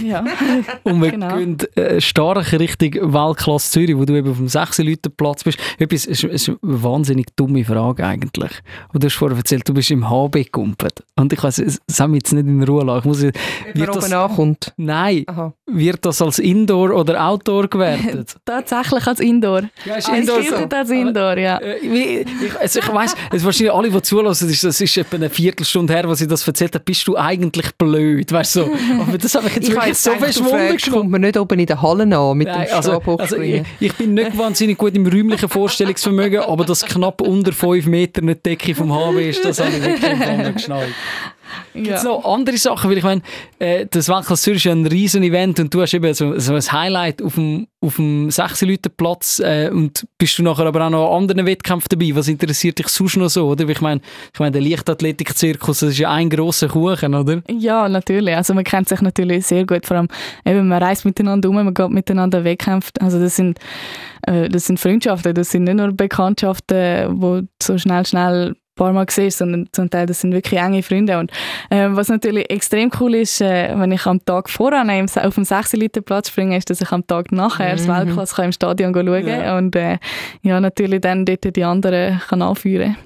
Ja. 0.00 0.24
und 0.84 1.02
wir 1.02 1.10
genau. 1.10 1.36
gehen 1.36 1.58
äh, 1.74 2.00
stark 2.00 2.52
Richtung 2.52 2.92
Weltklasse 3.12 3.72
Zürich, 3.72 3.96
wo 3.96 4.04
du 4.04 4.14
eben 4.14 4.30
auf 4.30 4.36
dem 4.36 4.48
6 4.48 4.78
Leute 4.78 5.10
Platz 5.10 5.42
bist. 5.42 5.58
Etwas, 5.78 6.06
ist, 6.06 6.22
ist 6.22 6.48
eine 6.48 6.58
wahnsinnig 6.62 7.26
dumme 7.34 7.64
Frage 7.64 8.06
eigentlich. 8.06 8.52
Und 8.92 9.02
du 9.02 9.06
hast 9.06 9.14
vorher 9.14 9.36
erzählt, 9.36 9.68
du 9.68 9.74
bist 9.74 9.90
im 9.90 10.08
HB 10.08 10.32
gekumpelt. 10.34 11.02
Und 11.16 11.32
ich 11.32 11.42
weiß, 11.42 11.62
das 11.86 12.00
haben 12.00 12.12
wir 12.12 12.18
jetzt 12.18 12.32
nicht 12.32 12.46
in 12.46 12.62
Ruhe 12.62 12.84
lassen. 12.84 12.98
Ich 13.00 13.04
muss, 13.04 13.22
wird 13.22 13.96
das, 13.96 14.04
oben 14.04 14.12
ankommt. 14.12 14.72
Nein. 14.76 15.24
Aha. 15.26 15.52
Wird 15.66 16.06
das 16.06 16.22
als 16.22 16.38
Indoor 16.38 16.94
oder 16.94 17.26
Outdoor 17.26 17.66
gewertet? 17.66 18.36
Tatsächlich 18.44 19.04
als 19.04 19.18
Indoor. 19.18 19.62
Ja, 19.84 19.96
ist 19.96 20.08
Indoor 20.08 20.42
so. 20.44 20.54
als 20.54 20.90
Indoor, 20.90 21.36
ja. 21.38 21.56
Äh, 21.58 21.78
ich, 21.78 22.56
also 22.60 22.78
ich 22.78 22.92
weiss, 22.92 23.16
es 23.32 23.44
wahrscheinlich 23.44 23.74
alle, 23.74 23.90
die 23.90 24.02
zulassen, 24.02 24.46
das 24.46 24.54
ist, 24.54 24.64
das 24.64 24.80
ist 24.80 24.96
etwa 24.96 25.16
eine 25.16 25.28
Viertelstunde 25.28 25.92
her, 25.92 26.08
was 26.08 26.20
ich 26.20 26.28
das 26.28 26.46
erzählt 26.46 26.74
habe, 26.74 26.84
bist 26.84 27.08
du 27.08 27.16
eigentlich 27.16 27.74
blöd, 27.76 28.30
weißt 28.30 28.56
du? 28.56 28.60
So. 28.64 28.70
Aber 29.00 29.18
das 29.18 29.34
habe 29.34 29.48
ich 29.48 29.55
jetzt 29.56 29.68
ich 29.68 29.74
wirklich 29.74 29.98
so 29.98 30.10
verschwunden 30.12 30.92
kommt 30.92 31.10
man 31.10 31.20
nicht 31.20 31.36
oben 31.36 31.58
in 31.58 31.66
der 31.66 31.82
Halle 31.82 32.02
an 32.16 32.38
mit 32.38 32.48
Nein, 32.48 32.66
dem 32.66 32.74
also, 32.74 33.00
also 33.00 33.38
ich, 33.38 33.62
ich, 33.80 33.92
bin 33.94 34.14
nicht 34.14 34.36
wahnsinnig 34.38 34.78
gut 34.78 34.94
im 34.94 35.06
räumlichen 35.06 35.48
Vorstellungsvermögen, 35.48 36.40
aber 36.40 36.64
dass 36.64 36.84
knapp 36.84 37.20
unter 37.20 37.52
5 37.52 37.86
Meter 37.86 38.22
eine 38.22 38.36
Decke 38.36 38.74
vom 38.74 38.92
HW 38.92 39.28
ist, 39.28 39.44
das 39.44 39.60
habe 39.60 39.70
ich 39.70 39.82
wirklich 39.82 40.54
geschnallt. 40.54 40.94
Gibt 41.74 41.88
es 41.88 42.02
ja. 42.02 42.08
noch 42.08 42.24
andere 42.24 42.56
Sachen? 42.56 42.90
Weil 42.90 42.98
ich 42.98 43.04
meine, 43.04 43.22
äh, 43.58 43.86
das 43.90 44.08
Weltklasse 44.08 44.42
Zürich 44.42 44.58
ist 44.58 44.64
ja 44.64 44.72
ein 44.72 44.86
riesen 44.86 45.22
Event 45.22 45.60
und 45.60 45.72
du 45.72 45.80
hast 45.80 45.94
eben 45.94 46.12
so, 46.14 46.38
so 46.38 46.54
ein 46.54 46.72
Highlight 46.72 47.22
auf 47.22 47.34
dem, 47.34 47.66
auf 47.80 47.96
dem 47.96 48.28
6-Leute-Platz 48.28 49.40
äh, 49.40 49.70
und 49.72 50.06
bist 50.18 50.38
du 50.38 50.42
nachher 50.42 50.66
aber 50.66 50.86
auch 50.86 50.90
noch 50.90 51.14
an 51.14 51.22
anderen 51.22 51.46
Wettkämpfen 51.46 51.88
dabei. 51.90 52.14
Was 52.14 52.28
interessiert 52.28 52.78
dich 52.78 52.88
sonst 52.88 53.16
noch 53.16 53.28
so, 53.28 53.48
oder? 53.48 53.68
Ich 53.68 53.80
meine, 53.80 54.00
ich 54.32 54.40
meine 54.40 54.52
der 54.52 54.62
Leichtathletik-Zirkus, 54.62 55.80
das 55.80 55.90
ist 55.90 55.98
ja 55.98 56.10
ein 56.12 56.30
grosser 56.30 56.68
Kuchen, 56.68 57.14
oder? 57.14 57.42
Ja, 57.50 57.88
natürlich. 57.88 58.34
Also 58.34 58.54
man 58.54 58.64
kennt 58.64 58.88
sich 58.88 59.00
natürlich 59.00 59.46
sehr 59.46 59.66
gut. 59.66 59.86
Vor 59.86 59.98
allem, 59.98 60.08
eben, 60.44 60.68
man 60.68 60.82
reist 60.82 61.04
miteinander 61.04 61.48
um, 61.48 61.56
man 61.56 61.74
geht 61.74 61.90
miteinander 61.90 62.44
Wettkämpfe. 62.44 62.92
Also 63.00 63.20
das 63.20 63.36
sind, 63.36 63.58
äh, 64.22 64.48
das 64.48 64.66
sind 64.66 64.80
Freundschaften, 64.80 65.34
das 65.34 65.50
sind 65.50 65.64
nicht 65.64 65.76
nur 65.76 65.92
Bekanntschaften, 65.92 67.20
die 67.20 67.48
so 67.62 67.78
schnell, 67.78 68.06
schnell 68.06 68.56
paar 68.76 68.92
Mal 68.92 69.06
gesehen, 69.06 69.30
sondern 69.30 69.68
zum 69.72 69.90
Teil 69.90 70.06
das 70.06 70.20
sind 70.20 70.32
wirklich 70.32 70.60
enge 70.60 70.82
Freunde. 70.82 71.18
Und 71.18 71.32
äh, 71.70 71.88
was 71.90 72.08
natürlich 72.08 72.48
extrem 72.50 72.90
cool 73.00 73.16
ist, 73.16 73.40
äh, 73.40 73.74
wenn 73.76 73.90
ich 73.90 74.06
am 74.06 74.24
Tag 74.24 74.48
voran 74.48 74.88
auf 74.90 75.34
dem 75.34 75.44
6 75.44 75.72
Liter 75.72 76.02
Platz 76.02 76.28
springe, 76.28 76.56
ist, 76.56 76.70
dass 76.70 76.80
ich 76.80 76.92
am 76.92 77.06
Tag 77.06 77.32
nachher 77.32 77.72
mhm. 77.72 77.76
das 77.76 77.88
Weltklasse 77.88 78.42
im 78.44 78.52
Stadion 78.52 78.94
schauen 78.94 79.24
kann 79.24 79.26
ja. 79.26 79.58
und 79.58 79.74
äh, 79.74 79.98
ja, 80.42 80.60
natürlich 80.60 81.00
dann 81.00 81.24
dort 81.24 81.56
die 81.56 81.64
anderen 81.64 82.20
kann 82.28 82.42
anführen 82.42 82.96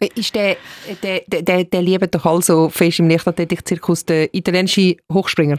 äh, 0.00 0.08
ist 0.14 0.34
der, 0.34 0.56
der, 1.02 1.20
der, 1.28 1.64
der 1.64 1.82
liebt 1.82 2.14
doch 2.14 2.26
also 2.26 2.68
fest 2.68 2.98
im 2.98 3.08
Leichtathletik-Zirkus 3.08 4.04
der 4.06 4.34
italienische 4.34 4.96
Hochspringer? 5.12 5.58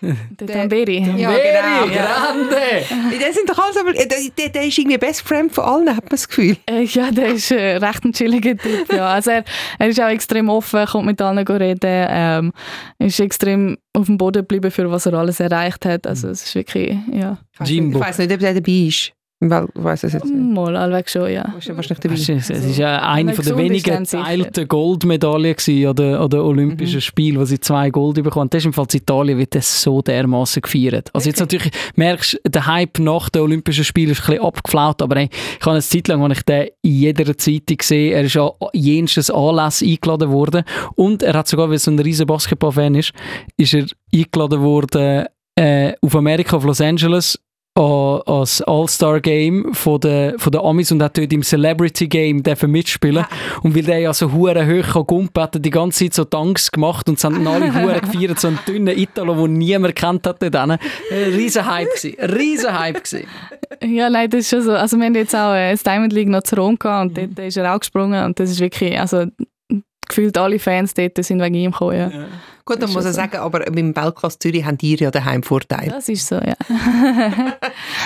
Der 0.00 0.46
Tamberi. 0.46 0.98
Ja, 0.98 1.30
genau. 1.30 1.86
Grande! 1.86 3.20
Der, 3.20 3.32
sind 3.32 3.48
doch 3.48 3.58
alles, 3.58 3.76
aber, 3.76 3.92
der, 3.92 4.48
der, 4.48 4.64
ist 4.64 4.78
irgendwie 4.78 4.98
Best 4.98 5.22
Friend 5.22 5.52
von 5.52 5.64
allen, 5.64 5.88
hat 5.90 6.04
man 6.04 6.10
das 6.10 6.28
Gefühl. 6.28 6.56
Äh, 6.66 6.84
ja, 6.84 7.10
der 7.10 7.28
ist 7.28 7.50
äh, 7.50 7.76
recht 7.76 8.04
ein 8.04 8.12
chilliger 8.12 8.56
Typ. 8.56 8.92
Ja. 8.92 9.08
Also 9.12 9.30
er, 9.30 9.44
er 9.78 9.88
ist 9.88 10.00
auch 10.00 10.08
extrem 10.08 10.48
offen, 10.48 10.86
kommt 10.86 11.06
mit 11.06 11.20
allen 11.20 11.46
reden, 11.46 11.78
ähm, 11.82 12.52
ist 12.98 13.20
extrem 13.20 13.76
auf 13.92 14.06
dem 14.06 14.16
Boden 14.16 14.42
geblieben, 14.42 14.70
für 14.70 14.90
was 14.90 15.06
er 15.06 15.14
alles 15.14 15.40
erreicht 15.40 15.84
hat. 15.84 16.06
Also 16.06 16.28
es 16.28 16.44
ist 16.44 16.54
wirklich, 16.54 16.96
ja. 17.12 17.38
Ich 17.62 17.94
weiß 17.94 18.18
nicht, 18.18 18.32
ob 18.32 18.40
der 18.40 18.54
dabei 18.54 18.72
ist. 18.72 19.12
Weil, 19.42 19.68
weiss 19.72 20.04
es 20.04 20.12
jetzt 20.12 20.26
nicht. 20.26 20.54
Mal, 20.54 20.76
allweg 20.76 21.08
schon, 21.08 21.30
ja. 21.32 21.50
Weißt 21.54 21.70
du, 21.70 21.76
wahrscheinlich 21.76 22.00
dabei. 22.00 22.14
Es 22.14 22.50
ist 22.50 22.76
ja 22.76 23.00
eine 23.10 23.32
von 23.32 23.42
der 23.42 23.56
wenigen 23.56 24.04
geteilten 24.04 24.68
Goldmedaillen 24.68 25.56
an 25.86 25.94
den, 25.96 26.14
an 26.14 26.28
den 26.28 26.40
Olympischen 26.40 26.96
mhm. 26.96 27.00
Spielen, 27.00 27.40
wo 27.40 27.46
sie 27.46 27.58
zwei 27.58 27.88
Gold 27.88 28.22
bekommen. 28.22 28.50
Das 28.50 28.58
ist 28.58 28.66
im 28.66 28.74
Fall 28.74 28.86
in 28.92 28.98
Italien 28.98 29.38
wird 29.38 29.54
das 29.54 29.82
so 29.82 30.02
dermaßen 30.02 30.60
gefeiert. 30.60 31.08
Also 31.14 31.24
okay. 31.24 31.28
jetzt 31.30 31.40
natürlich 31.40 31.70
merkst 31.94 32.34
du, 32.44 32.50
der 32.50 32.66
Hype 32.66 32.98
nach 32.98 33.30
den 33.30 33.40
Olympischen 33.40 33.84
Spielen 33.84 34.10
ist 34.10 34.20
ein 34.20 34.26
bisschen 34.26 34.44
abgeflaut, 34.44 35.00
aber 35.00 35.16
ey, 35.16 35.30
ich 35.32 35.60
habe 35.64 35.72
eine 35.72 35.82
Zeit 35.82 36.08
lang, 36.08 36.22
als 36.22 36.38
ich 36.38 36.44
den 36.44 36.68
in 36.82 36.92
jeder 36.92 37.38
Zeitung 37.38 37.78
gesehen, 37.78 38.12
er 38.12 38.24
ist 38.24 38.36
an 38.36 38.50
jenstes 38.74 39.30
Anlass 39.30 39.82
eingeladen 39.82 40.30
worden 40.30 40.64
und 40.96 41.22
er 41.22 41.32
hat 41.32 41.48
sogar, 41.48 41.68
weil 41.68 41.76
er 41.76 41.78
so 41.78 41.90
ein 41.90 41.98
riesen 41.98 42.26
Basketball-Fan 42.26 42.94
ist, 42.94 43.12
ist 43.56 43.72
er 43.72 43.86
eingeladen 44.14 44.60
worden 44.60 45.24
äh, 45.54 45.94
auf 46.02 46.14
Amerika, 46.14 46.58
auf 46.58 46.64
Los 46.64 46.82
Angeles 46.82 47.38
an, 47.74 48.20
ans 48.26 48.62
All-Star-Game 48.62 49.72
von 49.74 50.00
der, 50.00 50.34
von 50.38 50.52
der 50.52 50.62
Amis 50.62 50.90
und 50.92 51.02
hat 51.02 51.16
dort 51.16 51.32
im 51.32 51.42
Celebrity-Game 51.42 52.42
mitspielen 52.66 53.24
Und 53.62 53.76
weil 53.76 53.82
der 53.82 53.98
ja 53.98 54.12
so 54.12 54.32
hure 54.32 54.66
hoch 54.66 55.06
gumpen, 55.06 55.42
hat 55.42 55.54
er 55.54 55.60
die 55.60 55.70
ganze 55.70 56.04
Zeit 56.04 56.14
so 56.14 56.24
Tanks 56.24 56.70
gemacht 56.70 57.08
und 57.08 57.18
es 57.18 57.24
haben 57.24 57.46
alle 57.46 57.72
hure 57.82 58.00
gefeiert, 58.00 58.40
so 58.40 58.48
einen 58.48 58.58
dünnen 58.66 58.96
Italo, 58.98 59.34
den 59.46 59.54
niemand 59.54 59.94
kennt 59.94 60.26
hat 60.26 60.42
dort. 60.42 60.56
Ein 60.56 60.78
riesen 61.10 61.64
Hype 61.66 61.88
gewesen, 61.94 62.20
riesen 62.20 62.78
Hype 62.78 63.04
gewesen. 63.04 63.26
Ja, 63.82 64.10
nein, 64.10 64.28
das 64.28 64.40
ist 64.40 64.50
schon 64.50 64.62
so. 64.62 64.72
Also 64.72 64.96
wir 64.96 65.06
haben 65.06 65.14
jetzt 65.14 65.34
auch 65.34 65.54
äh, 65.54 65.70
das 65.70 65.82
Diamond 65.82 66.12
League 66.12 66.28
noch 66.28 66.42
zu 66.42 66.56
Rom 66.56 66.78
gehabt 66.78 67.10
und 67.10 67.16
mhm. 67.16 67.34
dort 67.34 67.46
ist 67.46 67.56
er 67.56 67.74
auch 67.74 67.78
gesprungen 67.78 68.24
und 68.24 68.38
das 68.38 68.50
ist 68.50 68.60
wirklich, 68.60 68.98
also 68.98 69.26
gefühlt 70.10 70.36
alle 70.36 70.58
Fans 70.58 70.92
dort 70.92 71.24
sind 71.24 71.40
wegen 71.40 71.54
ihm 71.54 71.70
gekommen, 71.70 71.96
ja. 71.96 72.08
ja. 72.10 72.26
Gut, 72.64 72.82
dann 72.82 72.92
muss 72.92 73.04
ich 73.04 73.12
so. 73.12 73.16
sagen, 73.16 73.38
aber 73.38 73.60
beim 73.60 73.96
Weltklasse 73.96 74.38
Zürich 74.38 74.64
haben 74.64 74.76
die 74.76 74.94
ja 74.96 75.10
daheim 75.10 75.42
Vorteil. 75.42 75.88
Das 75.88 76.08
ist 76.08 76.26
so, 76.26 76.36
ja. 76.36 76.54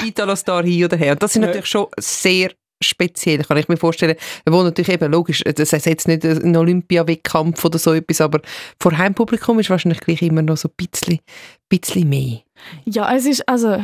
Italo-Star 0.06 0.62
hin 0.62 0.84
oder 0.84 0.96
her. 0.96 1.12
Und 1.12 1.22
das 1.22 1.32
ist 1.32 1.42
ja. 1.42 1.46
natürlich 1.46 1.66
schon 1.66 1.86
sehr 1.98 2.50
speziell, 2.82 3.42
kann 3.42 3.56
ich 3.56 3.68
mir 3.68 3.76
vorstellen. 3.76 4.16
Wo 4.46 4.62
natürlich 4.62 4.90
eben, 4.90 5.10
logisch, 5.10 5.42
das 5.42 5.72
heißt 5.72 5.86
jetzt 5.86 6.08
nicht 6.08 6.24
ein 6.24 6.56
Olympia-Wettkampf 6.56 7.64
oder 7.64 7.78
so 7.78 7.92
etwas, 7.94 8.20
aber 8.20 8.40
vor 8.78 8.96
Heimpublikum 8.96 9.58
ist 9.58 9.70
wahrscheinlich 9.70 10.00
gleich 10.00 10.22
immer 10.22 10.42
noch 10.42 10.56
so 10.56 10.68
ein 10.68 10.88
bisschen, 10.88 11.18
bisschen 11.68 12.08
mehr. 12.08 12.40
Ja, 12.84 13.14
es 13.14 13.26
ist, 13.26 13.48
also 13.48 13.82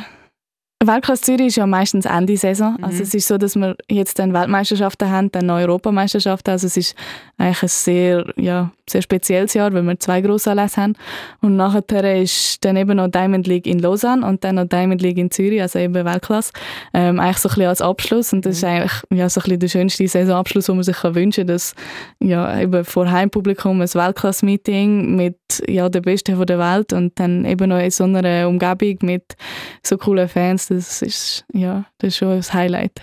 Weltklasse 0.87 1.23
Zürich 1.23 1.49
ist 1.49 1.57
ja 1.57 1.66
meistens 1.66 2.07
Ende 2.07 2.37
Saison. 2.37 2.77
Mhm. 2.79 2.85
Also 2.85 3.03
es 3.03 3.12
ist 3.12 3.29
so, 3.29 3.37
dass 3.37 3.55
wir 3.55 3.77
jetzt 3.90 4.19
dann 4.19 4.33
Weltmeisterschaften 4.33 5.11
haben, 5.11 5.31
dann 5.31 5.51
Europameisterschaften. 5.51 6.51
Also 6.51 6.66
es 6.66 6.77
ist 6.77 6.95
eigentlich 7.37 7.62
ein 7.62 7.69
sehr, 7.69 8.33
ja, 8.37 8.73
sehr 8.90 9.03
spezielles 9.03 9.55
Jahr, 9.55 9.72
weil 9.72 9.83
wir 9.83 9.98
zwei 9.98 10.20
Grossanlässe 10.20 10.83
haben. 10.83 10.96
Und 11.40 11.57
nachher 11.57 12.20
ist 12.20 12.64
dann 12.64 12.76
eben 12.76 12.96
noch 12.96 13.09
Diamond 13.09 13.46
League 13.46 13.66
in 13.66 13.79
Lausanne 13.79 14.26
und 14.26 14.44
dann 14.44 14.57
noch 14.57 14.64
Diamond 14.66 15.03
League 15.03 15.18
in 15.18 15.31
Zürich, 15.31 15.61
also 15.61 15.79
eben 15.79 15.94
Weltklasse. 15.94 16.53
Ähm, 16.94 17.20
eigentlich 17.20 17.38
so 17.38 17.48
ein 17.48 17.55
bisschen 17.55 17.68
als 17.68 17.83
Abschluss. 17.83 18.33
Und 18.33 18.46
das 18.46 18.57
ist 18.57 18.62
mhm. 18.62 18.68
eigentlich 18.68 18.92
ja, 19.12 19.29
so 19.29 19.40
ein 19.40 19.44
bisschen 19.44 19.59
der 19.61 19.68
schönste 19.68 20.09
Saisonabschluss, 20.09 20.66
den 20.66 20.76
man 20.76 20.85
sich 20.85 21.03
wünschen 21.03 21.46
kann, 21.46 21.55
dass 21.55 21.74
ja, 22.20 22.61
eben 22.61 22.85
vor 22.85 23.11
Heimpublikum 23.11 23.81
ein 23.81 23.88
Weltklasse-Meeting 23.88 25.16
mit 25.16 25.37
ja, 25.68 25.88
den 25.88 26.03
Besten 26.03 26.37
von 26.37 26.46
der 26.46 26.59
Welt 26.59 26.92
und 26.92 27.18
dann 27.18 27.44
eben 27.44 27.68
noch 27.68 27.79
in 27.79 27.90
so 27.90 28.05
einer 28.05 28.48
Umgebung 28.48 28.98
mit 29.03 29.37
so 29.83 29.96
coolen 29.96 30.29
Fans 30.29 30.68
das 30.68 31.03
ist, 31.03 31.44
ja, 31.53 31.85
das 31.98 32.09
ist 32.09 32.16
schon 32.18 32.29
ein 32.29 32.53
Highlight. 32.53 33.00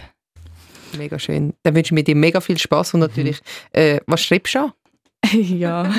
Mega 0.98 1.20
schön. 1.20 1.54
Dann 1.64 1.76
wünsche 1.76 1.96
ich 1.96 2.04
dir 2.04 2.16
mega 2.16 2.40
viel 2.40 2.58
Spaß 2.58 2.94
und 2.94 3.02
natürlich, 3.02 3.40
mhm. 3.74 3.80
äh, 3.80 4.00
was 4.08 4.22
schreibst 4.22 4.56
du 4.56 4.60
an? 4.60 4.74
ja, 5.34 5.92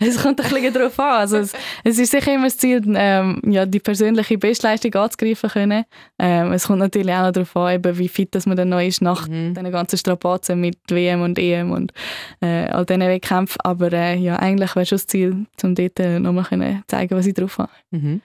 es 0.00 0.22
kommt 0.22 0.40
ein 0.40 0.50
bisschen 0.50 0.72
darauf 0.72 0.98
an. 0.98 1.20
Also 1.20 1.38
es, 1.38 1.52
es 1.84 1.98
ist 1.98 2.10
sicher 2.10 2.34
immer 2.34 2.44
das 2.44 2.58
Ziel, 2.58 2.82
ähm, 2.94 3.40
ja, 3.46 3.66
die 3.66 3.80
persönliche 3.80 4.38
Bestleistung 4.38 4.94
anzugreifen 4.94 5.50
können. 5.50 5.84
Ähm, 6.18 6.52
es 6.52 6.66
kommt 6.66 6.80
natürlich 6.80 7.12
auch 7.12 7.22
noch 7.22 7.32
darauf 7.32 7.56
an, 7.56 7.74
eben, 7.74 7.98
wie 7.98 8.08
fit 8.08 8.34
dass 8.34 8.46
man 8.46 8.56
dann 8.56 8.68
noch 8.68 8.80
ist 8.80 9.02
nach 9.02 9.28
mhm. 9.28 9.54
den 9.54 9.70
ganzen 9.70 9.98
Strapazen 9.98 10.60
mit 10.60 10.78
WM 10.88 11.22
und 11.22 11.38
EM 11.38 11.72
und 11.72 11.92
äh, 12.40 12.66
all 12.66 12.84
diesen 12.84 13.00
Wettkämpfen. 13.00 13.60
Aber 13.62 13.92
äh, 13.92 14.16
ja, 14.16 14.36
eigentlich 14.36 14.74
wäre 14.76 14.86
schon 14.86 14.96
das 14.96 15.06
Ziel, 15.06 15.46
um 15.62 15.74
dort 15.74 16.00
äh, 16.00 16.18
nochmal 16.18 16.44
zu 16.44 16.82
zeigen, 16.88 17.16
was 17.16 17.26
ich 17.26 17.34
drauf 17.34 17.58
habe. 17.58 17.70
Mhm. 17.90 18.20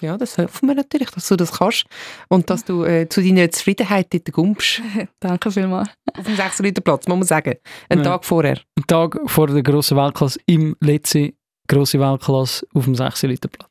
Ja, 0.00 0.16
das 0.16 0.38
hoffen 0.38 0.68
wir 0.68 0.74
natürlich, 0.74 1.10
dass 1.10 1.28
du 1.28 1.36
das 1.36 1.52
kannst 1.52 1.84
und 2.28 2.48
dass 2.48 2.64
du 2.64 2.84
äh, 2.84 3.08
zu 3.08 3.22
deiner 3.22 3.50
Zufriedenheit 3.50 4.12
dort 4.12 4.32
kommst. 4.32 4.80
Danke 5.20 5.50
vielmals. 5.50 5.90
Auf 6.16 6.24
dem 6.24 6.36
6 6.36 6.60
Liter 6.60 6.80
Platz, 6.80 7.06
muss 7.06 7.18
man 7.18 7.26
sagen. 7.26 7.54
Ein 7.88 7.98
ja. 7.98 8.04
Tag 8.04 8.24
vorher. 8.24 8.60
Ein 8.76 8.86
Tag 8.86 9.18
vor 9.26 9.46
der 9.48 9.62
grossen 9.62 9.96
Weltklasse 9.96 10.40
im 10.46 10.76
letzten 10.80 11.32
grossen 11.68 12.00
Weltklasse 12.00 12.66
auf 12.74 12.84
dem 12.84 12.94
6 12.94 13.22
Liter 13.24 13.48
Platz. 13.48 13.68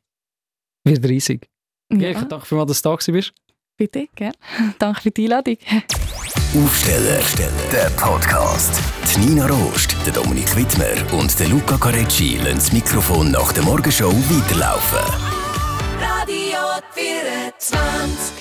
Wird 0.84 1.04
riesig. 1.08 1.48
Ja. 1.92 2.10
ja 2.10 2.24
danke 2.24 2.46
für 2.46 2.64
dass 2.64 2.82
du 2.82 2.88
da 2.88 3.12
bist. 3.12 3.32
Bitte, 3.76 4.08
gerne. 4.14 4.34
Danke 4.78 5.00
für 5.00 5.10
die 5.10 5.24
Einladung. 5.24 5.56
Aufsteller, 6.54 7.20
der 7.72 7.88
Podcast. 7.96 8.78
Die 9.06 9.20
Nina 9.20 9.46
Rost, 9.46 9.96
der 10.04 10.12
Dominik 10.12 10.54
Wittmer 10.54 11.18
und 11.18 11.40
der 11.40 11.48
Luca 11.48 11.78
Carecci 11.78 12.36
lassen 12.36 12.56
das 12.56 12.72
Mikrofon 12.74 13.30
nach 13.30 13.52
der 13.52 13.62
Morgenshow 13.62 14.12
weiterlaufen. 14.12 15.29
Radio 16.00 16.80
24 16.94 18.39